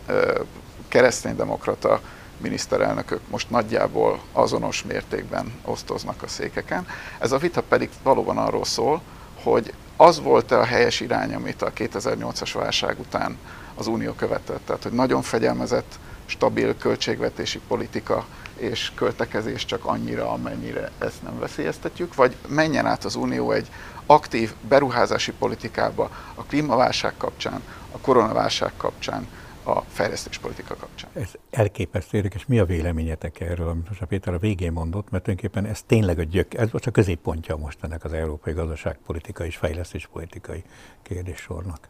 kereszténydemokrata 0.88 2.02
miniszterelnökök 2.38 3.20
most 3.30 3.50
nagyjából 3.50 4.20
azonos 4.32 4.84
mértékben 4.84 5.54
osztoznak 5.66 6.24
a 6.24 6.28
székeken. 6.28 6.88
Ez 7.20 7.32
a 7.32 7.38
vita 7.38 7.62
pedig 7.62 7.90
valóban 8.04 8.38
arról 8.38 8.66
szól, 8.66 9.02
hogy 9.44 9.74
az 9.98 10.22
volt-e 10.22 10.60
a 10.60 10.66
helyes 10.66 11.00
irány, 11.00 11.34
amit 11.34 11.62
a 11.62 11.74
2008-as 11.74 12.52
válság 12.54 13.00
után 13.00 13.38
az 13.76 13.88
Unió 13.88 14.12
követett, 14.12 14.66
tehát 14.66 14.84
hogy 14.84 14.92
nagyon 14.92 15.22
fegyelmezett, 15.22 16.00
stabil 16.26 16.78
költségvetési 16.78 17.60
politika 17.68 18.26
és 18.58 18.92
költekezés 18.96 19.66
csak 19.66 19.86
annyira, 19.86 20.32
amennyire 20.32 20.92
ezt 20.98 21.24
nem 21.24 21.40
veszélyeztetjük, 21.40 22.16
vagy 22.16 22.36
menjen 22.48 22.86
át 22.86 23.06
az 23.06 23.16
Unió 23.16 23.52
egy 23.52 23.68
aktív 24.06 24.54
beruházási 24.68 25.32
politikába 25.32 26.10
a 26.36 26.44
klímaválság 26.44 27.14
kapcsán, 27.18 27.62
a 27.92 27.98
koronaválság 27.98 28.72
kapcsán, 28.78 29.28
a 29.66 29.82
fejlesztéspolitika 29.88 30.76
kapcsán. 30.76 31.10
Ez 31.14 31.32
elképesztő 31.50 32.18
érdekes. 32.18 32.46
Mi 32.46 32.60
a 32.60 32.66
véleményetek 32.66 33.40
erről, 33.40 33.68
amit 33.68 33.88
most 33.88 34.02
a 34.02 34.06
Péter 34.06 34.34
a 34.34 34.38
végén 34.38 34.72
mondott, 34.72 35.10
mert 35.10 35.24
tulajdonképpen 35.24 35.66
ez 35.72 35.82
tényleg 35.84 36.20
a 36.20 36.24
gyök, 36.24 36.54
ez 36.54 36.70
most 36.72 36.88
a 36.88 36.92
középpontja 36.92 37.56
most 37.56 37.84
ennek 37.84 38.04
az 38.04 38.14
európai 38.14 38.54
gazdaságpolitikai 38.54 39.48
és 39.48 39.58
fejlesztéspolitikai 39.58 40.64
kérdéssornak. 41.02 41.88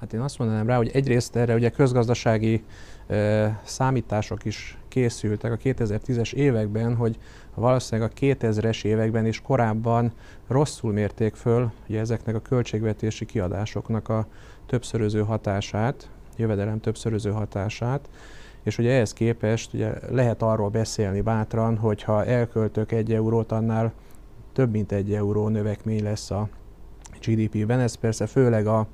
Hát 0.00 0.12
én 0.12 0.20
azt 0.20 0.38
mondanám 0.38 0.66
rá, 0.66 0.76
hogy 0.76 0.90
egyrészt 0.92 1.36
erre 1.36 1.54
ugye 1.54 1.70
közgazdasági 1.70 2.64
e, 3.06 3.60
számítások 3.64 4.44
is 4.44 4.78
készültek 4.88 5.52
a 5.52 5.56
2010-es 5.56 6.32
években, 6.32 6.96
hogy 6.96 7.18
valószínűleg 7.54 8.10
a 8.10 8.20
2000-es 8.20 8.84
években 8.84 9.26
is 9.26 9.40
korábban 9.40 10.12
rosszul 10.48 10.92
mérték 10.92 11.34
föl 11.34 11.70
ugye 11.88 12.00
ezeknek 12.00 12.34
a 12.34 12.40
költségvetési 12.40 13.24
kiadásoknak 13.24 14.08
a 14.08 14.26
többszöröző 14.66 15.22
hatását, 15.22 16.08
jövedelem 16.42 16.80
többszöröző 16.80 17.30
hatását, 17.30 18.08
és 18.62 18.78
ugye 18.78 18.90
ehhez 18.90 19.12
képest 19.12 19.74
ugye 19.74 19.92
lehet 20.10 20.42
arról 20.42 20.68
beszélni 20.68 21.20
bátran, 21.20 21.76
hogy 21.76 22.02
ha 22.02 22.24
elköltök 22.24 22.92
egy 22.92 23.12
eurót, 23.12 23.52
annál 23.52 23.92
több 24.52 24.70
mint 24.70 24.92
egy 24.92 25.12
euró 25.12 25.48
növekmény 25.48 26.02
lesz 26.02 26.30
a 26.30 26.48
GDP-ben. 27.26 27.80
Ez 27.80 27.94
persze 27.94 28.26
főleg 28.26 28.66
a 28.66 28.86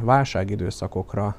válságidőszakokra 0.00 1.36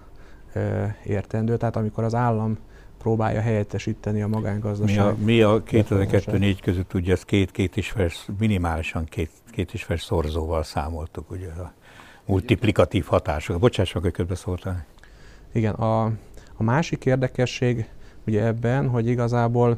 értendő, 1.06 1.58
tehát 1.58 1.76
amikor 1.76 2.04
az 2.04 2.16
állam 2.16 2.58
próbálja 2.98 3.42
helyettesíteni 3.42 4.22
a 4.22 4.28
magángazdaságot. 4.28 5.18
Mi 5.18 5.42
a, 5.42 5.54
mi 5.54 5.56
a 5.56 5.64
2002-4 5.64 6.58
között 6.62 6.94
ugye 6.94 7.12
ez 7.12 7.24
két, 7.24 7.52
két 7.52 7.76
is 7.76 7.90
fel, 7.90 8.10
minimálisan 8.40 9.06
két, 9.06 9.32
két 9.52 9.74
is 9.74 9.84
fel 9.84 9.98
szorzóval 9.98 10.64
számoltuk, 10.64 11.32
ugye 11.32 11.48
a 11.48 11.74
multiplikatív 12.26 13.06
hatások. 13.06 13.60
Bocsáss 13.60 13.94
meg, 13.94 14.04
hogy 14.04 14.12
közbeszóltál. 14.12 14.86
Igen, 15.52 15.74
a, 15.74 16.06
a 16.56 16.64
másik 16.64 17.06
érdekesség 17.06 17.89
ugye 18.28 18.45
ebben, 18.45 18.89
hogy 18.89 19.08
igazából 19.08 19.78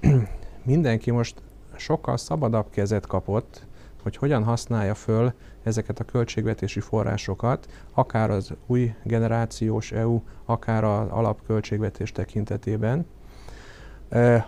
mindenki 0.62 1.10
most 1.10 1.42
sokkal 1.76 2.16
szabadabb 2.16 2.70
kezet 2.70 3.06
kapott, 3.06 3.66
hogy 4.02 4.16
hogyan 4.16 4.44
használja 4.44 4.94
föl 4.94 5.32
ezeket 5.62 5.98
a 5.98 6.04
költségvetési 6.04 6.80
forrásokat, 6.80 7.66
akár 7.92 8.30
az 8.30 8.52
új 8.66 8.94
generációs 9.02 9.92
EU, 9.92 10.20
akár 10.44 10.84
az 10.84 11.08
alapköltségvetés 11.10 12.12
tekintetében, 12.12 13.06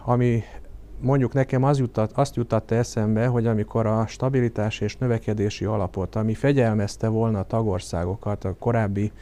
ami 0.04 0.42
mondjuk 1.00 1.32
nekem 1.32 1.62
az 1.62 1.78
jutat, 1.78 2.12
azt 2.12 2.36
jutatta 2.36 2.74
eszembe, 2.74 3.26
hogy 3.26 3.46
amikor 3.46 3.86
a 3.86 4.06
stabilitás 4.06 4.80
és 4.80 4.96
növekedési 4.96 5.64
alapot, 5.64 6.14
ami 6.14 6.34
fegyelmezte 6.34 7.08
volna 7.08 7.38
a 7.38 7.46
tagországokat 7.46 8.44
a 8.44 8.54
korábbi 8.58 9.12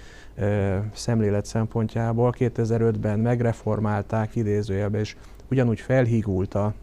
szemlélet 0.93 1.47
szempontjából, 1.47 2.35
2005-ben 2.39 3.19
megreformálták 3.19 4.37
idézőjelbe, 4.37 4.99
és 4.99 5.17
ugyanúgy 5.51 5.81
felhígult 5.81 6.55
a, 6.55 6.75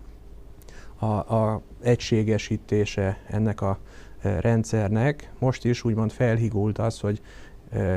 a, 1.00 1.06
a 1.06 1.62
egységesítése 1.82 3.18
ennek 3.28 3.62
a 3.62 3.80
rendszernek, 4.22 5.32
most 5.40 5.66
is 5.66 5.84
úgymond 5.84 6.12
felhigult 6.12 6.78
az, 6.78 7.00
hogy 7.00 7.22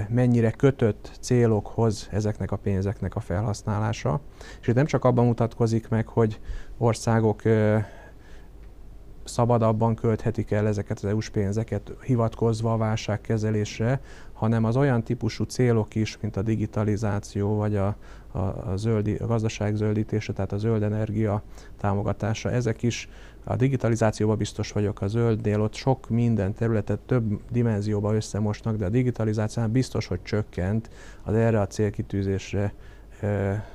mennyire 0.09 0.50
kötött 0.50 1.11
célokhoz 1.20 2.09
ezeknek 2.12 2.52
a 2.52 2.57
pénzeknek 2.57 3.14
a 3.14 3.20
felhasználása. 3.20 4.20
És 4.61 4.66
itt 4.66 4.74
nem 4.74 4.86
csak 4.86 5.05
abban 5.05 5.26
mutatkozik 5.26 5.88
meg, 5.88 6.07
hogy 6.07 6.40
országok 6.78 7.42
szabadabban 9.24 9.94
költhetik 9.94 10.50
el 10.50 10.66
ezeket 10.66 10.96
az 10.96 11.05
EU-s 11.05 11.28
pénzeket, 11.28 11.92
hivatkozva 12.02 12.72
a 12.72 12.76
válságkezelésre, 12.76 14.00
hanem 14.35 14.64
az 14.64 14.76
olyan 14.76 15.03
típusú 15.03 15.45
célok 15.45 15.95
is, 15.95 16.18
mint 16.20 16.37
a 16.37 16.43
digitalizáció, 16.43 17.57
vagy 17.57 17.76
a, 17.76 17.97
a, 18.32 18.39
a, 18.39 18.76
zöldi, 18.76 19.14
a 19.14 19.26
gazdaság 19.26 19.76
zöldítése, 19.76 20.32
tehát 20.32 20.53
a 20.53 20.57
zöld 20.57 20.82
energia 20.82 21.43
támogatása, 21.80 22.51
ezek 22.51 22.82
is 22.82 23.09
a 23.45 23.57
digitalizációban 23.57 24.37
biztos 24.37 24.72
vagyok, 24.72 25.01
a 25.01 25.07
zöldnél 25.07 25.61
ott 25.61 25.74
sok 25.74 26.09
minden 26.09 26.55
területet 26.55 26.99
több 26.99 27.41
dimenzióba 27.51 28.14
összemosnak, 28.14 28.76
de 28.76 28.85
a 28.85 28.89
digitalizációban 28.89 29.72
biztos, 29.72 30.07
hogy 30.07 30.22
csökkent 30.22 30.91
az 31.22 31.35
erre 31.35 31.61
a 31.61 31.66
célkitűzésre 31.66 32.74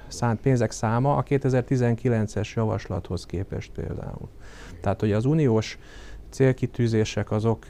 szánt 0.07 0.41
pénzek 0.41 0.71
száma 0.71 1.15
a 1.15 1.23
2019-es 1.23 2.53
javaslathoz 2.53 3.25
képest 3.25 3.71
például. 3.71 4.29
Tehát, 4.81 4.99
hogy 4.99 5.11
az 5.11 5.25
uniós 5.25 5.77
célkitűzések 6.29 7.31
azok 7.31 7.65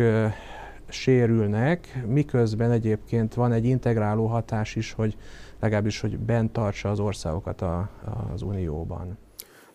sérülnek, 0.92 2.04
miközben 2.08 2.72
egyébként 2.72 3.34
van 3.34 3.52
egy 3.52 3.66
integráló 3.66 4.26
hatás 4.26 4.76
is, 4.76 4.92
hogy 4.92 5.18
legalábbis, 5.60 6.00
hogy 6.00 6.18
bent 6.18 6.52
tartsa 6.52 6.90
az 6.90 7.00
országokat 7.00 7.62
a, 7.62 7.90
az 8.34 8.42
unióban. 8.42 9.18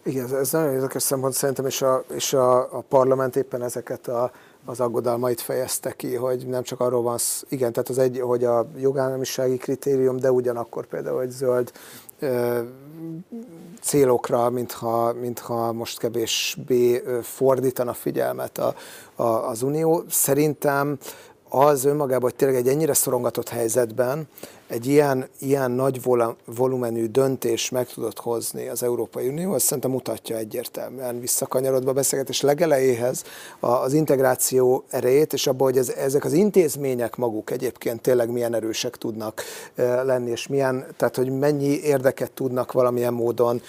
Igen, 0.05 0.37
ez 0.37 0.53
nagyon 0.53 0.73
érdekes 0.73 1.03
szempont 1.03 1.33
szerintem, 1.35 1.67
és 1.67 1.83
a, 1.83 2.05
és 2.15 2.33
a, 2.33 2.77
a 2.77 2.85
parlament 2.89 3.37
éppen 3.37 3.63
ezeket 3.63 4.09
a, 4.09 4.31
az 4.65 4.81
aggodalmait 4.81 5.41
fejezte 5.41 5.93
ki, 5.93 6.15
hogy 6.15 6.47
nem 6.47 6.63
csak 6.63 6.81
arról 6.81 7.03
van, 7.03 7.19
igen, 7.49 7.73
tehát 7.73 7.89
az 7.89 7.99
egy, 7.99 8.21
hogy 8.21 8.45
a 8.45 8.67
jogállamisági 8.77 9.57
kritérium, 9.57 10.17
de 10.17 10.33
ugyanakkor 10.33 10.87
például, 10.87 11.19
hogy 11.19 11.31
zöld 11.31 11.73
ö, 12.19 12.61
célokra, 13.81 14.51
mintha, 14.51 15.13
mintha 15.13 15.73
most 15.73 15.99
kevésbé 15.99 17.03
fordítana 17.23 17.93
figyelmet 17.93 18.59
a, 18.59 18.75
a, 19.15 19.49
az 19.49 19.63
Unió. 19.63 20.03
Szerintem 20.09 20.99
az 21.55 21.85
önmagában, 21.85 22.23
hogy 22.23 22.35
tényleg 22.35 22.57
egy 22.57 22.69
ennyire 22.69 22.95
szorongatott 22.95 23.49
helyzetben 23.49 24.29
egy 24.67 24.87
ilyen, 24.87 25.29
ilyen 25.39 25.71
nagy 25.71 26.01
volumenű 26.45 27.07
döntés 27.07 27.71
meg 27.71 27.87
tudott 27.87 28.19
hozni 28.19 28.69
az 28.69 28.83
Európai 28.83 29.29
Unió, 29.29 29.53
azt 29.53 29.65
szerintem 29.65 29.91
mutatja 29.91 30.37
egyértelműen 30.37 31.21
visszakanyarodva 31.21 31.91
a 31.91 31.95
beszélgetés 31.95 32.41
legelejéhez 32.41 33.25
az 33.61 33.93
integráció 33.93 34.85
erejét, 34.89 35.33
és 35.33 35.47
abban, 35.47 35.67
hogy 35.67 35.79
ez, 35.79 35.89
ezek 35.89 36.25
az 36.25 36.33
intézmények 36.33 37.17
maguk 37.17 37.51
egyébként 37.51 38.01
tényleg 38.01 38.31
milyen 38.31 38.55
erősek 38.55 38.97
tudnak 38.97 39.43
lenni, 40.05 40.31
és 40.31 40.47
milyen, 40.47 40.87
tehát 40.97 41.17
hogy 41.17 41.39
mennyi 41.39 41.81
érdeket 41.83 42.33
tudnak 42.33 42.73
valamilyen 42.73 43.15
módon 43.15 43.63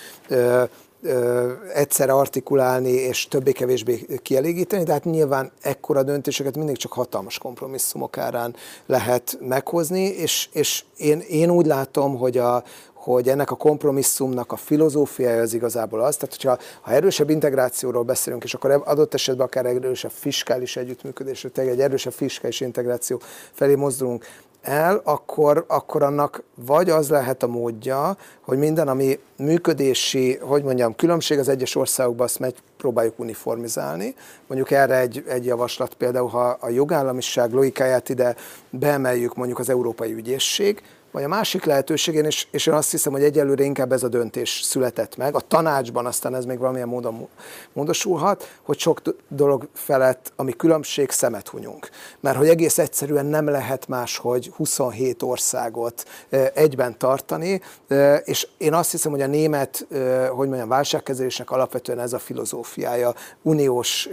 egyszerre 1.74 2.14
artikulálni 2.14 2.92
és 2.92 3.28
többé-kevésbé 3.28 4.06
kielégíteni, 4.22 4.84
de 4.84 4.92
hát 4.92 5.04
nyilván 5.04 5.52
ekkora 5.62 6.04
döntéseket 6.04 6.58
mindig 6.58 6.78
csak 6.78 6.94
hatalmas 6.94 7.38
kompromisszumok 7.38 8.18
árán 8.18 8.56
lehet 8.86 9.38
meghozni, 9.42 10.04
és, 10.04 10.50
és 10.52 10.84
én, 10.98 11.20
én 11.20 11.50
úgy 11.50 11.66
látom, 11.66 12.18
hogy, 12.18 12.38
a, 12.38 12.64
hogy 12.94 13.30
ennek 13.30 13.52
a 13.52 13.56
kompromisszumnak 13.56 14.52
a 14.52 14.56
filozófiája 14.56 15.42
az 15.42 15.54
igazából 15.54 16.02
az, 16.02 16.16
tehát 16.16 16.36
hogyha 16.36 16.58
ha 16.82 16.92
erősebb 16.92 17.30
integrációról 17.30 18.04
beszélünk, 18.04 18.44
és 18.44 18.54
akkor 18.54 18.82
adott 18.86 19.14
esetben 19.14 19.46
akár 19.46 19.66
erősebb 19.66 20.12
fiskális 20.12 20.76
együttműködésről, 20.76 21.52
tehát 21.52 21.72
egy 21.72 21.82
erősebb 21.82 22.14
fiskális 22.14 22.62
integráció 22.62 23.22
felé 23.52 23.76
mozdulunk, 23.76 24.26
el, 24.66 25.02
akkor, 25.04 25.66
akkor 25.68 26.04
annak 26.04 26.44
vagy 26.56 26.90
az 26.90 27.10
lehet 27.10 27.44
a 27.44 27.48
módja, 27.48 28.18
hogy 28.42 28.58
minden, 28.58 28.88
ami 28.88 29.20
működési, 29.38 30.38
hogy 30.38 30.64
mondjam, 30.64 30.96
különbség 30.96 31.40
az 31.40 31.50
egyes 31.50 31.76
országokban, 31.76 32.26
azt 32.26 32.40
megy, 32.40 32.56
próbáljuk 32.78 33.20
uniformizálni. 33.20 34.16
Mondjuk 34.48 34.72
erre 34.72 35.00
egy, 35.00 35.24
egy 35.28 35.46
javaslat 35.46 35.94
például, 35.94 36.30
ha 36.30 36.58
a 36.60 36.70
jogállamiság 36.70 37.52
logikáját 37.52 38.10
ide 38.10 38.36
beemeljük 38.70 39.36
mondjuk 39.36 39.60
az 39.60 39.70
Európai 39.70 40.14
Ügyészség, 40.14 40.82
vagy 41.16 41.24
a 41.24 41.28
másik 41.28 41.66
lehetőség, 41.66 42.16
és, 42.16 42.48
és 42.52 42.66
én 42.66 42.74
azt 42.74 42.92
hiszem, 42.92 43.12
hogy 43.12 43.24
egyelőre 43.24 43.64
inkább 43.64 43.92
ez 43.92 44.04
a 44.04 44.08
döntés 44.08 44.62
született 44.64 45.18
meg. 45.18 45.36
A 45.36 45.40
tanácsban 45.40 46.06
aztán 46.06 46.36
ez 46.36 46.46
még 46.46 46.58
valamilyen 46.58 46.88
módon 46.88 47.28
módosulhat, 47.74 48.50
hogy 48.62 48.80
sok 48.80 49.02
dolog 49.28 49.68
felett, 49.74 50.34
ami 50.36 50.54
különbség, 50.54 51.10
szemet 51.10 51.48
hunyunk. 51.48 51.90
Mert 52.20 52.38
hogy 52.38 52.48
egész 52.48 52.78
egyszerűen 52.78 53.26
nem 53.26 53.48
lehet 53.48 53.88
más, 53.88 54.18
hogy 54.18 54.52
27 54.56 55.22
országot 55.22 56.06
egyben 56.54 56.98
tartani, 56.98 57.62
és 58.24 58.48
én 58.58 58.74
azt 58.74 58.92
hiszem, 58.92 59.12
hogy 59.12 59.22
a 59.22 59.28
német, 59.28 59.88
hogy 60.30 60.48
mondjam, 60.48 60.68
válságkezelésnek 60.68 61.52
alapvetően 61.52 62.00
ez 62.00 62.14
a 62.14 62.20
filozófiája 62.20 63.14
uniós 63.42 64.10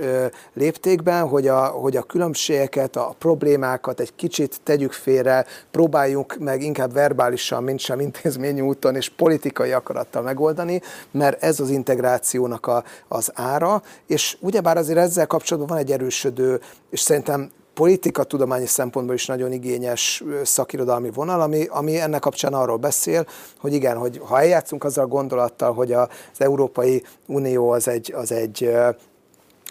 léptékben, 0.55 1.29
hogy 1.29 1.49
a, 1.49 1.67
hogy 1.67 1.97
a 1.97 2.03
különbségeket, 2.03 2.97
a 2.97 3.15
problémákat 3.19 4.01
egy 4.01 4.15
kicsit 4.15 4.61
tegyük 4.63 4.93
félre, 4.93 5.47
próbáljunk 5.71 6.37
meg 6.39 6.63
inkább 6.63 6.91
verbálisan, 6.93 7.63
mint 7.63 7.81
sem 7.81 8.01
intézményi 8.01 8.61
úton 8.61 8.97
és 8.97 9.09
politikai 9.09 9.73
akarattal 9.73 10.23
megoldani, 10.23 10.81
mert 11.11 11.43
ez 11.43 11.61
az 11.61 11.71
integrációnak 11.71 12.67
a, 12.67 12.85
az 13.09 13.31
ára, 13.35 13.83
és 14.07 14.37
ugyebár 14.41 14.77
azért 14.77 14.99
ezzel 14.99 15.27
kapcsolatban 15.27 15.77
van 15.77 15.85
egy 15.85 15.93
erősödő, 15.93 16.61
és 16.91 17.01
szerintem 17.01 17.51
politika 17.75 18.25
tudományi 18.25 18.67
szempontból 18.67 19.15
is 19.15 19.27
nagyon 19.27 19.53
igényes 19.53 20.25
szakirodalmi 20.43 21.11
vonal, 21.11 21.41
ami, 21.41 21.67
ami 21.71 22.01
ennek 22.01 22.21
kapcsán 22.21 22.53
arról 22.53 22.77
beszél, 22.77 23.27
hogy 23.59 23.73
igen, 23.73 23.97
hogy 23.97 24.21
ha 24.25 24.41
eljátszunk 24.41 24.85
azzal 24.85 25.05
a 25.05 25.09
gondolattal, 25.09 25.73
hogy 25.73 25.93
az 25.93 26.09
Európai 26.39 27.03
Unió 27.27 27.71
az 27.71 27.89
egy, 27.89 28.13
az 28.17 28.33
egy 28.33 28.71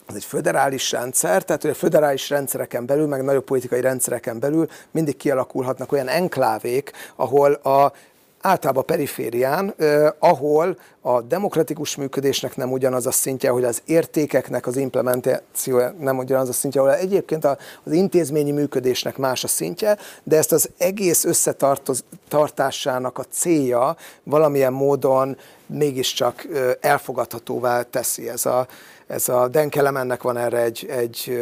az 0.08 0.16
egy 0.16 0.24
föderális 0.24 0.92
rendszer, 0.92 1.44
tehát 1.44 1.62
hogy 1.62 1.72
a 1.72 1.76
föderális 1.76 2.30
rendszereken 2.30 2.86
belül, 2.86 3.08
meg 3.08 3.24
nagyobb 3.24 3.44
politikai 3.44 3.82
rendszereken 3.82 4.40
belül 4.40 4.68
mindig 4.92 5.18
kialakulhatnak 5.18 5.92
olyan 5.92 6.08
enklávék, 6.08 6.92
ahol 7.16 7.54
a 7.54 7.94
általában 8.42 8.86
periférián, 8.86 9.74
eh, 9.78 10.08
ahol 10.20 10.78
a 11.02 11.22
demokratikus 11.22 11.96
működésnek 11.96 12.56
nem 12.56 12.72
ugyanaz 12.72 13.06
a 13.06 13.12
szintje, 13.12 13.50
hogy 13.50 13.64
az 13.64 13.82
értékeknek 13.86 14.68
az 14.68 14.78
implementáció 14.78 15.82
nem 16.00 16.18
ugyanaz 16.18 16.50
a 16.50 16.54
szintje, 16.54 16.82
ahol 16.82 16.96
egyébként 16.96 17.46
az 17.84 17.92
intézményi 17.92 18.52
működésnek 18.52 19.18
más 19.18 19.44
a 19.44 19.48
szintje, 19.48 19.98
de 20.24 20.38
ezt 20.38 20.52
az 20.52 20.70
egész 20.78 21.26
összetartásának 21.26 23.18
a 23.18 23.24
célja 23.32 23.96
valamilyen 24.24 24.74
módon 24.74 25.38
mégiscsak 25.66 26.48
elfogadhatóvá 26.80 27.82
teszi 27.82 28.30
ez 28.30 28.46
a, 28.46 28.68
ez 29.12 29.30
a 29.30 29.48
Dan 29.48 29.70
Kelemennek 29.70 30.22
van 30.22 30.38
erre 30.38 30.58
egy, 30.58 30.86
egy, 30.90 31.42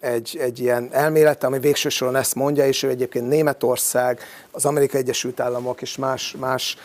egy, 0.00 0.38
egy 0.40 0.58
ilyen 0.58 0.88
elmélete, 0.92 1.46
ami 1.46 1.58
végső 1.58 1.88
soron 1.88 2.16
ezt 2.16 2.34
mondja, 2.34 2.66
és 2.66 2.82
ő 2.82 2.88
egyébként 2.88 3.28
Németország, 3.28 4.20
az 4.50 4.64
Amerikai 4.64 5.00
Egyesült 5.00 5.40
Államok 5.40 5.82
és 5.82 5.96
más, 5.96 6.36
más 6.38 6.76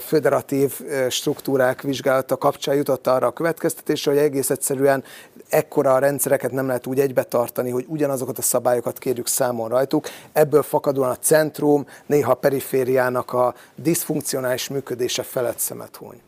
föderatív 0.00 0.80
struktúrák 1.08 1.82
vizsgálata 1.82 2.36
kapcsán 2.36 2.74
jutott 2.74 3.06
arra 3.06 3.26
a 3.26 3.32
következtetésre, 3.32 4.10
hogy 4.10 4.20
egész 4.20 4.50
egyszerűen 4.50 5.04
ekkora 5.48 5.94
a 5.94 5.98
rendszereket 5.98 6.52
nem 6.52 6.66
lehet 6.66 6.86
úgy 6.86 7.00
egybe 7.00 7.22
tartani, 7.22 7.70
hogy 7.70 7.84
ugyanazokat 7.88 8.38
a 8.38 8.42
szabályokat 8.42 8.98
kérjük 8.98 9.26
számon 9.26 9.68
rajtuk. 9.68 10.08
Ebből 10.32 10.62
fakadóan 10.62 11.10
a 11.10 11.16
centrum, 11.16 11.86
néha 12.06 12.30
a 12.30 12.34
perifériának 12.34 13.32
a 13.32 13.54
diszfunkcionális 13.74 14.68
működése 14.68 15.22
felett 15.22 15.58
szemet 15.58 15.96
húny. 15.96 16.20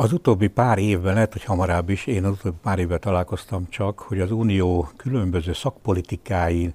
Az 0.00 0.12
utóbbi 0.12 0.48
pár 0.48 0.78
évben, 0.78 1.14
lehet, 1.14 1.32
hogy 1.32 1.44
hamarabb 1.44 1.88
is, 1.88 2.06
én 2.06 2.24
az 2.24 2.32
utóbbi 2.32 2.56
pár 2.62 2.78
évben 2.78 3.00
találkoztam 3.00 3.66
csak, 3.68 3.98
hogy 3.98 4.20
az 4.20 4.30
Unió 4.30 4.88
különböző 4.96 5.52
szakpolitikái 5.52 6.74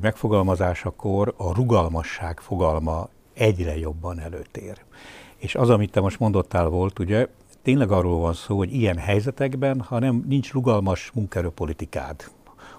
megfogalmazásakor 0.00 1.34
a 1.36 1.54
rugalmasság 1.54 2.40
fogalma 2.40 3.08
egyre 3.32 3.78
jobban 3.78 4.20
előtér. 4.20 4.78
És 5.36 5.54
az, 5.54 5.70
amit 5.70 5.90
te 5.90 6.00
most 6.00 6.18
mondottál 6.18 6.68
volt, 6.68 6.98
ugye, 6.98 7.26
tényleg 7.62 7.90
arról 7.90 8.18
van 8.18 8.34
szó, 8.34 8.56
hogy 8.56 8.74
ilyen 8.74 8.98
helyzetekben, 8.98 9.80
ha 9.80 9.98
nem 9.98 10.24
nincs 10.28 10.52
rugalmas 10.52 11.10
munkaerőpolitikád, 11.14 12.24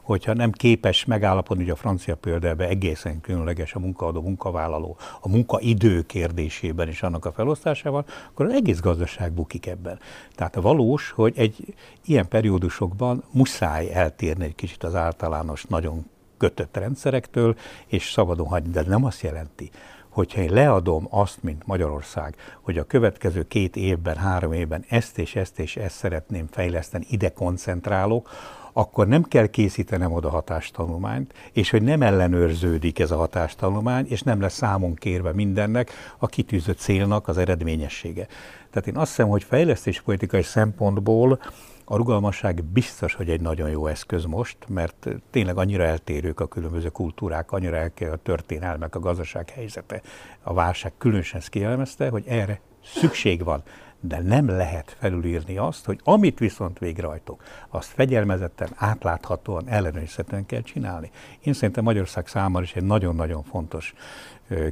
hogyha 0.06 0.34
nem 0.34 0.52
képes 0.52 1.06
megállapodni, 1.06 1.64
hogy 1.64 1.72
a 1.72 1.76
francia 1.76 2.16
példában 2.16 2.68
egészen 2.68 3.22
különleges 3.22 3.74
a 3.74 3.80
munkaadó, 3.80 4.22
munkavállaló, 4.22 4.98
a 5.22 5.30
munkaidő 5.30 6.02
kérdésében 6.02 6.88
és 6.88 7.04
annak 7.04 7.26
a 7.26 7.32
felosztásával, 7.32 8.06
akkor 8.30 8.46
az 8.46 8.54
egész 8.54 8.80
gazdaság 8.80 9.32
bukik 9.32 9.66
ebben. 9.66 10.00
Tehát 10.36 10.56
a 10.56 10.62
valós, 10.62 11.12
hogy 11.12 11.34
egy 11.38 11.74
ilyen 12.06 12.28
periódusokban 12.28 13.24
muszáj 13.32 13.94
eltérni 13.94 14.46
egy 14.46 14.56
kicsit 14.56 14.84
az 14.84 14.96
általános, 14.96 15.64
nagyon 15.64 16.06
kötött 16.38 16.78
rendszerektől, 16.78 17.56
és 17.88 18.12
szabadon 18.12 18.48
hagyni, 18.48 18.72
de 18.72 18.84
nem 18.88 19.06
azt 19.06 19.22
jelenti, 19.22 19.72
hogyha 20.10 20.42
én 20.42 20.54
leadom 20.54 21.08
azt, 21.10 21.44
mint 21.44 21.66
Magyarország, 21.66 22.36
hogy 22.62 22.78
a 22.78 22.84
következő 22.84 23.44
két 23.48 23.76
évben, 23.76 24.16
három 24.16 24.54
évben 24.54 24.86
ezt 24.90 25.18
és 25.18 25.36
ezt 25.36 25.60
és 25.60 25.76
ezt 25.76 25.96
szeretném 25.96 26.48
fejleszteni, 26.52 27.06
ide 27.10 27.30
koncentrálok, 27.30 28.30
akkor 28.78 29.08
nem 29.08 29.24
kell 29.24 29.48
készítenem 29.48 30.12
oda 30.12 30.30
hatástanulmányt, 30.30 31.34
és 31.52 31.70
hogy 31.70 31.82
nem 31.82 32.02
ellenőrződik 32.02 33.00
ez 33.00 33.12
a 33.12 33.18
hatástanulmány, 33.18 34.06
és 34.08 34.22
nem 34.22 34.42
lesz 34.42 34.54
számon 34.54 34.94
kérve 34.94 35.34
mindennek 35.34 35.92
a 36.18 36.28
kitűzött 36.28 36.78
célnak 36.78 37.28
az 37.28 37.38
eredményessége. 37.38 38.28
Tehát 38.70 38.88
én 38.88 38.98
azt 38.98 39.10
hiszem, 39.10 39.28
hogy 39.28 39.44
fejlesztéspolitikai 39.44 40.42
szempontból 40.42 41.40
a 41.86 41.96
rugalmasság 41.96 42.64
biztos, 42.64 43.14
hogy 43.14 43.30
egy 43.30 43.42
nagyon 43.42 43.70
jó 43.70 43.88
eszköz 43.88 44.26
most, 44.26 44.58
mert 44.68 45.08
tényleg 45.32 45.58
annyira 45.58 45.84
eltérők 45.84 46.40
a 46.40 46.48
különböző 46.48 46.90
kultúrák, 46.90 47.52
annyira 47.52 47.76
eltérő 47.76 48.12
a 48.12 48.16
történelmek, 48.24 48.96
a 48.96 49.00
gazdaság 49.00 49.50
helyzete. 49.50 50.02
A 50.44 50.54
válság 50.54 50.94
különösen 50.98 51.40
ezt 51.40 51.50
kielemezte, 51.50 52.10
hogy 52.10 52.24
erre 52.28 52.60
szükség 52.84 53.44
van 53.44 53.64
de 54.08 54.22
nem 54.22 54.48
lehet 54.48 54.96
felülírni 55.00 55.58
azt, 55.58 55.86
hogy 55.86 56.00
amit 56.04 56.40
viszont 56.40 56.80
végrehajtok, 56.80 57.44
azt 57.70 57.90
fegyelmezetten, 57.90 58.70
átláthatóan, 58.76 59.70
ellenőrizhetően 59.70 60.46
kell 60.46 60.62
csinálni. 60.62 61.12
Én 61.44 61.54
szerintem 61.54 61.84
Magyarország 61.84 62.28
számára 62.28 62.64
is 62.64 62.74
egy 62.74 62.84
nagyon-nagyon 62.84 63.44
fontos 63.44 63.94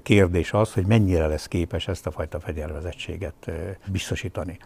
kérdés 0.04 0.54
az, 0.54 0.74
hogy 0.74 0.86
mennyire 0.86 1.28
lesz 1.28 1.48
képes 1.48 1.88
ezt 1.88 2.08
a 2.08 2.12
fajta 2.12 2.40
fegyelmezettséget 2.40 3.52
biztosítani. 3.88 4.60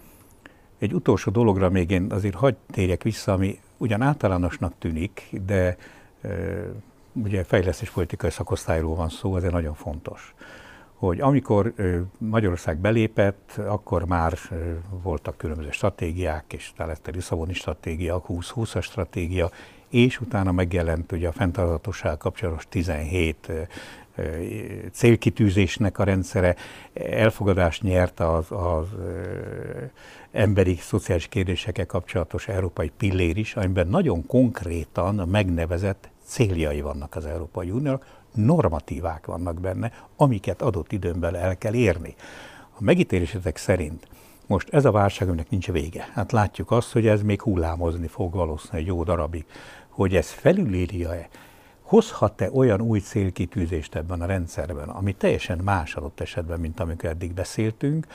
Egy 0.80 0.94
utolsó 0.94 1.32
dologra 1.32 1.70
még 1.70 1.92
én 1.92 2.12
azért 2.12 2.36
hagyd 2.36 2.58
térjek 2.72 3.04
vissza, 3.04 3.34
ami 3.34 3.60
ugyan 3.78 4.02
általánosnak 4.02 4.74
tűnik, 4.80 5.30
de 5.46 5.78
ugye 7.14 7.44
fejlesztéspolitikai 7.44 8.30
szakosztályról 8.30 8.96
van 8.96 9.10
szó, 9.10 9.38
ez 9.38 9.44
nagyon 9.44 9.74
fontos 9.74 10.34
hogy 10.98 11.22
amikor 11.22 11.74
Magyarország 12.18 12.78
belépett, 12.78 13.60
akkor 13.68 14.06
már 14.06 14.38
voltak 15.04 15.38
különböző 15.38 15.72
stratégiák, 15.72 16.54
és 16.54 16.72
talán 16.76 16.92
lett 16.92 17.08
a 17.08 17.12
Lisszaboni 17.12 17.54
stratégia, 17.54 18.16
a 18.16 18.22
2020-as 18.22 18.84
stratégia, 18.84 19.50
és 19.90 20.22
utána 20.22 20.52
megjelent 20.52 21.12
ugye 21.12 21.28
a 21.28 21.32
fenntarthatóság 21.32 22.18
kapcsolatos 22.18 22.66
17 22.70 23.52
célkitűzésnek 24.92 26.00
a 26.00 26.04
rendszere, 26.04 26.56
elfogadást 26.94 27.82
nyert 27.82 28.20
az, 28.20 28.46
az 28.52 28.88
emberi 30.32 30.76
szociális 30.76 31.28
kérdésekkel 31.28 31.86
kapcsolatos 31.86 32.48
európai 32.48 32.92
pillér 32.98 33.38
is, 33.38 33.56
amiben 33.56 33.88
nagyon 33.88 34.26
konkrétan 34.26 35.28
megnevezett 35.30 36.10
céljai 36.24 36.82
vannak 36.82 37.16
az 37.16 37.26
Európai 37.26 37.72
Uniónak, 37.72 38.17
normatívák 38.38 39.26
vannak 39.26 39.60
benne, 39.60 39.92
amiket 40.16 40.62
adott 40.62 40.92
időn 40.92 41.24
el 41.24 41.58
kell 41.58 41.74
érni. 41.74 42.16
A 42.80 42.84
megítélésetek 42.84 43.58
szerint 43.58 44.08
most 44.48 44.70
ez 44.74 44.86
a 44.86 44.92
válság, 44.92 45.28
aminek 45.28 45.50
nincs 45.50 45.72
vége. 45.72 46.10
Hát 46.14 46.32
látjuk 46.32 46.72
azt, 46.72 46.92
hogy 46.92 47.08
ez 47.08 47.22
még 47.22 47.42
hullámozni 47.42 48.08
fog 48.08 48.34
valószínűleg 48.34 48.82
egy 48.82 48.88
jó 48.88 49.04
darabig. 49.04 49.46
Hogy 49.90 50.16
ez 50.16 50.30
felülírja-e, 50.30 51.30
hozhat-e 51.82 52.50
olyan 52.54 52.82
új 52.82 53.00
célkitűzést 53.00 53.96
ebben 53.96 54.22
a 54.22 54.26
rendszerben, 54.26 54.90
ami 54.90 55.14
teljesen 55.14 55.58
más 55.58 55.96
adott 55.96 56.20
esetben, 56.20 56.60
mint 56.60 56.80
amikor 56.80 57.10
eddig 57.10 57.34
beszéltünk, 57.34 58.08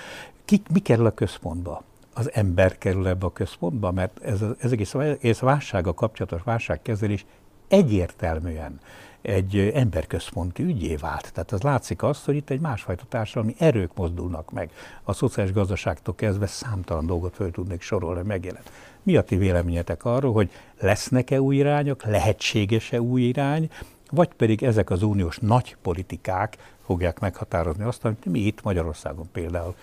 ki, 0.45 0.63
mi 0.73 0.79
kerül 0.79 1.07
a 1.07 1.11
központba? 1.11 1.83
Az 2.15 2.31
ember 2.33 2.79
kerül 2.79 3.09
ebbe 3.09 3.27
a 3.27 3.33
központba, 3.33 3.91
mert 3.91 4.19
ez, 4.23 4.41
ez 4.59 4.73
egész, 4.73 4.95
egész 4.95 5.39
válsága 5.39 5.95
kapcsolatos 5.95 6.43
válságkezelés 6.43 7.25
egyértelműen 7.69 8.81
egy 9.23 9.71
emberközponti 9.75 10.63
ügyé 10.63 10.97
vált. 10.97 11.33
Tehát 11.33 11.53
az 11.53 11.63
látszik 11.63 12.03
azt, 12.03 12.25
hogy 12.25 12.37
itt 12.37 12.51
egy 12.51 12.61
másfajta 12.61 13.05
társadalmi 13.09 13.55
erők 13.59 13.95
mozdulnak 13.95 14.51
meg. 14.51 14.71
A 15.03 15.13
szociális 15.13 15.53
gazdaságtól 15.53 16.15
kezdve 16.15 16.47
számtalan 16.47 17.07
dolgot 17.07 17.35
föl 17.35 17.51
tudnék 17.51 17.83
sorolni, 17.83 18.23
megjelent. 18.23 18.71
Mi 19.03 19.17
a 19.17 19.23
ti 19.23 19.37
véleményetek 19.37 20.05
arról, 20.05 20.33
hogy 20.33 20.51
lesznek-e 20.81 21.41
új 21.41 21.57
irányok, 21.57 22.05
lehetséges-e 22.05 23.01
új 23.01 23.23
irány, 23.23 23.71
vagy 24.11 24.29
pedig 24.29 24.63
ezek 24.63 24.91
az 24.91 25.03
uniós 25.03 25.39
nagy 25.39 25.77
politikák 25.83 26.57
fogják 26.87 27.19
meghatározni 27.19 27.85
azt, 27.85 28.05
amit 28.05 28.25
mi 28.25 28.39
itt 28.39 28.63
Magyarországon 28.63 29.29
például 29.33 29.75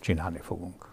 csinálni 0.00 0.38
fogunk? 0.42 0.90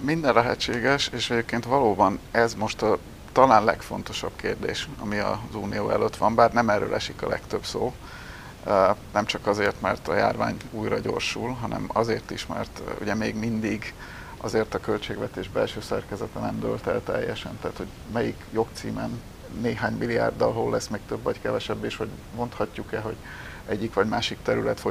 Minden 0.00 0.34
lehetséges, 0.34 1.08
és 1.08 1.30
egyébként 1.30 1.64
valóban 1.64 2.18
ez 2.30 2.54
most 2.54 2.82
a 2.82 2.98
talán 3.32 3.64
legfontosabb 3.64 4.32
kérdés, 4.36 4.88
ami 4.98 5.18
az 5.18 5.54
Unió 5.54 5.90
előtt 5.90 6.16
van, 6.16 6.34
bár 6.34 6.52
nem 6.52 6.68
erről 6.68 6.94
esik 6.94 7.22
a 7.22 7.28
legtöbb 7.28 7.64
szó, 7.64 7.94
nem 9.12 9.24
csak 9.24 9.46
azért, 9.46 9.80
mert 9.80 10.08
a 10.08 10.14
járvány 10.14 10.56
újra 10.70 10.98
gyorsul, 10.98 11.52
hanem 11.60 11.84
azért 11.92 12.30
is, 12.30 12.46
mert 12.46 12.82
ugye 13.00 13.14
még 13.14 13.34
mindig 13.34 13.94
azért 14.36 14.74
a 14.74 14.80
költségvetés 14.80 15.48
belső 15.48 15.80
szerkezete 15.80 16.38
nem 16.38 16.60
dőlt 16.60 16.86
el 16.86 17.02
teljesen, 17.04 17.58
tehát 17.60 17.76
hogy 17.76 17.86
melyik 18.12 18.44
jogcímen 18.52 19.20
néhány 19.60 19.92
milliárddal 19.92 20.52
hol 20.52 20.70
lesz 20.70 20.88
még 20.88 21.00
több 21.08 21.22
vagy 21.22 21.40
kevesebb, 21.40 21.84
és 21.84 21.96
hogy 21.96 22.08
mondhatjuk-e, 22.36 23.00
hogy 23.00 23.16
egyik 23.66 23.94
vagy 23.94 24.08
másik 24.08 24.38
terület 24.42 24.82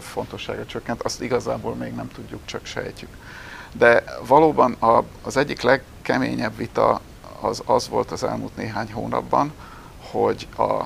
fontossága 0.00 0.66
csökkent, 0.66 1.02
azt 1.02 1.22
igazából 1.22 1.74
még 1.74 1.94
nem 1.94 2.08
tudjuk, 2.08 2.40
csak 2.44 2.66
sejtjük. 2.66 3.10
De 3.72 4.04
valóban 4.26 4.76
az 5.22 5.36
egyik 5.36 5.60
legkeményebb 5.60 6.56
vita 6.56 7.00
az 7.40 7.62
az 7.64 7.88
volt 7.88 8.10
az 8.10 8.22
elmúlt 8.22 8.56
néhány 8.56 8.92
hónapban, 8.92 9.52
hogy 10.10 10.48
a 10.56 10.84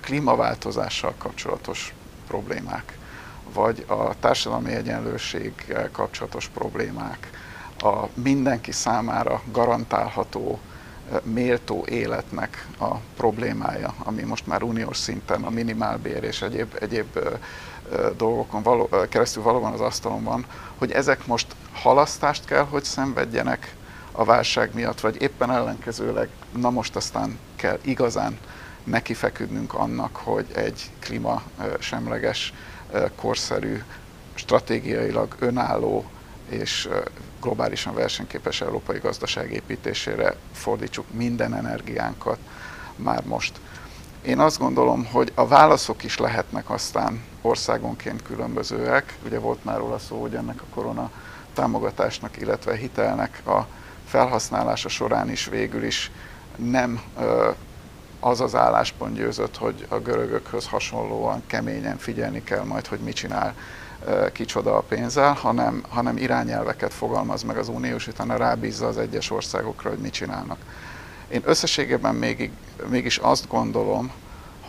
klímaváltozással 0.00 1.14
kapcsolatos 1.18 1.94
problémák, 2.26 2.98
vagy 3.52 3.84
a 3.88 4.18
társadalmi 4.20 4.72
egyenlőséggel 4.72 5.90
kapcsolatos 5.90 6.48
problémák, 6.48 7.30
a 7.78 8.08
mindenki 8.14 8.72
számára 8.72 9.42
garantálható, 9.52 10.58
méltó 11.22 11.84
életnek 11.88 12.66
a 12.78 12.94
problémája, 13.16 13.94
ami 13.98 14.22
most 14.22 14.46
már 14.46 14.62
uniós 14.62 14.96
szinten 14.96 15.42
a 15.42 15.50
minimálbér 15.50 16.24
és 16.24 16.42
egyéb, 16.42 16.76
egyéb 16.80 17.18
dolgokon 18.16 18.62
való, 18.62 18.88
keresztül 19.08 19.42
valóban 19.42 19.72
az 19.72 19.80
asztalon 19.80 20.24
van, 20.24 20.46
hogy 20.78 20.90
ezek 20.92 21.26
most 21.26 21.46
halasztást 21.72 22.44
kell, 22.44 22.64
hogy 22.64 22.84
szenvedjenek, 22.84 23.74
a 24.12 24.24
válság 24.24 24.74
miatt, 24.74 25.00
vagy 25.00 25.22
éppen 25.22 25.50
ellenkezőleg, 25.50 26.28
na 26.56 26.70
most 26.70 26.96
aztán 26.96 27.38
kell 27.56 27.78
igazán 27.82 28.38
neki 28.84 29.14
feküdnünk 29.14 29.74
annak, 29.74 30.16
hogy 30.16 30.46
egy 30.54 30.90
klímasemleges, 30.98 32.52
korszerű, 33.16 33.82
stratégiailag 34.34 35.36
önálló 35.38 36.04
és 36.48 36.88
globálisan 37.40 37.94
versenyképes 37.94 38.60
európai 38.60 38.98
gazdaság 38.98 39.52
építésére 39.52 40.36
fordítsuk 40.52 41.06
minden 41.10 41.54
energiánkat 41.54 42.38
már 42.96 43.24
most. 43.24 43.60
Én 44.22 44.38
azt 44.38 44.58
gondolom, 44.58 45.06
hogy 45.06 45.32
a 45.34 45.46
válaszok 45.46 46.04
is 46.04 46.18
lehetnek 46.18 46.70
aztán 46.70 47.22
országonként 47.40 48.22
különbözőek. 48.22 49.18
Ugye 49.24 49.38
volt 49.38 49.64
már 49.64 49.78
róla 49.78 49.98
szó, 49.98 50.20
hogy 50.20 50.34
ennek 50.34 50.60
a 50.60 50.74
korona 50.74 51.10
támogatásnak, 51.54 52.40
illetve 52.40 52.76
hitelnek 52.76 53.42
a 53.46 53.66
felhasználása 54.12 54.88
során 54.88 55.30
is 55.30 55.46
végül 55.46 55.84
is 55.84 56.10
nem 56.56 57.00
az 58.20 58.40
az 58.40 58.54
álláspont 58.54 59.14
győzött, 59.14 59.56
hogy 59.56 59.86
a 59.88 59.98
görögökhöz 59.98 60.66
hasonlóan 60.66 61.42
keményen 61.46 61.98
figyelni 61.98 62.44
kell 62.44 62.64
majd, 62.64 62.86
hogy 62.86 62.98
mit 62.98 63.14
csinál 63.14 63.54
kicsoda 64.32 64.76
a 64.76 64.80
pénzzel, 64.80 65.32
hanem, 65.32 65.82
hanem 65.88 66.16
irányelveket 66.16 66.92
fogalmaz 66.92 67.42
meg 67.42 67.56
az 67.56 67.68
Unió, 67.68 67.94
és 67.94 68.06
utána 68.06 68.36
rábízza 68.36 68.86
az 68.86 68.98
egyes 68.98 69.30
országokra, 69.30 69.90
hogy 69.90 69.98
mit 69.98 70.12
csinálnak. 70.12 70.58
Én 71.28 71.42
összességében 71.44 72.14
még, 72.14 72.50
mégis 72.88 73.18
azt 73.18 73.48
gondolom, 73.48 74.12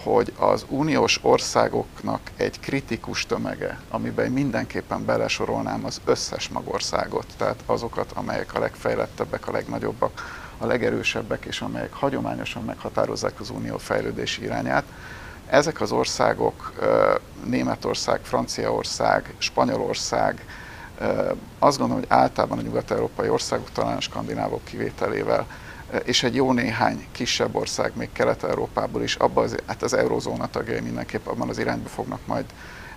hogy 0.03 0.33
az 0.37 0.65
uniós 0.69 1.19
országoknak 1.21 2.19
egy 2.37 2.59
kritikus 2.59 3.25
tömege, 3.25 3.79
amiben 3.89 4.31
mindenképpen 4.31 5.05
belesorolnám 5.05 5.85
az 5.85 6.01
összes 6.05 6.49
magországot, 6.49 7.25
tehát 7.37 7.63
azokat, 7.65 8.11
amelyek 8.13 8.53
a 8.53 8.59
legfejlettebbek, 8.59 9.47
a 9.47 9.51
legnagyobbak, 9.51 10.41
a 10.57 10.65
legerősebbek, 10.65 11.45
és 11.45 11.61
amelyek 11.61 11.93
hagyományosan 11.93 12.63
meghatározzák 12.63 13.39
az 13.39 13.49
unió 13.49 13.77
fejlődési 13.77 14.43
irányát. 14.43 14.83
Ezek 15.47 15.81
az 15.81 15.91
országok, 15.91 16.73
Németország, 17.45 18.19
Franciaország, 18.23 19.33
Spanyolország, 19.37 20.45
Azt 21.59 21.77
gondolom, 21.77 22.03
hogy 22.03 22.17
általában 22.17 22.57
a 22.57 22.61
nyugat-európai 22.61 23.29
országok, 23.29 23.71
talán 23.71 23.97
a 23.97 24.01
skandinávok 24.01 24.63
kivételével, 24.63 25.47
és 26.03 26.23
egy 26.23 26.35
jó 26.35 26.51
néhány 26.51 27.05
kisebb 27.11 27.55
ország, 27.55 27.91
még 27.95 28.11
Kelet-Európából 28.11 29.03
is, 29.03 29.15
abban 29.15 29.43
az, 29.43 29.55
hát 29.65 29.83
az 29.83 29.93
eurozóna 29.93 30.49
tagjai 30.49 30.79
mindenképp 30.79 31.27
abban 31.27 31.49
az 31.49 31.57
irányba 31.57 31.89
fognak 31.89 32.25
majd 32.25 32.45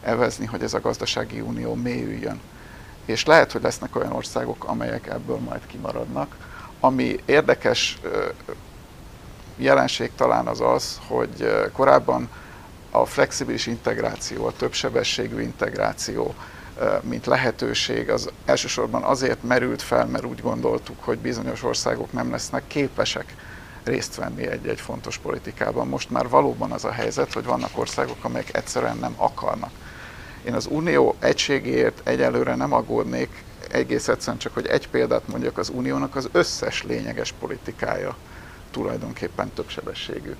evezni, 0.02 0.46
hogy 0.46 0.62
ez 0.62 0.74
a 0.74 0.80
gazdasági 0.80 1.40
unió 1.40 1.74
mélyüljön. 1.74 2.40
És 3.04 3.24
lehet, 3.24 3.52
hogy 3.52 3.62
lesznek 3.62 3.96
olyan 3.96 4.12
országok, 4.12 4.64
amelyek 4.64 5.06
ebből 5.06 5.38
majd 5.38 5.66
kimaradnak. 5.66 6.36
Ami 6.80 7.16
érdekes 7.24 7.98
jelenség 9.56 10.10
talán 10.16 10.46
az 10.46 10.60
az, 10.60 11.00
hogy 11.08 11.68
korábban 11.72 12.28
a 12.90 13.04
flexibilis 13.04 13.66
integráció, 13.66 14.46
a 14.46 14.52
többsebességű 14.52 15.40
integráció, 15.40 16.34
mint 17.02 17.26
lehetőség, 17.26 18.10
az 18.10 18.30
elsősorban 18.44 19.02
azért 19.02 19.42
merült 19.42 19.82
fel, 19.82 20.06
mert 20.06 20.24
úgy 20.24 20.40
gondoltuk, 20.40 21.04
hogy 21.04 21.18
bizonyos 21.18 21.62
országok 21.62 22.12
nem 22.12 22.30
lesznek 22.30 22.62
képesek 22.66 23.34
részt 23.84 24.14
venni 24.14 24.46
egy-egy 24.46 24.80
fontos 24.80 25.18
politikában. 25.18 25.88
Most 25.88 26.10
már 26.10 26.28
valóban 26.28 26.72
az 26.72 26.84
a 26.84 26.90
helyzet, 26.90 27.32
hogy 27.32 27.44
vannak 27.44 27.78
országok, 27.78 28.24
amelyek 28.24 28.56
egyszerűen 28.56 28.96
nem 28.96 29.14
akarnak. 29.16 29.70
Én 30.44 30.54
az 30.54 30.68
unió 30.70 31.16
egységéért 31.18 32.00
egyelőre 32.04 32.54
nem 32.54 32.72
aggódnék, 32.72 33.44
egész 33.70 34.08
egyszerűen 34.08 34.38
csak, 34.38 34.54
hogy 34.54 34.66
egy 34.66 34.88
példát 34.88 35.28
mondjak, 35.28 35.58
az 35.58 35.68
uniónak 35.68 36.16
az 36.16 36.28
összes 36.32 36.82
lényeges 36.82 37.32
politikája 37.32 38.16
tulajdonképpen 38.70 39.50
többsebességű. 39.50 40.34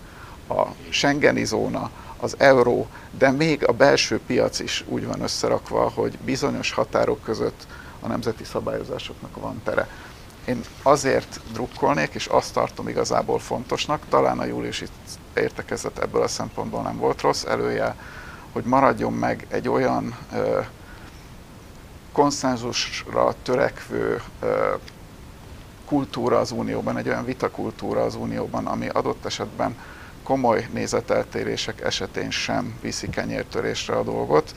A 0.49 0.67
Schengeni 0.89 1.45
zóna, 1.45 1.91
az 2.21 2.35
euró, 2.39 2.87
de 3.19 3.31
még 3.31 3.69
a 3.69 3.73
belső 3.73 4.21
piac 4.27 4.59
is 4.59 4.85
úgy 4.89 5.07
van 5.07 5.23
összerakva, 5.23 5.91
hogy 5.95 6.19
bizonyos 6.25 6.73
határok 6.73 7.23
között 7.23 7.67
a 8.01 8.07
nemzeti 8.07 8.45
szabályozásoknak 8.45 9.37
van 9.37 9.61
tere. 9.65 9.89
Én 10.45 10.61
azért 10.83 11.41
drukkolnék, 11.53 12.15
és 12.15 12.27
azt 12.27 12.53
tartom 12.53 12.89
igazából 12.89 13.39
fontosnak, 13.39 14.03
talán 14.09 14.39
a 14.39 14.45
júliusi 14.45 14.87
értekezet 15.35 15.99
ebből 15.99 16.23
a 16.23 16.29
szempontból 16.29 16.83
nem 16.83 16.99
volt 16.99 17.21
rossz 17.21 17.45
előjel, 17.45 17.97
hogy 18.53 18.65
maradjon 18.65 19.13
meg 19.13 19.47
egy 19.49 19.69
olyan 19.69 20.17
ö, 20.33 20.61
konszenzusra 22.13 23.35
törekvő 23.43 24.23
ö, 24.41 24.75
kultúra 25.87 26.39
az 26.39 26.51
Unióban, 26.51 26.97
egy 26.97 27.09
olyan 27.09 27.25
vitakultúra 27.25 28.05
az 28.05 28.15
Unióban, 28.15 28.67
ami 28.67 28.89
adott 28.89 29.25
esetben 29.25 29.77
komoly 30.27 30.67
nézeteltérések 30.73 31.81
esetén 31.81 32.31
sem 32.31 32.79
viszi 32.83 33.09
kenyértörésre 33.09 33.95
a 33.97 34.03
dolgot. 34.03 34.55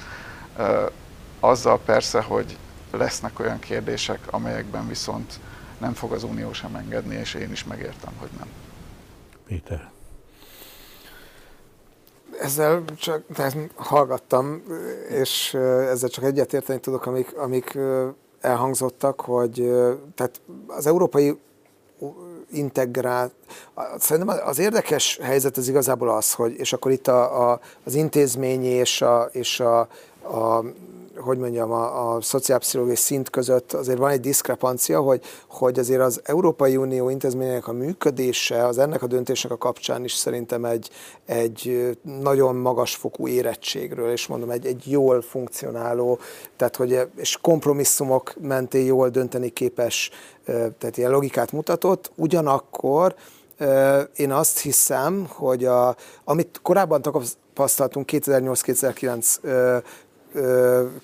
Azzal 1.39 1.79
persze, 1.79 2.21
hogy 2.21 2.57
lesznek 2.91 3.39
olyan 3.39 3.59
kérdések, 3.59 4.19
amelyekben 4.29 4.87
viszont 4.87 5.39
nem 5.77 5.93
fog 5.93 6.11
az 6.11 6.23
Unió 6.23 6.53
sem 6.53 6.75
engedni, 6.75 7.15
és 7.15 7.33
én 7.33 7.51
is 7.51 7.63
megértem, 7.63 8.13
hogy 8.19 8.29
nem. 8.37 8.47
Péter. 9.45 9.91
Ezzel 12.39 12.83
csak 12.95 13.23
tehát 13.33 13.55
hallgattam, 13.75 14.63
és 15.09 15.53
ezzel 15.89 16.09
csak 16.09 16.23
egyetérteni 16.23 16.79
tudok, 16.79 17.05
amik, 17.05 17.37
amik 17.37 17.77
elhangzottak, 18.41 19.21
hogy 19.21 19.53
tehát 20.15 20.41
az 20.67 20.85
európai 20.85 21.39
integrált. 22.51 23.31
Szerintem 23.97 24.39
az 24.45 24.59
érdekes 24.59 25.19
helyzet 25.21 25.57
az 25.57 25.67
igazából 25.67 26.09
az, 26.09 26.33
hogy, 26.33 26.53
és 26.57 26.73
akkor 26.73 26.91
itt 26.91 27.07
a, 27.07 27.51
a, 27.51 27.59
az 27.83 27.95
intézményi 27.95 28.67
és 28.67 29.01
a, 29.01 29.29
és 29.31 29.59
a, 29.59 29.79
a 30.23 30.63
hogy 31.21 31.37
mondjam, 31.37 31.71
a, 31.71 32.13
a 32.13 32.21
szociálpszichológiai 32.21 32.95
szint 32.97 33.29
között 33.29 33.73
azért 33.73 33.97
van 33.97 34.09
egy 34.09 34.19
diszkrepancia, 34.19 34.99
hogy, 34.99 35.21
hogy 35.47 35.79
azért 35.79 36.01
az 36.01 36.21
Európai 36.23 36.77
Unió 36.77 37.09
intézmények 37.09 37.67
a 37.67 37.71
működése, 37.71 38.65
az 38.65 38.77
ennek 38.77 39.01
a 39.01 39.07
döntésnek 39.07 39.51
a 39.51 39.57
kapcsán 39.57 40.03
is 40.03 40.13
szerintem 40.13 40.65
egy, 40.65 40.89
egy 41.25 41.89
nagyon 42.21 42.55
magas 42.55 42.95
fokú 42.95 43.27
érettségről, 43.27 44.11
és 44.11 44.27
mondom, 44.27 44.49
egy, 44.49 44.65
egy 44.65 44.91
jól 44.91 45.21
funkcionáló, 45.21 46.19
tehát 46.55 46.75
hogy 46.75 47.07
és 47.15 47.37
kompromisszumok 47.41 48.33
mentén 48.41 48.85
jól 48.85 49.09
dönteni 49.09 49.49
képes, 49.49 50.09
tehát 50.45 50.97
ilyen 50.97 51.11
logikát 51.11 51.51
mutatott, 51.51 52.11
ugyanakkor 52.15 53.15
én 54.15 54.31
azt 54.31 54.59
hiszem, 54.59 55.27
hogy 55.29 55.65
a, 55.65 55.95
amit 56.23 56.59
korábban 56.61 57.01
tapasztaltunk 57.01 58.09
2008-2009 58.11 59.35
ö, 59.41 59.77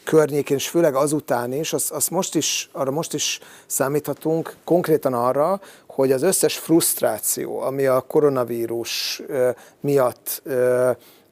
környékén, 0.03 0.57
és 0.57 0.69
főleg 0.69 0.95
azután 0.95 1.53
is, 1.53 1.73
azt, 1.73 1.91
azt 1.91 2.09
most 2.09 2.35
is, 2.35 2.69
arra 2.71 2.91
most 2.91 3.13
is 3.13 3.39
számíthatunk, 3.65 4.55
konkrétan 4.63 5.13
arra, 5.13 5.61
hogy 5.87 6.11
az 6.11 6.23
összes 6.23 6.57
frusztráció, 6.57 7.61
ami 7.61 7.85
a 7.85 8.01
koronavírus 8.01 9.21
miatt 9.79 10.41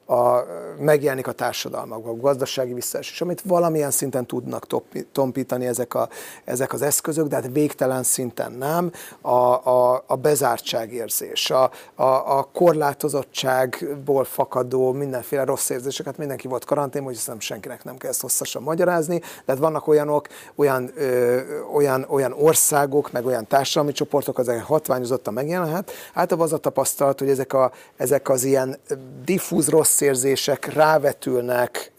a, 0.06 0.44
megjelenik 0.78 1.26
a 1.26 1.32
társadalmakban, 1.32 2.18
a 2.18 2.20
gazdasági 2.20 2.72
visszaesés, 2.72 3.20
amit 3.20 3.40
valamilyen 3.44 3.90
szinten 3.90 4.26
tudnak 4.26 4.66
tompítani 5.12 5.66
ezek, 5.66 5.94
a, 5.94 6.08
ezek 6.44 6.72
az 6.72 6.82
eszközök, 6.82 7.26
de 7.26 7.34
hát 7.34 7.52
végtelen 7.52 8.02
szinten 8.02 8.52
nem. 8.52 8.92
A, 9.20 9.28
a, 9.68 10.04
a 10.06 10.16
bezártságérzés, 10.16 11.50
a, 11.50 11.70
a, 11.94 12.38
a 12.38 12.48
korlátozottságból 12.52 14.24
fakadó 14.24 14.92
mindenféle 14.92 15.44
rossz 15.44 15.70
érzéseket, 15.70 16.18
mindenki 16.18 16.48
volt 16.48 16.64
karanténban, 16.64 17.12
hogy 17.12 17.20
hiszem 17.20 17.40
senkinek 17.40 17.84
nem 17.84 17.96
kell 17.96 18.10
ezt 18.10 18.20
hosszasan 18.20 18.62
magyarázni, 18.62 19.18
de 19.18 19.26
hát 19.46 19.58
vannak 19.58 19.86
olyanok, 19.86 20.28
olyan, 20.54 20.90
ö, 20.96 21.40
olyan, 21.74 22.06
olyan 22.08 22.32
országok, 22.32 23.12
meg 23.12 23.26
olyan 23.26 23.46
társadalmi 23.46 23.92
csoportok, 23.92 24.38
azok 24.38 24.60
hatványozottan 24.60 25.34
megjelenhet. 25.34 25.90
Általában 26.14 26.46
az 26.46 26.52
a 26.52 26.58
tapasztalat, 26.58 27.18
hogy 27.18 27.28
ezek, 27.28 27.52
a, 27.52 27.72
ezek 27.96 28.28
az 28.28 28.44
ilyen 28.44 28.78
diffúz 29.24 29.68
rossz 29.68 29.93
rossz 29.94 30.00
érzések 30.00 30.72
rávetülnek 30.72 31.92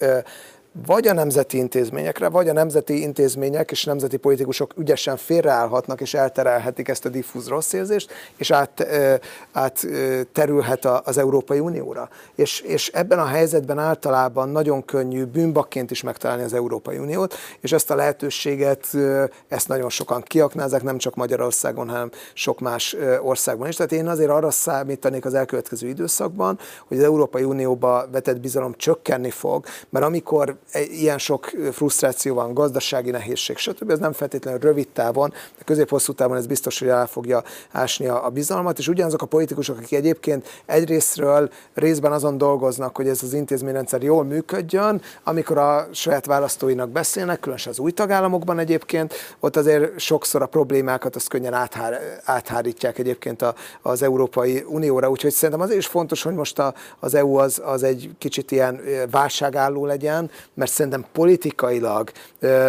vagy 0.85 1.07
a 1.07 1.13
nemzeti 1.13 1.57
intézményekre, 1.57 2.29
vagy 2.29 2.49
a 2.49 2.53
nemzeti 2.53 3.01
intézmények 3.01 3.71
és 3.71 3.83
nemzeti 3.83 4.17
politikusok 4.17 4.73
ügyesen 4.77 5.17
félreállhatnak 5.17 6.01
és 6.01 6.13
elterelhetik 6.13 6.87
ezt 6.87 7.05
a 7.05 7.09
diffúz 7.09 7.47
rossz 7.47 7.73
érzést, 7.73 8.11
és 8.37 8.51
át, 8.51 8.87
át 9.51 9.85
terülhet 10.31 10.85
az 10.85 11.17
Európai 11.17 11.59
Unióra. 11.59 12.09
És, 12.35 12.59
és 12.59 12.87
ebben 12.87 13.19
a 13.19 13.25
helyzetben 13.25 13.79
általában 13.79 14.49
nagyon 14.49 14.85
könnyű 14.85 15.23
bűnbakként 15.23 15.91
is 15.91 16.01
megtalálni 16.01 16.43
az 16.43 16.53
Európai 16.53 16.97
Uniót, 16.97 17.35
és 17.59 17.71
ezt 17.71 17.91
a 17.91 17.95
lehetőséget, 17.95 18.87
ezt 19.47 19.67
nagyon 19.67 19.89
sokan 19.89 20.21
kiaknázzák, 20.21 20.83
nem 20.83 20.97
csak 20.97 21.15
Magyarországon, 21.15 21.89
hanem 21.89 22.11
sok 22.33 22.59
más 22.59 22.95
országban 23.21 23.67
is. 23.67 23.75
Tehát 23.75 23.91
én 23.91 24.07
azért 24.07 24.29
arra 24.29 24.51
számítanék 24.51 25.25
az 25.25 25.33
elkövetkező 25.33 25.87
időszakban, 25.87 26.59
hogy 26.87 26.97
az 26.97 27.03
Európai 27.03 27.43
Unióba 27.43 28.07
vetett 28.11 28.39
bizalom 28.39 28.73
csökkenni 28.77 29.29
fog, 29.29 29.65
mert 29.89 30.05
amikor 30.05 30.55
ilyen 30.73 31.17
sok 31.17 31.51
frusztráció 31.71 32.33
van, 32.33 32.53
gazdasági 32.53 33.09
nehézség, 33.09 33.57
stb. 33.57 33.89
Ez 33.89 33.99
nem 33.99 34.13
feltétlenül 34.13 34.59
rövid 34.59 34.87
távon, 34.87 35.29
de 35.29 35.63
közép-hosszú 35.65 36.13
távon 36.13 36.37
ez 36.37 36.47
biztos, 36.47 36.79
hogy 36.79 36.87
el 36.87 37.07
fogja 37.07 37.43
ásni 37.71 38.07
a 38.07 38.29
bizalmat, 38.33 38.77
és 38.77 38.87
ugyanazok 38.87 39.21
a 39.21 39.25
politikusok, 39.25 39.77
akik 39.77 39.93
egyébként 39.93 40.47
egyrésztről 40.65 41.49
részben 41.73 42.11
azon 42.11 42.37
dolgoznak, 42.37 42.95
hogy 42.95 43.07
ez 43.07 43.23
az 43.23 43.33
intézményrendszer 43.33 44.03
jól 44.03 44.23
működjön, 44.23 45.01
amikor 45.23 45.57
a 45.57 45.87
saját 45.91 46.25
választóinak 46.25 46.89
beszélnek, 46.89 47.39
különösen 47.39 47.71
az 47.71 47.79
új 47.79 47.91
tagállamokban 47.91 48.59
egyébként, 48.59 49.13
ott 49.39 49.55
azért 49.55 49.99
sokszor 49.99 50.41
a 50.41 50.45
problémákat 50.45 51.15
azt 51.15 51.27
könnyen 51.27 51.53
áthár, 51.53 52.21
áthárítják 52.23 52.97
egyébként 52.97 53.41
a, 53.41 53.55
az 53.81 54.01
Európai 54.01 54.63
Unióra, 54.67 55.09
úgyhogy 55.09 55.31
szerintem 55.31 55.61
azért 55.61 55.79
is 55.79 55.87
fontos, 55.87 56.23
hogy 56.23 56.33
most 56.33 56.59
a, 56.59 56.73
az 56.99 57.13
EU 57.13 57.35
az, 57.35 57.61
az 57.65 57.83
egy 57.83 58.09
kicsit 58.17 58.51
ilyen 58.51 58.81
válságálló 59.11 59.85
legyen, 59.85 60.31
mert 60.55 60.71
szerintem 60.71 61.05
politikailag 61.11 62.11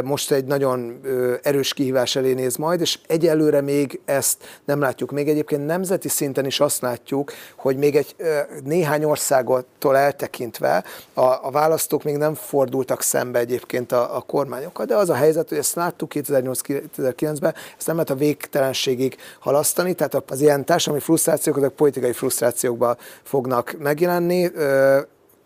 most 0.04 0.30
egy 0.30 0.44
nagyon 0.44 1.00
erős 1.42 1.74
kihívás 1.74 2.16
elé 2.16 2.32
néz 2.32 2.56
majd, 2.56 2.80
és 2.80 2.98
egyelőre 3.06 3.60
még 3.60 4.00
ezt 4.04 4.60
nem 4.64 4.80
látjuk. 4.80 5.10
Még 5.10 5.28
egyébként 5.28 5.66
nemzeti 5.66 6.08
szinten 6.08 6.46
is 6.46 6.60
azt 6.60 6.80
látjuk, 6.80 7.32
hogy 7.56 7.76
még 7.76 7.96
egy 7.96 8.16
néhány 8.64 9.04
országottól 9.04 9.96
eltekintve 9.96 10.84
a, 11.14 11.20
a 11.20 11.50
választók 11.50 12.02
még 12.02 12.16
nem 12.16 12.34
fordultak 12.34 13.02
szembe 13.02 13.38
egyébként 13.38 13.92
a, 13.92 14.16
a 14.16 14.20
kormányokkal, 14.20 14.86
de 14.86 14.96
az 14.96 15.10
a 15.10 15.14
helyzet, 15.14 15.48
hogy 15.48 15.58
ezt 15.58 15.74
láttuk 15.74 16.10
2008-2009-ben, 16.14 17.54
ezt 17.76 17.86
nem 17.86 17.96
lehet 17.96 18.10
a 18.10 18.14
végtelenségig 18.14 19.16
halasztani, 19.38 19.94
tehát 19.94 20.30
az 20.30 20.40
ilyen 20.40 20.64
társadalmi 20.64 21.04
frusztrációk, 21.04 21.56
azok 21.56 21.74
politikai 21.76 22.12
frusztrációkba 22.12 22.96
fognak 23.22 23.76
megjelenni 23.78 24.50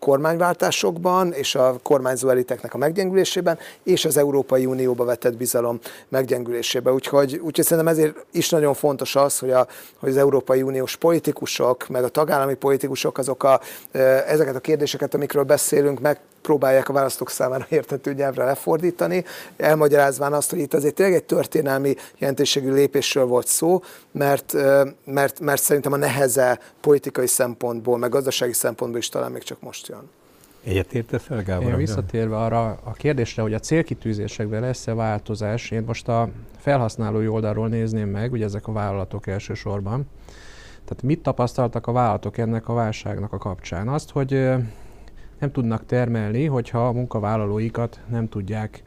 kormányváltásokban 0.01 1.33
és 1.33 1.55
a 1.55 1.75
kormányzó 1.83 2.29
eliteknek 2.29 2.73
a 2.73 2.77
meggyengülésében, 2.77 3.59
és 3.83 4.05
az 4.05 4.17
Európai 4.17 4.65
Unióba 4.65 5.05
vetett 5.05 5.37
bizalom 5.37 5.79
meggyengülésében. 6.09 6.93
Úgyhogy, 6.93 7.35
úgyhogy 7.35 7.65
szerintem 7.65 7.93
ezért 7.93 8.25
is 8.31 8.49
nagyon 8.49 8.73
fontos 8.73 9.15
az, 9.15 9.39
hogy, 9.39 9.51
a, 9.51 9.67
hogy 9.97 10.09
az 10.09 10.17
Európai 10.17 10.61
Uniós 10.61 10.95
politikusok, 10.95 11.87
meg 11.87 12.03
a 12.03 12.09
tagállami 12.09 12.53
politikusok 12.53 13.17
azok 13.17 13.43
a, 13.43 13.59
ezeket 14.27 14.55
a 14.55 14.59
kérdéseket, 14.59 15.13
amikről 15.13 15.43
beszélünk, 15.43 15.99
meg 15.99 16.19
próbálják 16.41 16.89
a 16.89 16.93
választók 16.93 17.29
számára 17.29 17.65
értető 17.69 18.13
nyelvre 18.13 18.43
lefordítani, 18.43 19.25
elmagyarázván 19.57 20.33
azt, 20.33 20.49
hogy 20.49 20.59
itt 20.59 20.73
azért 20.73 20.95
tényleg 20.95 21.15
egy 21.15 21.23
történelmi 21.23 21.95
jelentőségű 22.17 22.71
lépésről 22.71 23.25
volt 23.25 23.47
szó, 23.47 23.81
mert, 24.11 24.53
mert, 25.05 25.39
mert 25.39 25.61
szerintem 25.61 25.93
a 25.93 25.97
neheze 25.97 26.59
politikai 26.81 27.27
szempontból, 27.27 27.97
meg 27.97 28.09
gazdasági 28.09 28.53
szempontból 28.53 28.99
is 28.99 29.09
talán 29.09 29.31
még 29.31 29.43
csak 29.43 29.61
most 29.61 29.87
jön. 29.87 30.09
Egyetértesz 30.63 31.29
el, 31.29 31.43
Gábor? 31.43 31.69
Én 31.69 31.75
visszatérve 31.75 32.37
arra 32.37 32.79
a 32.83 32.91
kérdésre, 32.93 33.41
hogy 33.41 33.53
a 33.53 33.59
célkitűzésekben 33.59 34.61
lesz-e 34.61 34.93
változás, 34.93 35.71
én 35.71 35.83
most 35.85 36.07
a 36.07 36.29
felhasználói 36.57 37.27
oldalról 37.27 37.67
nézném 37.67 38.09
meg, 38.09 38.31
ugye 38.31 38.45
ezek 38.45 38.67
a 38.67 38.71
vállalatok 38.71 39.27
elsősorban. 39.27 40.07
Tehát 40.85 41.03
mit 41.03 41.23
tapasztaltak 41.23 41.87
a 41.87 41.91
vállalatok 41.91 42.37
ennek 42.37 42.67
a 42.67 42.73
válságnak 42.73 43.33
a 43.33 43.37
kapcsán? 43.37 43.87
Azt, 43.87 44.09
hogy 44.09 44.49
nem 45.41 45.51
tudnak 45.51 45.85
termelni, 45.85 46.45
hogyha 46.45 46.87
a 46.87 46.91
munkavállalóikat 46.91 47.99
nem 48.09 48.29
tudják 48.29 48.83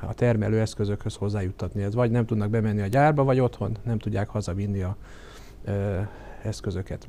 a 0.00 0.14
termelőeszközökhöz 0.14 1.14
hozzájuttatni. 1.14 1.82
Ez 1.82 1.94
vagy 1.94 2.10
nem 2.10 2.26
tudnak 2.26 2.50
bemenni 2.50 2.80
a 2.80 2.86
gyárba, 2.86 3.24
vagy 3.24 3.40
otthon 3.40 3.76
nem 3.82 3.98
tudják 3.98 4.28
hazavinni 4.28 4.82
a 4.82 4.96
eszközöket. 6.42 7.08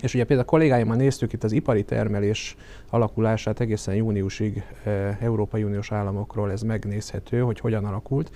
És 0.00 0.14
ugye 0.14 0.24
például 0.24 0.48
a 0.48 0.50
kollégáimmal 0.50 0.96
néztük 0.96 1.32
itt 1.32 1.44
az 1.44 1.52
ipari 1.52 1.84
termelés 1.84 2.56
alakulását 2.90 3.60
egészen 3.60 3.94
júniusig 3.94 4.62
Európai 5.20 5.62
Uniós 5.62 5.92
államokról 5.92 6.50
ez 6.50 6.62
megnézhető, 6.62 7.40
hogy 7.40 7.60
hogyan 7.60 7.84
alakult. 7.84 8.30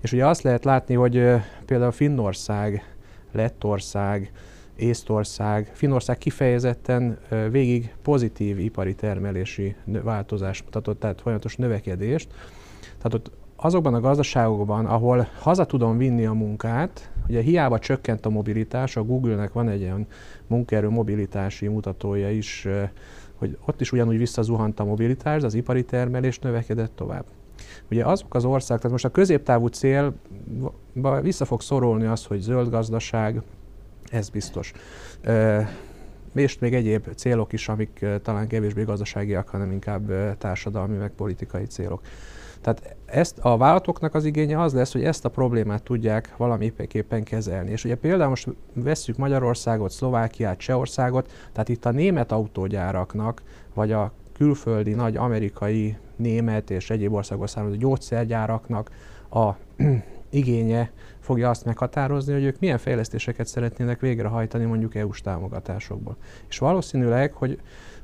És 0.00 0.12
ugye 0.12 0.26
azt 0.26 0.42
lehet 0.42 0.64
látni, 0.64 0.94
hogy 0.94 1.32
például 1.66 1.92
Finnország, 1.92 2.94
Lettország, 3.32 4.32
Észtország, 4.78 5.70
Finnország 5.72 6.18
kifejezetten 6.18 7.18
végig 7.50 7.94
pozitív 8.02 8.58
ipari 8.58 8.94
termelési 8.94 9.76
változást 9.84 10.64
mutatott, 10.64 11.00
tehát 11.00 11.20
folyamatos 11.20 11.56
növekedést. 11.56 12.28
Tehát 12.80 13.14
ott 13.14 13.30
azokban 13.56 13.94
a 13.94 14.00
gazdaságokban, 14.00 14.86
ahol 14.86 15.28
haza 15.38 15.64
tudom 15.64 15.98
vinni 15.98 16.26
a 16.26 16.32
munkát, 16.32 17.10
ugye 17.28 17.40
hiába 17.40 17.78
csökkent 17.78 18.26
a 18.26 18.30
mobilitás, 18.30 18.96
a 18.96 19.02
Google-nek 19.02 19.52
van 19.52 19.68
egy 19.68 19.82
olyan 19.82 20.06
munkaerő 20.46 20.88
mobilitási 20.88 21.66
mutatója 21.66 22.30
is, 22.30 22.68
hogy 23.34 23.58
ott 23.64 23.80
is 23.80 23.92
ugyanúgy 23.92 24.18
visszazuhant 24.18 24.80
a 24.80 24.84
mobilitás, 24.84 25.40
de 25.40 25.46
az 25.46 25.54
ipari 25.54 25.84
termelés 25.84 26.38
növekedett 26.38 26.96
tovább. 26.96 27.24
Ugye 27.90 28.04
azok 28.04 28.34
az 28.34 28.44
országok, 28.44 28.82
tehát 28.82 28.92
most 28.92 29.04
a 29.04 29.10
középtávú 29.10 29.66
célba 29.66 31.20
vissza 31.22 31.44
fog 31.44 31.60
szorolni 31.60 32.06
az, 32.06 32.24
hogy 32.24 32.40
zöld 32.40 32.70
gazdaság, 32.70 33.42
ez 34.12 34.28
biztos. 34.28 34.72
És 36.34 36.58
még 36.58 36.74
egyéb 36.74 37.14
célok 37.14 37.52
is, 37.52 37.68
amik 37.68 38.06
talán 38.22 38.46
kevésbé 38.46 38.82
gazdaságiak, 38.82 39.48
hanem 39.48 39.72
inkább 39.72 40.36
társadalmi, 40.38 40.96
meg 40.96 41.10
politikai 41.10 41.64
célok. 41.64 42.00
Tehát 42.60 42.96
ezt 43.06 43.38
a 43.38 43.56
vállalatoknak 43.56 44.14
az 44.14 44.24
igénye 44.24 44.60
az 44.60 44.72
lesz, 44.72 44.92
hogy 44.92 45.04
ezt 45.04 45.24
a 45.24 45.28
problémát 45.28 45.82
tudják 45.82 46.34
valamiképpen 46.36 47.22
kezelni. 47.22 47.70
És 47.70 47.84
ugye 47.84 47.94
például 47.96 48.28
most 48.28 48.48
vesszük 48.72 49.16
Magyarországot, 49.16 49.90
Szlovákiát, 49.90 50.58
Csehországot, 50.58 51.32
tehát 51.52 51.68
itt 51.68 51.84
a 51.84 51.90
német 51.90 52.32
autógyáraknak, 52.32 53.42
vagy 53.74 53.92
a 53.92 54.12
külföldi 54.32 54.92
nagy 54.92 55.16
amerikai, 55.16 55.96
német 56.16 56.70
és 56.70 56.90
egyéb 56.90 57.12
országból 57.12 57.46
származó 57.46 57.76
gyógyszergyáraknak 57.76 58.90
a 59.30 59.50
igénye 60.30 60.90
fogja 61.28 61.50
azt 61.50 61.64
meghatározni, 61.64 62.32
hogy 62.32 62.44
ők 62.44 62.58
milyen 62.58 62.78
fejlesztéseket 62.78 63.46
szeretnének 63.46 64.00
végrehajtani 64.00 64.64
mondjuk 64.64 64.94
EU-s 64.94 65.20
támogatásokból. 65.20 66.16
És 66.48 66.58
valószínűleg, 66.58 67.32
hogy 67.32 67.60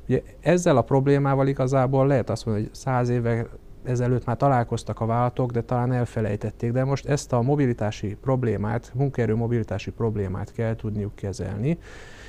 ugye 0.07 0.21
ezzel 0.39 0.77
a 0.77 0.81
problémával 0.81 1.47
igazából 1.47 2.07
lehet 2.07 2.29
azt 2.29 2.45
mondani, 2.45 2.65
hogy 2.65 2.75
száz 2.75 3.09
éve 3.09 3.47
ezelőtt 3.83 4.25
már 4.25 4.37
találkoztak 4.37 4.99
a 4.99 5.05
vállalatok, 5.05 5.51
de 5.51 5.61
talán 5.61 5.91
elfelejtették. 5.91 6.71
De 6.71 6.83
most 6.83 7.05
ezt 7.05 7.33
a 7.33 7.41
mobilitási 7.41 8.17
problémát, 8.21 8.91
munkaerő 8.93 9.35
mobilitási 9.35 9.91
problémát 9.91 10.51
kell 10.51 10.75
tudniuk 10.75 11.15
kezelni, 11.15 11.77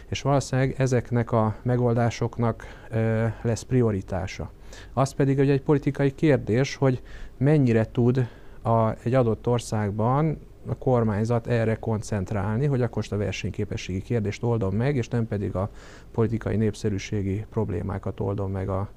és 0.08 0.22
valószínűleg 0.22 0.74
ezeknek 0.78 1.32
a 1.32 1.56
megoldásoknak 1.62 2.64
e, 2.90 3.34
lesz 3.42 3.62
prioritása. 3.62 4.50
Az 4.92 5.12
pedig 5.12 5.36
hogy 5.36 5.50
egy 5.50 5.62
politikai 5.62 6.14
kérdés, 6.14 6.74
hogy 6.74 7.02
mennyire 7.36 7.90
tud 7.90 8.28
a, 8.62 8.94
egy 9.02 9.14
adott 9.14 9.46
országban 9.46 10.38
a 10.68 10.74
kormányzat 10.74 11.46
erre 11.46 11.78
koncentrálni, 11.78 12.66
hogy 12.66 12.82
akkor 12.82 13.04
a 13.10 13.16
versenyképességi 13.16 14.02
kérdést 14.02 14.42
oldom 14.42 14.74
meg, 14.74 14.96
és 14.96 15.08
nem 15.08 15.26
pedig 15.26 15.54
a 15.54 15.70
politikai 16.12 16.56
népszerűségi 16.56 17.44
problémákat 17.50 18.20
oldom 18.20 18.50
meg 18.50 18.68
a 18.68 18.88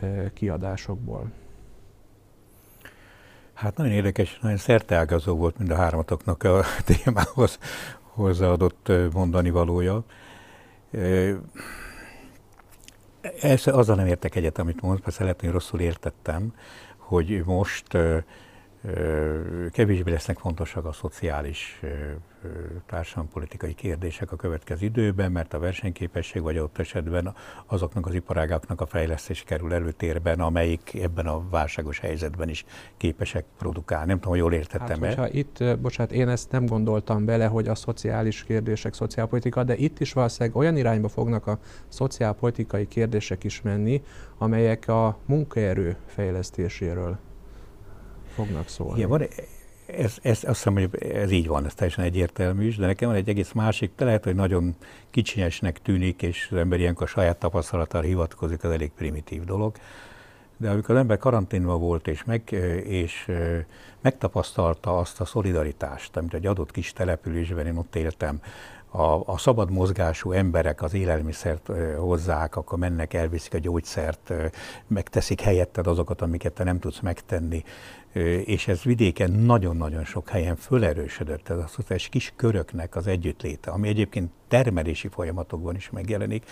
e, 0.00 0.30
kiadásokból. 0.32 1.30
Hát 3.52 3.76
nagyon 3.76 3.92
érdekes, 3.92 4.38
nagyon 4.42 4.56
szerteágazó 4.56 5.36
volt 5.36 5.58
mind 5.58 5.70
a 5.70 5.76
hármatoknak 5.76 6.42
a 6.42 6.62
témához 7.04 7.58
hozzáadott 8.00 8.92
mondani 9.12 9.50
valója. 9.50 10.04
Ez 13.40 13.66
azzal 13.66 13.96
nem 13.96 14.06
értek 14.06 14.34
egyet, 14.34 14.58
amit 14.58 14.80
mondsz, 14.80 15.02
persze 15.02 15.22
lehet, 15.22 15.42
rosszul 15.42 15.80
értettem, 15.80 16.54
hogy 16.96 17.42
most 17.44 17.96
kevésbé 19.70 20.10
lesznek 20.10 20.38
fontosak 20.38 20.84
a 20.84 20.92
szociális 20.92 21.80
társadalompolitikai 22.86 23.74
kérdések 23.74 24.32
a 24.32 24.36
következő 24.36 24.86
időben, 24.86 25.32
mert 25.32 25.54
a 25.54 25.58
versenyképesség 25.58 26.42
vagy 26.42 26.58
ott 26.58 26.78
esetben 26.78 27.34
azoknak 27.66 28.06
az 28.06 28.14
iparágaknak 28.14 28.80
a 28.80 28.86
fejlesztés 28.86 29.42
kerül 29.42 29.74
előtérben, 29.74 30.40
amelyik 30.40 30.94
ebben 31.02 31.26
a 31.26 31.48
válságos 31.48 31.98
helyzetben 31.98 32.48
is 32.48 32.64
képesek 32.96 33.44
produkálni. 33.58 34.06
Nem 34.06 34.16
tudom, 34.16 34.30
hogy 34.30 34.40
jól 34.40 34.52
értettem 34.52 35.02
hát, 35.02 35.14
hogyha 35.14 35.28
itt, 35.28 35.78
bocsánat, 35.78 36.12
én 36.12 36.28
ezt 36.28 36.50
nem 36.50 36.66
gondoltam 36.66 37.24
bele, 37.24 37.46
hogy 37.46 37.68
a 37.68 37.74
szociális 37.74 38.44
kérdések, 38.44 38.94
szociálpolitika, 38.94 39.64
de 39.64 39.76
itt 39.76 40.00
is 40.00 40.12
valószínűleg 40.12 40.56
olyan 40.56 40.76
irányba 40.76 41.08
fognak 41.08 41.46
a 41.46 41.58
szociálpolitikai 41.88 42.88
kérdések 42.88 43.44
is 43.44 43.62
menni, 43.62 44.02
amelyek 44.38 44.88
a 44.88 45.18
munkaerő 45.26 45.96
fejlesztéséről 46.06 47.18
fognak 48.36 48.68
szólni. 48.68 48.96
Igen, 48.96 49.08
van, 49.08 49.22
ez, 49.86 50.16
ez, 50.22 50.38
azt 50.44 50.44
hiszem, 50.44 50.72
hogy 50.72 50.88
ez 51.12 51.30
így 51.30 51.46
van, 51.46 51.64
ez 51.64 51.74
teljesen 51.74 52.04
egyértelmű 52.04 52.66
is, 52.66 52.76
de 52.76 52.86
nekem 52.86 53.08
van 53.08 53.16
egy 53.16 53.28
egész 53.28 53.52
másik, 53.52 53.90
de 53.96 54.04
lehet, 54.04 54.24
hogy 54.24 54.34
nagyon 54.34 54.74
kicsinyesnek 55.10 55.82
tűnik, 55.82 56.22
és 56.22 56.48
az 56.50 56.56
ember 56.56 56.78
ilyenkor 56.78 57.06
a 57.06 57.10
saját 57.10 57.36
tapasztalatára 57.36 58.06
hivatkozik, 58.06 58.64
az 58.64 58.70
elég 58.70 58.90
primitív 58.96 59.44
dolog. 59.44 59.76
De 60.56 60.70
amikor 60.70 60.94
az 60.94 61.00
ember 61.00 61.18
karanténban 61.18 61.80
volt, 61.80 62.08
és, 62.08 62.24
meg, 62.24 62.52
és 62.84 63.30
megtapasztalta 64.00 64.98
azt 64.98 65.20
a 65.20 65.24
szolidaritást, 65.24 66.16
amit 66.16 66.34
egy 66.34 66.46
adott 66.46 66.70
kis 66.70 66.92
településben 66.92 67.66
én 67.66 67.76
ott 67.76 67.96
éltem, 67.96 68.40
a, 68.90 69.22
a 69.32 69.38
szabad 69.38 69.70
mozgású 69.70 70.32
emberek 70.32 70.82
az 70.82 70.94
élelmiszert 70.94 71.70
hozzák, 71.98 72.56
akkor 72.56 72.78
mennek, 72.78 73.14
elviszik 73.14 73.54
a 73.54 73.58
gyógyszert, 73.58 74.32
megteszik 74.86 75.40
helyetted 75.40 75.86
azokat, 75.86 76.22
amiket 76.22 76.52
te 76.52 76.64
nem 76.64 76.78
tudsz 76.78 77.00
megtenni 77.00 77.64
és 78.44 78.68
ez 78.68 78.82
vidéken 78.82 79.30
nagyon-nagyon 79.30 80.04
sok 80.04 80.28
helyen 80.28 80.56
fölerősödött, 80.56 81.48
ez 81.48 81.58
a 81.58 81.66
szociális 81.66 82.08
kis 82.08 82.32
köröknek 82.36 82.96
az 82.96 83.06
együttléte, 83.06 83.70
ami 83.70 83.88
egyébként 83.88 84.30
termelési 84.48 85.08
folyamatokban 85.08 85.76
is 85.76 85.90
megjelenik, 85.90 86.44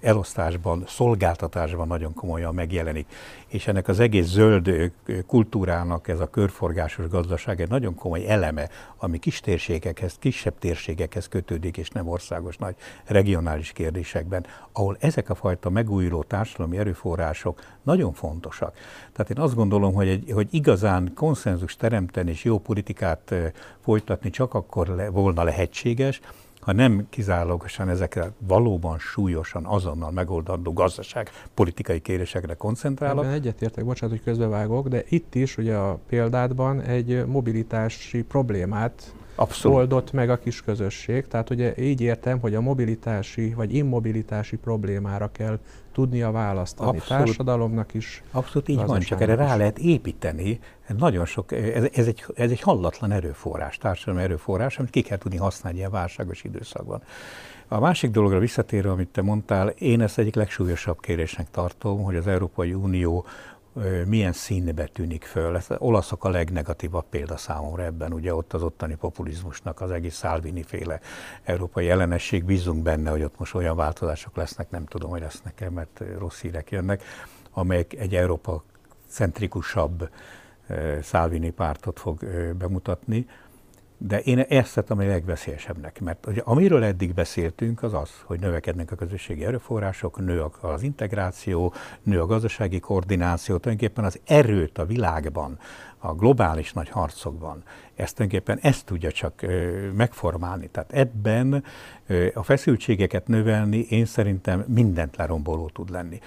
elosztásban, 0.00 0.84
szolgáltatásban 0.86 1.86
nagyon 1.86 2.14
komolyan 2.14 2.54
megjelenik. 2.54 3.06
És 3.46 3.66
ennek 3.66 3.88
az 3.88 4.00
egész 4.00 4.26
zöld 4.26 4.92
kultúrának 5.26 6.08
ez 6.08 6.20
a 6.20 6.30
körforgásos 6.30 7.08
gazdaság 7.08 7.60
egy 7.60 7.68
nagyon 7.68 7.94
komoly 7.94 8.28
eleme, 8.28 8.68
ami 8.96 9.18
kis 9.18 9.40
térségekhez, 9.40 10.16
kisebb 10.18 10.58
térségekhez 10.58 11.28
kötődik, 11.28 11.76
és 11.76 11.88
nem 11.88 12.08
országos 12.08 12.56
nagy 12.56 12.74
regionális 13.04 13.72
kérdésekben, 13.72 14.46
ahol 14.72 14.96
ezek 15.00 15.30
a 15.30 15.34
fajta 15.34 15.70
megújuló 15.70 16.22
társadalmi 16.22 16.78
erőforrások 16.78 17.60
nagyon 17.82 18.12
fontosak. 18.12 18.76
Tehát 19.12 19.30
én 19.30 19.38
azt 19.38 19.54
gondolom, 19.54 19.94
hogy, 19.94 20.08
egy, 20.08 20.30
hogy 20.34 20.48
igazán 20.50 21.12
konszenzus 21.14 21.76
teremteni 21.76 22.30
és 22.30 22.44
jó 22.44 22.58
politikát 22.58 23.34
folytatni 23.80 24.30
csak 24.30 24.54
akkor 24.54 24.86
le, 24.86 25.08
volna 25.08 25.42
lehetséges, 25.42 26.20
ha 26.60 26.72
nem 26.72 27.06
kizárólagosan 27.10 27.88
ezekre 27.88 28.32
valóban 28.38 28.98
súlyosan, 28.98 29.64
azonnal 29.64 30.10
megoldandó 30.10 30.72
gazdaság, 30.72 31.30
politikai 31.54 32.00
kérésekre 32.00 32.54
koncentrálok. 32.54 33.24
Ebben 33.24 33.34
egyetértek, 33.34 33.84
bocsánat, 33.84 34.16
hogy 34.16 34.24
közbevágok, 34.24 34.88
de 34.88 35.02
itt 35.08 35.34
is 35.34 35.56
ugye 35.56 35.74
a 35.74 35.98
példádban 36.08 36.80
egy 36.80 37.26
mobilitási 37.26 38.22
problémát 38.22 39.14
Abszolút. 39.34 39.76
oldott 39.78 40.12
meg 40.12 40.30
a 40.30 40.38
kis 40.38 40.62
közösség. 40.62 41.26
Tehát 41.26 41.50
ugye 41.50 41.74
így 41.76 42.00
értem, 42.00 42.40
hogy 42.40 42.54
a 42.54 42.60
mobilitási 42.60 43.54
vagy 43.54 43.74
immobilitási 43.74 44.56
problémára 44.56 45.30
kell 45.32 45.58
tudnia 45.98 46.30
választani. 46.30 46.88
Abszolút, 46.88 47.24
Társadalomnak 47.24 47.94
is. 47.94 48.22
Abszolút 48.30 48.68
így 48.68 48.84
van, 48.84 49.00
csak 49.00 49.20
erre 49.20 49.34
rá 49.34 49.56
lehet 49.56 49.78
építeni. 49.78 50.60
Nagyon 50.96 51.24
sok, 51.24 51.52
ez, 51.52 51.88
ez, 51.92 52.06
egy, 52.06 52.24
ez 52.34 52.50
egy 52.50 52.60
hallatlan 52.60 53.12
erőforrás, 53.12 53.76
társadalmi 53.76 54.22
erőforrás, 54.22 54.78
amit 54.78 54.90
ki 54.90 55.02
kell 55.02 55.18
tudni 55.18 55.36
használni 55.36 55.78
ilyen 55.78 55.90
válságos 55.90 56.44
időszakban. 56.44 57.02
A 57.68 57.80
másik 57.80 58.10
dologra 58.10 58.38
visszatérve, 58.38 58.90
amit 58.90 59.08
te 59.08 59.22
mondtál, 59.22 59.68
én 59.68 60.00
ezt 60.00 60.18
egyik 60.18 60.34
legsúlyosabb 60.34 61.00
kérésnek 61.00 61.50
tartom, 61.50 62.02
hogy 62.02 62.16
az 62.16 62.26
Európai 62.26 62.74
Unió 62.74 63.24
milyen 64.06 64.32
színbe 64.32 64.86
tűnik 64.86 65.24
föl. 65.24 65.56
Ez 65.56 65.66
olaszok 65.78 66.24
a 66.24 66.28
legnegatívabb 66.28 67.04
példa 67.10 67.36
számomra 67.36 67.82
ebben, 67.82 68.12
ugye 68.12 68.34
ott 68.34 68.52
az 68.52 68.62
ottani 68.62 68.94
populizmusnak, 68.94 69.80
az 69.80 69.90
egész 69.90 70.18
Salvini 70.18 70.62
féle 70.62 71.00
európai 71.42 71.90
ellenesség, 71.90 72.44
bízunk 72.44 72.82
benne, 72.82 73.10
hogy 73.10 73.22
ott 73.22 73.38
most 73.38 73.54
olyan 73.54 73.76
változások 73.76 74.36
lesznek, 74.36 74.70
nem 74.70 74.86
tudom, 74.86 75.10
hogy 75.10 75.20
lesznek-e, 75.20 75.70
mert 75.70 76.02
rossz 76.18 76.40
hírek 76.40 76.70
jönnek, 76.70 77.02
amelyek 77.50 77.94
egy 77.94 78.14
Európa 78.14 78.62
centrikusabb 79.08 80.10
Salvini 81.02 81.50
pártot 81.50 81.98
fog 81.98 82.18
bemutatni, 82.58 83.26
de 83.98 84.20
én 84.20 84.38
ezt 84.38 84.74
tettem 84.74 84.98
a 84.98 85.02
legveszélyesebbnek, 85.02 86.00
mert 86.00 86.26
ugye, 86.26 86.40
amiről 86.44 86.84
eddig 86.84 87.14
beszéltünk, 87.14 87.82
az 87.82 87.94
az, 87.94 88.10
hogy 88.24 88.40
növekednek 88.40 88.92
a 88.92 88.96
közösségi 88.96 89.44
erőforrások, 89.44 90.24
nő 90.24 90.44
az 90.60 90.82
integráció, 90.82 91.72
nő 92.02 92.20
a 92.20 92.26
gazdasági 92.26 92.80
koordináció, 92.80 93.56
tulajdonképpen 93.56 94.04
az 94.04 94.20
erőt 94.24 94.78
a 94.78 94.86
világban, 94.86 95.58
a 95.98 96.14
globális 96.14 96.72
nagy 96.72 96.88
harcokban, 96.88 97.62
ezt 97.94 98.14
tulajdonképpen 98.14 98.58
ezt 98.62 98.86
tudja 98.86 99.12
csak 99.12 99.42
ö, 99.42 99.88
megformálni. 99.92 100.68
Tehát 100.68 100.92
ebben 100.92 101.64
ö, 102.06 102.26
a 102.34 102.42
feszültségeket 102.42 103.26
növelni 103.26 103.86
én 103.88 104.04
szerintem 104.04 104.64
mindent 104.66 105.16
leromboló 105.16 105.68
tud 105.68 105.90
lenni 105.90 106.20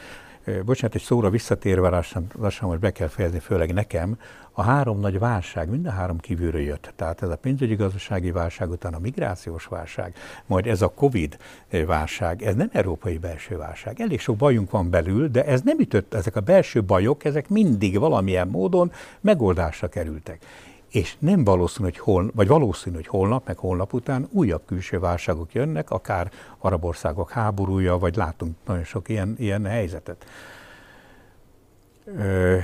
bocsánat, 0.65 0.95
egy 0.95 1.01
szóra 1.01 1.29
visszatérve 1.29 1.89
lassan, 1.89 2.27
lassan 2.39 2.67
most 2.67 2.79
be 2.79 2.91
kell 2.91 3.07
fejezni, 3.07 3.39
főleg 3.39 3.73
nekem, 3.73 4.17
a 4.53 4.61
három 4.61 4.99
nagy 4.99 5.19
válság, 5.19 5.69
mind 5.69 5.85
a 5.85 5.91
három 5.91 6.17
kívülről 6.17 6.61
jött. 6.61 6.93
Tehát 6.95 7.21
ez 7.21 7.29
a 7.29 7.35
pénzügyi 7.35 7.75
gazdasági 7.75 8.31
válság, 8.31 8.69
után 8.69 8.93
a 8.93 8.99
migrációs 8.99 9.65
válság, 9.65 10.15
majd 10.45 10.67
ez 10.67 10.81
a 10.81 10.87
Covid 10.87 11.37
válság, 11.85 12.41
ez 12.41 12.55
nem 12.55 12.69
európai 12.71 13.17
belső 13.17 13.57
válság. 13.57 14.01
Elég 14.01 14.19
sok 14.19 14.35
bajunk 14.35 14.71
van 14.71 14.89
belül, 14.89 15.27
de 15.27 15.45
ez 15.45 15.61
nem 15.61 15.79
ütött, 15.79 16.13
ezek 16.13 16.35
a 16.35 16.41
belső 16.41 16.83
bajok, 16.83 17.23
ezek 17.23 17.49
mindig 17.49 17.99
valamilyen 17.99 18.47
módon 18.47 18.91
megoldásra 19.21 19.87
kerültek 19.87 20.45
és 20.91 21.15
nem 21.19 21.43
valószínű, 21.43 21.87
hogy 21.87 21.97
hol, 21.97 22.31
vagy 22.35 22.47
valószínű, 22.47 22.95
hogy 22.95 23.07
holnap, 23.07 23.47
meg 23.47 23.57
holnap 23.57 23.93
után 23.93 24.27
újabb 24.31 24.61
külső 24.65 24.99
válságok 24.99 25.53
jönnek, 25.53 25.89
akár 25.89 26.31
arab 26.57 26.85
országok 26.85 27.31
háborúja, 27.31 27.97
vagy 27.97 28.15
látunk 28.15 28.55
nagyon 28.65 28.83
sok 28.83 29.09
ilyen, 29.09 29.35
ilyen 29.37 29.65
helyzetet. 29.65 30.25
Ö, 32.05 32.57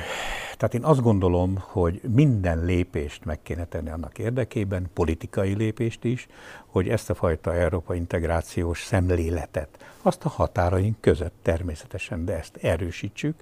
tehát 0.58 0.74
én 0.74 0.84
azt 0.84 1.02
gondolom, 1.02 1.58
hogy 1.60 2.02
minden 2.14 2.66
lépést 2.66 3.26
meg 3.26 3.42
kéne 3.42 3.66
tenni 3.66 3.90
annak 3.90 4.18
érdekében, 4.18 4.90
politikai 4.94 5.54
lépést 5.54 6.04
is, 6.04 6.28
hogy 6.66 6.88
ezt 6.88 7.10
a 7.10 7.16
fajta 7.16 7.54
Európa 7.54 7.96
integrációs 7.96 8.84
szemléletet, 8.84 9.70
azt 10.02 10.26
a 10.26 10.30
határaink 10.30 11.02
között 11.02 11.36
természetesen, 11.42 12.26
de 12.26 12.38
ezt 12.38 12.56
erősítsük, 12.56 13.36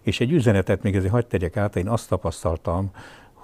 és 0.00 0.20
egy 0.20 0.32
üzenetet 0.32 0.82
még 0.82 0.96
ezért 0.96 1.12
hagyd 1.12 1.26
tegyek 1.26 1.56
át, 1.56 1.76
én 1.76 1.88
azt 1.88 2.08
tapasztaltam, 2.08 2.90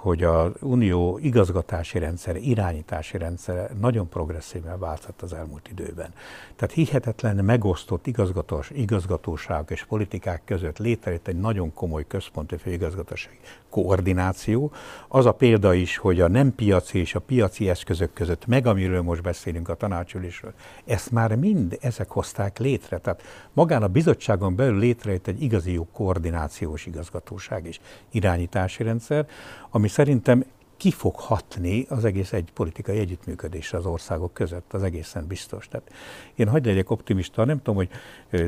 hogy 0.02 0.22
az 0.22 0.52
unió 0.60 1.18
igazgatási 1.22 1.98
rendszere, 1.98 2.38
irányítási 2.38 3.18
rendszere 3.18 3.70
nagyon 3.80 4.08
progresszíven 4.08 4.78
változott 4.78 5.22
az 5.22 5.32
elmúlt 5.32 5.68
időben. 5.68 6.12
Tehát 6.56 6.74
hihetetlen 6.74 7.44
megosztott 7.44 8.06
igazgatós, 8.06 8.70
igazgatóság 8.70 9.64
és 9.68 9.84
politikák 9.84 10.42
között 10.44 10.78
létrejött 10.78 11.28
egy 11.28 11.40
nagyon 11.40 11.74
komoly 11.74 12.06
központi 12.06 12.56
főigazgatósági 12.56 13.38
koordináció. 13.68 14.72
Az 15.08 15.26
a 15.26 15.32
példa 15.32 15.74
is, 15.74 15.96
hogy 15.96 16.20
a 16.20 16.28
nem 16.28 16.54
piaci 16.54 16.98
és 16.98 17.14
a 17.14 17.20
piaci 17.20 17.68
eszközök 17.68 18.12
között, 18.12 18.46
meg 18.46 18.66
amiről 18.66 19.02
most 19.02 19.22
beszélünk 19.22 19.68
a 19.68 19.74
tanácsülésről, 19.74 20.52
ezt 20.84 21.10
már 21.10 21.34
mind 21.34 21.78
ezek 21.80 22.10
hozták 22.10 22.58
létre. 22.58 22.98
Tehát 22.98 23.22
magán 23.52 23.82
a 23.82 23.88
bizottságon 23.88 24.56
belül 24.56 24.78
létrejött 24.78 25.26
egy 25.26 25.42
igazi 25.42 25.72
jó 25.72 25.86
koordinációs 25.92 26.86
igazgatóság 26.86 27.66
és 27.66 27.80
irányítási 28.10 28.82
rendszer, 28.82 29.26
ami 29.72 29.88
szerintem 29.88 30.44
ki 30.76 30.90
fog 30.90 31.16
hatni 31.16 31.86
az 31.88 32.04
egész 32.04 32.32
egy 32.32 32.50
politikai 32.54 32.98
együttműködésre 32.98 33.78
az 33.78 33.86
országok 33.86 34.34
között, 34.34 34.72
az 34.72 34.82
egészen 34.82 35.26
biztos. 35.26 35.68
Tehát 35.68 35.92
én 36.34 36.48
hagyd 36.48 36.66
legyek 36.66 36.90
optimista, 36.90 37.44
nem 37.44 37.56
tudom, 37.56 37.74
hogy 37.74 37.88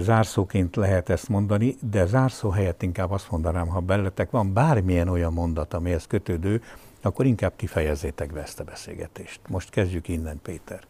zárszóként 0.00 0.76
lehet 0.76 1.08
ezt 1.08 1.28
mondani, 1.28 1.76
de 1.90 2.06
zárszó 2.06 2.50
helyett 2.50 2.82
inkább 2.82 3.10
azt 3.10 3.30
mondanám, 3.30 3.68
ha 3.68 3.80
belletek 3.80 4.30
van 4.30 4.52
bármilyen 4.52 5.08
olyan 5.08 5.32
mondat, 5.32 5.74
amihez 5.74 6.06
kötődő, 6.06 6.62
akkor 7.02 7.26
inkább 7.26 7.52
kifejezzétek 7.56 8.32
be 8.32 8.40
ezt 8.40 8.60
a 8.60 8.64
beszélgetést. 8.64 9.40
Most 9.48 9.70
kezdjük 9.70 10.08
innen, 10.08 10.40
Péter. 10.42 10.80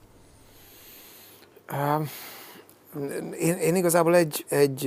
Uh, 1.71 2.09
én, 3.39 3.55
én 3.55 3.77
igazából 3.77 4.17
egy, 4.17 4.45
egy 4.49 4.87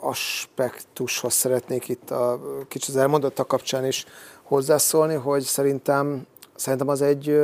aspektushoz 0.00 1.32
szeretnék 1.32 1.88
itt 1.88 2.10
a 2.10 2.40
kicsit 2.68 2.88
az 2.88 3.00
elmondottak 3.00 3.48
kapcsán 3.48 3.86
is 3.86 4.04
hozzászólni, 4.42 5.14
hogy 5.14 5.42
szerintem, 5.42 6.26
szerintem 6.54 6.88
az 6.88 7.02
egy, 7.02 7.40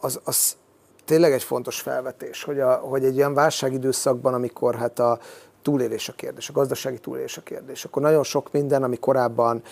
az, 0.00 0.20
az 0.24 0.56
tényleg 1.04 1.32
egy 1.32 1.42
fontos 1.42 1.80
felvetés, 1.80 2.42
hogy, 2.42 2.60
a, 2.60 2.74
hogy 2.74 3.04
egy 3.04 3.16
ilyen 3.16 3.34
válságidőszakban, 3.34 4.34
amikor 4.34 4.74
hát 4.74 4.98
a 4.98 5.18
túlélés 5.62 6.08
a 6.08 6.12
kérdés, 6.12 6.48
a 6.48 6.52
gazdasági 6.52 6.98
túlélés 6.98 7.36
a 7.36 7.42
kérdés, 7.42 7.84
akkor 7.84 8.02
nagyon 8.02 8.22
sok 8.22 8.52
minden, 8.52 8.82
ami 8.82 8.96
korábban 8.96 9.62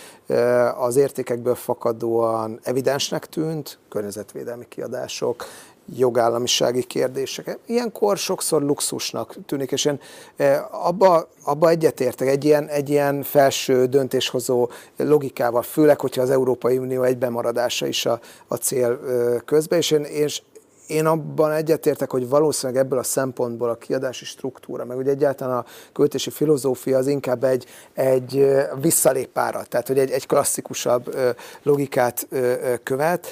az 0.77 0.97
értékekből 0.97 1.55
fakadóan 1.55 2.61
evidensnek 2.63 3.27
tűnt, 3.27 3.79
környezetvédelmi 3.89 4.69
kiadások, 4.69 5.45
jogállamisági 5.97 6.82
kérdések. 6.82 7.59
Ilyenkor 7.66 8.18
sokszor 8.18 8.62
luxusnak 8.62 9.36
tűnik, 9.47 9.72
és 9.72 9.84
én 9.84 10.01
eh, 10.36 10.86
abba, 10.86 11.28
abba 11.45 11.68
egyetértek, 11.68 12.28
egy 12.28 12.45
ilyen, 12.45 12.68
egy 12.68 12.88
ilyen 12.88 13.22
felső 13.22 13.86
döntéshozó 13.86 14.68
logikával, 14.97 15.62
főleg, 15.62 16.01
hogyha 16.01 16.22
az 16.22 16.30
Európai 16.30 16.78
Unió 16.78 17.03
egybemaradása 17.03 17.86
is 17.86 18.07
a, 18.07 18.20
a 18.47 18.57
cél 18.57 19.01
eh, 19.07 19.40
közben, 19.45 19.78
és 19.78 19.90
én, 19.90 20.03
és 20.03 20.43
én 20.93 21.07
abban 21.07 21.53
egyetértek, 21.53 22.11
hogy 22.11 22.28
valószínűleg 22.28 22.82
ebből 22.84 22.99
a 22.99 23.03
szempontból 23.03 23.68
a 23.68 23.74
kiadási 23.74 24.24
struktúra, 24.24 24.84
meg 24.84 24.97
ugye 24.97 25.11
egyáltalán 25.11 25.57
a 25.57 25.64
költési 25.93 26.30
filozófia 26.30 26.99
az 26.99 27.07
inkább 27.07 27.45
egy, 27.45 27.66
egy 27.95 28.47
visszalépára, 28.80 29.62
tehát 29.64 29.86
hogy 29.86 29.99
egy, 29.99 30.11
egy 30.11 30.26
klasszikusabb 30.26 31.16
logikát 31.62 32.28
követ, 32.82 33.26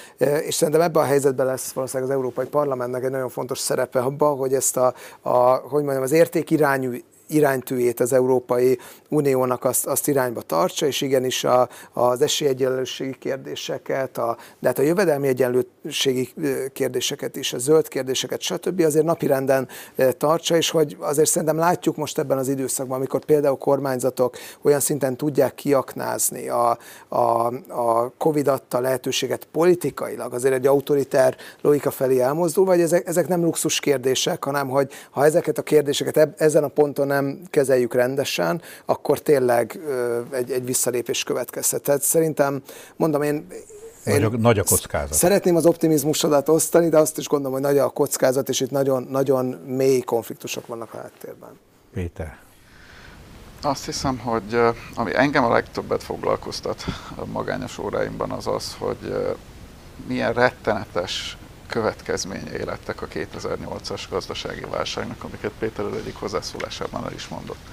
és 0.46 0.54
szerintem 0.54 0.82
ebben 0.82 1.02
a 1.02 1.06
helyzetben 1.06 1.46
lesz 1.46 1.72
valószínűleg 1.72 2.10
az 2.10 2.16
Európai 2.16 2.46
Parlamentnek 2.46 3.04
egy 3.04 3.10
nagyon 3.10 3.28
fontos 3.28 3.58
szerepe 3.58 4.00
abban, 4.00 4.36
hogy 4.36 4.54
ezt 4.54 4.76
a, 4.76 4.94
a 5.20 5.54
hogy 5.54 5.82
mondjam, 5.82 6.02
az 6.02 6.12
értékirányú 6.12 6.92
iránytűjét 7.30 8.00
az 8.00 8.12
Európai 8.12 8.78
Uniónak 9.08 9.64
azt, 9.64 9.86
azt 9.86 10.08
irányba 10.08 10.40
tartsa, 10.40 10.86
és 10.86 11.00
igenis 11.00 11.44
a, 11.44 11.68
az 11.92 12.22
esélyegyenlőségi 12.22 13.16
kérdéseket, 13.18 14.18
a, 14.18 14.36
de 14.58 14.68
hát 14.68 14.78
a 14.78 14.82
jövedelmi 14.82 15.28
egyenlőségi 15.28 16.28
kérdéseket 16.72 17.36
is, 17.36 17.52
a 17.52 17.58
zöld 17.58 17.88
kérdéseket, 17.88 18.40
stb. 18.40 18.80
azért 18.80 19.04
napirenden 19.04 19.68
tartsa, 20.18 20.56
és 20.56 20.70
hogy 20.70 20.96
azért 20.98 21.28
szerintem 21.28 21.56
látjuk 21.56 21.96
most 21.96 22.18
ebben 22.18 22.38
az 22.38 22.48
időszakban, 22.48 22.96
amikor 22.96 23.24
például 23.24 23.56
kormányzatok 23.56 24.36
olyan 24.62 24.80
szinten 24.80 25.16
tudják 25.16 25.54
kiaknázni 25.54 26.48
a, 26.48 26.78
a, 27.08 27.46
a 27.68 28.12
Covid 28.18 28.48
adta 28.48 28.80
lehetőséget 28.80 29.44
politikailag, 29.44 30.34
azért 30.34 30.54
egy 30.54 30.66
autoritár 30.66 31.36
logika 31.60 31.90
felé 31.90 32.20
elmozdul, 32.20 32.64
vagy 32.64 32.80
ezek, 32.80 33.06
ezek 33.06 33.28
nem 33.28 33.42
luxus 33.42 33.80
kérdések, 33.80 34.44
hanem 34.44 34.68
hogy 34.68 34.92
ha 35.10 35.24
ezeket 35.24 35.58
a 35.58 35.62
kérdéseket 35.62 36.16
eb, 36.16 36.34
ezen 36.36 36.64
a 36.64 36.68
ponton 36.68 37.10
nem 37.20 37.40
kezeljük 37.50 37.94
rendesen, 37.94 38.62
akkor 38.84 39.18
tényleg 39.18 39.80
egy, 40.30 40.50
egy 40.50 40.64
visszalépés 40.64 41.22
következhet. 41.22 41.82
Tehát 41.82 42.02
szerintem, 42.02 42.62
mondom 42.96 43.22
én, 43.22 43.46
nagy, 44.04 44.22
a, 44.22 44.28
nagy 44.28 44.58
a 44.58 44.64
kockázat. 44.64 45.12
Szeretném 45.12 45.56
az 45.56 45.66
optimizmusodat 45.66 46.48
osztani, 46.48 46.88
de 46.88 46.98
azt 46.98 47.18
is 47.18 47.26
gondolom, 47.26 47.52
hogy 47.52 47.62
nagy 47.62 47.78
a 47.78 47.88
kockázat, 47.88 48.48
és 48.48 48.60
itt 48.60 48.70
nagyon, 48.70 49.02
nagyon 49.02 49.46
mély 49.66 50.00
konfliktusok 50.00 50.66
vannak 50.66 50.94
a 50.94 50.96
háttérben. 50.96 51.58
Péter. 51.92 52.38
Azt 53.62 53.84
hiszem, 53.84 54.18
hogy 54.18 54.60
ami 54.94 55.10
engem 55.14 55.44
a 55.44 55.52
legtöbbet 55.52 56.02
foglalkoztat 56.02 56.84
a 57.16 57.26
magányos 57.26 57.78
óráimban 57.78 58.30
az 58.30 58.46
az, 58.46 58.76
hogy 58.78 59.36
milyen 60.06 60.32
rettenetes 60.32 61.36
következményei 61.70 62.64
lettek 62.64 63.02
a 63.02 63.06
2008-as 63.06 64.02
gazdasági 64.10 64.64
válságnak, 64.70 65.24
amiket 65.24 65.52
Péter 65.58 65.84
az 65.84 65.96
egyik 65.96 66.16
hozzászólásában 66.16 67.04
el 67.04 67.12
is 67.12 67.28
mondott. 67.28 67.68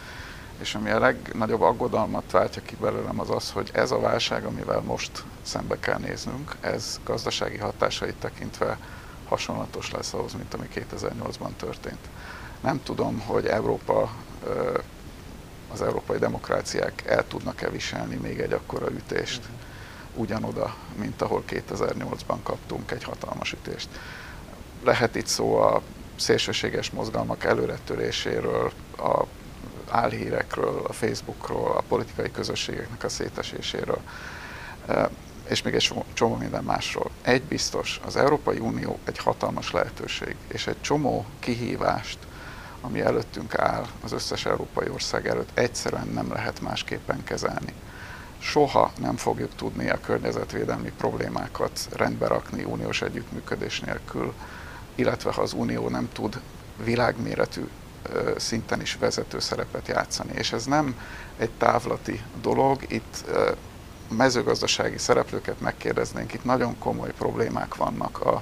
És 0.60 0.76
ami 0.76 0.90
a 0.90 1.00
legnagyobb 1.00 1.62
aggodalmat 1.62 2.32
váltja 2.32 2.62
ki 2.62 2.76
belőlem 2.76 3.20
az 3.20 3.30
az, 3.30 3.52
hogy 3.52 3.70
ez 3.74 3.92
a 3.92 4.00
válság, 4.00 4.46
amivel 4.46 4.80
most 4.80 5.24
szembe 5.42 5.80
kell 5.80 5.98
néznünk, 5.98 6.56
ez 6.62 7.00
gazdasági 7.04 7.58
hatásait 7.58 8.16
tekintve 8.16 8.78
hasonlatos 9.28 9.92
lesz 9.92 10.14
ahhoz, 10.14 10.34
mint 10.34 10.54
ami 10.54 10.68
2008-ban 10.76 11.56
történt. 11.58 12.08
Nem 12.62 12.84
tudom, 12.84 13.20
hogy 13.20 13.46
Európa 13.46 14.10
az 15.72 15.82
európai 15.82 16.18
demokráciák 16.18 17.04
el 17.06 17.28
tudnak-e 17.28 17.70
viselni 17.70 18.16
még 18.16 18.40
egy 18.40 18.54
akkora 18.54 18.92
ütést 18.92 19.42
ugyanoda, 20.18 20.76
mint 20.96 21.22
ahol 21.22 21.44
2008-ban 21.50 22.38
kaptunk 22.44 22.92
egy 22.92 23.04
hatalmas 23.04 23.54
ütést. 23.54 23.90
Lehet 24.84 25.16
itt 25.16 25.28
szó 25.28 25.58
a 25.58 25.82
szélsőséges 26.16 26.90
mozgalmak 26.90 27.44
előretöréséről, 27.44 28.72
a 28.98 29.24
álhírekről, 29.90 30.82
a 30.88 30.94
Facebookról, 30.94 31.72
a 31.72 31.84
politikai 31.88 32.32
közösségeknek 32.32 33.04
a 33.04 33.10
széteséséről, 33.10 34.00
és 35.48 35.62
még 35.62 35.74
egy 35.74 35.94
csomó 36.14 36.36
minden 36.36 36.64
másról. 36.64 37.10
Egy 37.22 37.42
biztos, 37.42 38.00
az 38.06 38.16
Európai 38.16 38.58
Unió 38.58 39.00
egy 39.04 39.18
hatalmas 39.18 39.72
lehetőség, 39.72 40.36
és 40.48 40.68
egy 40.68 40.82
csomó 40.82 41.26
kihívást, 41.40 42.18
ami 42.82 43.02
előttünk 43.02 43.60
áll, 43.60 43.86
az 44.04 44.12
összes 44.12 44.46
európai 44.46 44.90
ország 44.90 45.28
előtt 45.28 45.58
egyszerűen 45.58 46.08
nem 46.08 46.32
lehet 46.32 46.62
másképpen 46.62 47.24
kezelni. 47.24 47.74
Soha 48.40 48.92
nem 49.00 49.16
fogjuk 49.16 49.56
tudni 49.56 49.90
a 49.90 50.00
környezetvédelmi 50.00 50.92
problémákat 50.98 51.88
rendbe 51.92 52.28
rakni 52.28 52.64
uniós 52.64 53.02
együttműködés 53.02 53.80
nélkül, 53.80 54.34
illetve 54.96 55.32
ha 55.32 55.42
az 55.42 55.54
Unió 55.54 55.90
nem 55.90 56.10
tud 56.14 56.42
világméretű 56.84 57.68
szinten 58.38 58.82
is 58.82 58.96
vezető 58.96 59.40
szerepet 59.40 59.88
játszani. 59.88 60.32
És 60.34 60.52
ez 60.52 60.66
nem 60.66 61.00
egy 61.38 61.52
távlati 61.58 62.22
dolog, 62.42 62.82
itt 62.88 63.26
mezőgazdasági 64.10 64.98
szereplőket 64.98 65.60
megkérdeznénk, 65.60 66.34
itt 66.34 66.44
nagyon 66.44 66.78
komoly 66.80 67.14
problémák 67.18 67.76
vannak 67.76 68.22
a, 68.22 68.42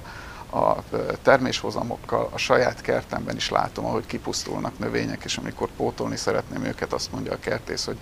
a 0.58 0.82
terméshozamokkal, 1.22 2.28
a 2.32 2.38
saját 2.38 2.80
kertemben 2.80 3.36
is 3.36 3.50
látom, 3.50 3.84
ahogy 3.84 4.06
kipusztulnak 4.06 4.78
növények, 4.78 5.24
és 5.24 5.36
amikor 5.36 5.68
pótolni 5.76 6.16
szeretném 6.16 6.64
őket, 6.64 6.92
azt 6.92 7.12
mondja 7.12 7.32
a 7.32 7.38
kertész, 7.38 7.84
hogy 7.84 7.98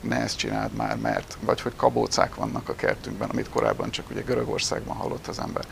ne 0.00 0.16
ezt 0.16 0.36
csináld 0.36 0.72
már, 0.72 0.96
mert, 0.96 1.36
vagy 1.40 1.60
hogy 1.60 1.76
kabócák 1.76 2.34
vannak 2.34 2.68
a 2.68 2.74
kertünkben, 2.74 3.28
amit 3.28 3.48
korábban 3.48 3.90
csak 3.90 4.10
ugye 4.10 4.20
Görögországban 4.20 4.96
hallott 4.96 5.26
az 5.26 5.38
ember. 5.38 5.64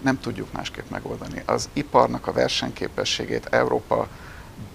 Nem 0.00 0.20
tudjuk 0.20 0.52
másképp 0.52 0.90
megoldani. 0.90 1.42
Az 1.46 1.68
iparnak 1.72 2.26
a 2.26 2.32
versenyképességét 2.32 3.46
Európa 3.46 4.08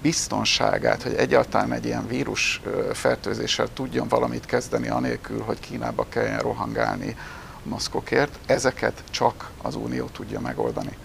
biztonságát, 0.02 1.04
hogy 1.04 1.14
egyáltalán 1.14 1.72
egy 1.72 1.86
ilyen 1.86 2.08
vírus 2.08 2.62
fertőzéssel 2.94 3.74
tudjon 3.74 4.08
valamit 4.08 4.46
kezdeni, 4.46 4.88
anélkül, 4.88 5.42
hogy 5.42 5.60
Kínába 5.60 6.06
kelljen 6.10 6.40
rohangálni 6.40 7.18
maszkokért, 7.64 8.40
ezeket 8.46 9.04
csak 9.10 9.52
az 9.62 9.76
Unió 9.76 10.06
tudja 10.06 10.40
megoldani. 10.40 10.98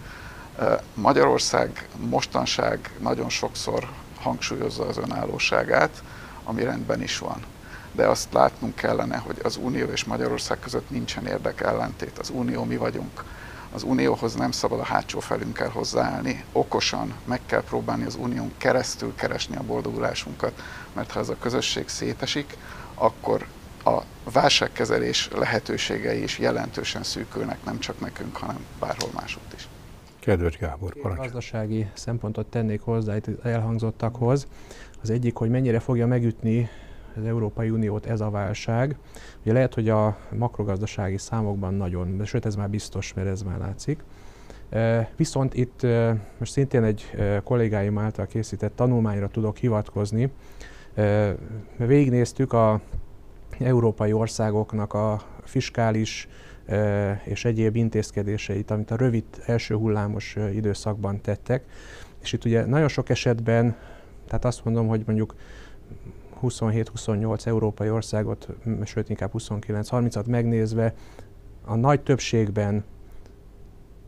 Magyarország 0.95 1.89
mostanság 1.97 2.91
nagyon 2.99 3.29
sokszor 3.29 3.89
hangsúlyozza 4.21 4.87
az 4.87 4.97
önállóságát, 4.97 6.03
ami 6.45 6.63
rendben 6.65 7.03
is 7.03 7.19
van. 7.19 7.45
De 7.93 8.07
azt 8.07 8.33
látnunk 8.33 8.75
kellene, 8.75 9.17
hogy 9.17 9.37
az 9.43 9.57
Unió 9.57 9.87
és 9.87 10.05
Magyarország 10.05 10.59
között 10.59 10.91
nincsen 10.91 11.27
érdekellentét. 11.27 12.19
Az 12.19 12.31
Unió 12.35 12.65
mi 12.65 12.77
vagyunk 12.77 13.25
az 13.73 13.83
unióhoz 13.83 14.35
nem 14.35 14.51
szabad 14.51 14.79
a 14.79 14.85
hátsó 14.85 15.21
felünkkel 15.21 15.69
hozzáállni, 15.69 16.45
okosan 16.53 17.15
meg 17.25 17.41
kell 17.47 17.63
próbálni 17.63 18.05
az 18.05 18.15
unión 18.15 18.53
keresztül 18.57 19.15
keresni 19.15 19.57
a 19.57 19.63
boldogulásunkat, 19.63 20.63
mert 20.93 21.11
ha 21.11 21.21
ez 21.21 21.29
a 21.29 21.37
közösség 21.41 21.89
szétesik, 21.89 22.57
akkor 22.95 23.47
a 23.85 24.01
válságkezelés 24.33 25.29
lehetőségei 25.33 26.23
is 26.23 26.39
jelentősen 26.39 27.03
szűkülnek, 27.03 27.65
nem 27.65 27.79
csak 27.79 28.01
nekünk, 28.01 28.37
hanem 28.37 28.65
bárhol 28.79 29.11
másutt 29.15 29.53
is. 29.57 29.69
Kedves 30.21 30.57
Gábor, 30.57 30.95
parancsolj. 30.95 31.29
Gazdasági 31.29 31.87
szempontot 31.95 32.47
tennék 32.47 32.81
hozzá 32.81 33.17
itt 33.17 33.45
elhangzottakhoz. 33.45 34.47
Az 35.03 35.11
egyik, 35.11 35.37
hogy 35.37 35.51
mennyire 35.51 35.81
fogja 35.81 36.07
megütni 36.07 36.69
az 37.17 37.25
Európai 37.25 37.71
Uniót 37.71 38.07
ez 38.07 38.21
a 38.21 38.31
válság. 38.31 38.97
Ugye 39.43 39.53
lehet, 39.53 39.75
hogy 39.75 39.89
a 39.89 40.17
makrogazdasági 40.37 41.19
számokban 41.19 41.75
nagyon, 41.75 42.17
de 42.17 42.25
sőt 42.25 42.47
ez 42.47 42.55
már 42.55 42.71
biztos, 42.71 43.15
mert 43.15 43.29
ez 43.29 43.43
már 43.43 43.59
látszik. 43.59 44.05
Viszont 45.17 45.55
itt 45.55 45.87
most 46.39 46.53
szintén 46.53 46.85
egy 46.85 47.11
kollégáim 47.45 47.99
által 47.99 48.27
készített 48.27 48.77
tanulmányra 48.77 49.29
tudok 49.29 49.57
hivatkozni. 49.57 50.31
Végignéztük 51.77 52.53
a 52.53 52.81
európai 53.59 54.13
országoknak 54.13 54.95
a 54.95 55.21
fiskális 55.45 56.29
és 57.25 57.45
egyéb 57.45 57.77
intézkedéseit, 57.77 58.71
amit 58.71 58.91
a 58.91 58.97
rövid 58.97 59.25
első 59.47 59.75
hullámos 59.75 60.37
időszakban 60.55 61.21
tettek. 61.21 61.65
És 62.23 62.33
itt 62.33 62.45
ugye 62.45 62.67
nagyon 62.67 62.89
sok 62.89 63.09
esetben, 63.09 63.77
tehát 64.27 64.45
azt 64.45 64.65
mondom, 64.65 64.87
hogy 64.87 65.03
mondjuk 65.07 65.35
27-28 66.43 67.47
európai 67.47 67.91
országot, 67.91 68.49
sőt 68.85 69.09
inkább 69.09 69.31
29-30-at 69.39 70.27
megnézve, 70.27 70.95
a 71.65 71.75
nagy 71.75 72.01
többségben 72.01 72.85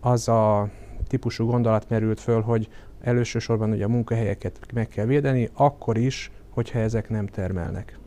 az 0.00 0.28
a 0.28 0.68
típusú 1.09 1.46
gondolat 1.46 1.88
merült 1.88 2.20
föl, 2.20 2.40
hogy 2.40 2.68
elősősorban 3.00 3.70
ugye 3.70 3.84
a 3.84 3.88
munkahelyeket 3.88 4.59
meg 4.74 4.88
kell 4.88 5.06
védeni, 5.06 5.50
akkor 5.52 5.96
is, 5.96 6.30
hogyha 6.50 6.78
ezek 6.78 7.09
nem 7.09 7.26
termelnek. 7.26 7.98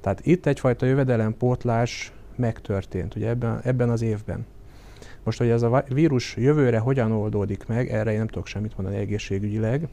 Tehát 0.00 0.26
itt 0.26 0.46
egyfajta 0.46 0.86
jövedelempótlás 0.86 2.12
megtörtént, 2.36 3.14
ugye 3.14 3.28
ebben, 3.28 3.60
ebben 3.62 3.90
az 3.90 4.02
évben. 4.02 4.46
Most, 5.24 5.38
hogy 5.38 5.48
ez 5.48 5.62
a 5.62 5.84
vírus 5.88 6.36
jövőre 6.36 6.78
hogyan 6.78 7.12
oldódik 7.12 7.66
meg, 7.66 7.88
erre 7.88 8.12
én 8.12 8.18
nem 8.18 8.26
tudok 8.26 8.46
semmit 8.46 8.76
mondani 8.76 9.00
egészségügyileg, 9.00 9.88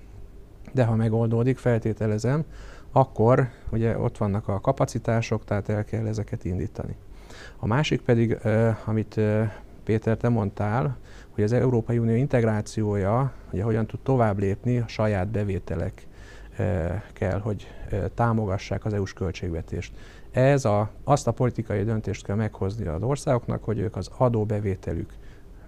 de 0.72 0.84
ha 0.84 0.96
megoldódik, 0.96 1.58
feltételezem, 1.58 2.44
akkor 2.94 3.50
ugye 3.72 3.98
ott 3.98 4.18
vannak 4.18 4.48
a 4.48 4.60
kapacitások, 4.60 5.46
tehát 5.46 5.70
el 5.70 5.84
kell 5.84 6.08
ezeket 6.08 6.46
indítani. 6.46 6.96
A 7.58 7.68
másik 7.68 8.02
pedig, 8.02 8.38
amit 8.86 9.20
Péter, 9.84 10.18
te 10.18 10.30
mondtál, 10.30 10.98
hogy 11.30 11.44
az 11.44 11.52
Európai 11.52 11.98
Unió 11.98 12.16
integrációja 12.16 13.34
ugye 13.52 13.64
hogyan 13.64 13.86
tud 13.86 14.00
tovább 14.00 14.40
lépni, 14.40 14.78
a 14.78 14.88
saját 14.88 15.28
bevételek 15.28 16.08
kell, 17.14 17.40
hogy 17.40 17.68
támogassák 18.14 18.86
az 18.86 18.94
EU-s 18.94 19.14
költségvetést. 19.14 19.94
Ez 20.32 20.66
a, 20.66 20.90
azt 21.04 21.28
a 21.28 21.32
politikai 21.32 21.84
döntést 21.84 22.26
kell 22.26 22.36
meghozni 22.36 22.86
az 22.86 23.04
országoknak, 23.04 23.64
hogy 23.64 23.80
ők 23.80 23.96
az 23.96 24.10
adóbevételük 24.18 25.14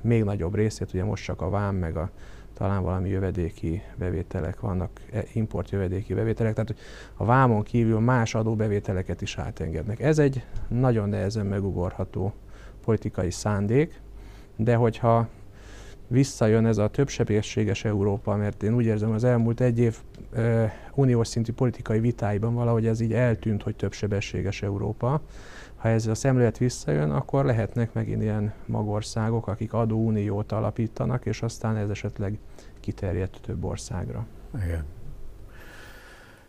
még 0.02 0.24
nagyobb 0.24 0.56
részét, 0.56 0.94
ugye 0.94 1.04
most 1.04 1.24
csak 1.24 1.42
a 1.42 1.50
vám 1.50 1.76
meg 1.76 1.98
a 1.98 2.10
talán 2.56 2.84
valami 2.84 3.10
jövedéki 3.10 3.82
bevételek 3.98 4.60
vannak, 4.60 4.90
e, 5.12 5.24
import 5.34 5.70
jövedéki 5.70 6.14
bevételek, 6.14 6.54
tehát 6.54 6.76
a 7.16 7.26
vámon 7.26 7.64
kívül 7.64 8.00
más 8.00 8.36
adóbevételeket 8.36 9.22
is 9.22 9.38
átengednek. 9.38 10.00
Ez 10.00 10.20
egy 10.20 10.44
nagyon 10.68 11.10
nehezen 11.10 11.46
megugorható 11.46 12.34
politikai 12.84 13.32
szándék, 13.32 14.02
de 14.56 14.76
hogyha 14.76 15.28
visszajön 16.08 16.66
ez 16.66 16.78
a 16.78 16.88
többsebességes 16.88 17.86
Európa, 17.86 18.36
mert 18.36 18.64
én 18.64 18.76
úgy 18.76 18.86
érzem, 18.86 19.12
az 19.12 19.24
elmúlt 19.24 19.62
egy 19.62 19.80
év 19.80 19.98
e, 20.36 20.74
uniós 20.94 21.28
szintű 21.28 21.52
politikai 21.52 22.00
vitáiban 22.00 22.54
valahogy 22.54 22.86
ez 22.88 23.00
így 23.00 23.14
eltűnt, 23.14 23.64
hogy 23.64 23.76
többsebességes 23.76 24.62
Európa, 24.62 25.22
ha 25.86 25.92
ez 25.92 26.08
a 26.08 26.16
szemlélet 26.16 26.58
visszajön, 26.58 27.12
akkor 27.12 27.46
lehetnek 27.46 27.94
megint 27.94 28.22
ilyen 28.22 28.54
magországok, 28.66 29.48
akik 29.48 29.74
adóuniót 29.74 30.52
alapítanak, 30.52 31.26
és 31.26 31.42
aztán 31.42 31.76
ez 31.76 31.90
esetleg 31.90 32.38
kiterjed 32.80 33.30
több 33.42 33.64
országra. 33.64 34.26
Igen. 34.64 34.86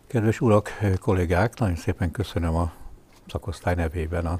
Kedves 0.07 0.41
urak, 0.41 0.69
kollégák, 0.99 1.59
nagyon 1.59 1.75
szépen 1.75 2.11
köszönöm 2.11 2.55
a 2.55 2.71
szakosztály 3.27 3.75
nevében 3.75 4.25
a 4.25 4.39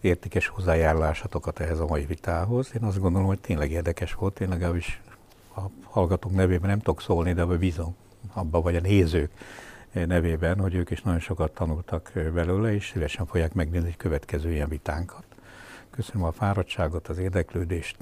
értékes 0.00 0.46
hozzájárulásatokat 0.46 1.60
ehhez 1.60 1.80
a 1.80 1.86
mai 1.86 2.04
vitához. 2.04 2.70
Én 2.74 2.82
azt 2.82 3.00
gondolom, 3.00 3.26
hogy 3.26 3.40
tényleg 3.40 3.70
érdekes 3.70 4.14
volt, 4.14 4.40
én 4.40 4.48
legalábbis 4.48 5.00
a 5.56 5.60
hallgatók 5.82 6.32
nevében 6.32 6.68
nem 6.68 6.78
tudok 6.78 7.00
szólni, 7.00 7.32
de 7.32 7.44
bízom 7.44 7.96
abba, 8.32 8.60
vagy 8.60 8.76
a 8.76 8.80
nézők 8.80 9.30
nevében, 9.94 10.58
hogy 10.58 10.74
ők 10.74 10.90
is 10.90 11.02
nagyon 11.02 11.20
sokat 11.20 11.52
tanultak 11.52 12.10
belőle, 12.14 12.74
és 12.74 12.88
szívesen 12.88 13.26
fogják 13.26 13.52
megnézni 13.52 13.88
egy 13.88 13.96
következő 13.96 14.52
ilyen 14.52 14.68
vitánkat. 14.68 15.24
Köszönöm 15.90 16.26
a 16.26 16.32
fáradtságot, 16.32 17.08
az 17.08 17.18
érdeklődést, 17.18 17.96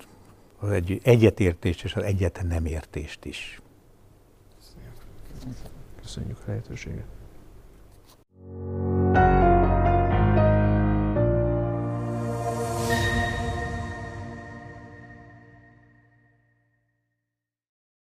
az 0.59 0.71
egy, 0.71 1.01
egyetértést 1.03 1.85
és 1.85 1.95
az 1.95 2.03
egyetlen 2.03 2.47
nem 2.47 2.67
értést 2.67 3.25
is. 3.25 3.61
Köszönjük 6.03 6.39
a 6.39 6.43
lehetőséget. 6.47 7.07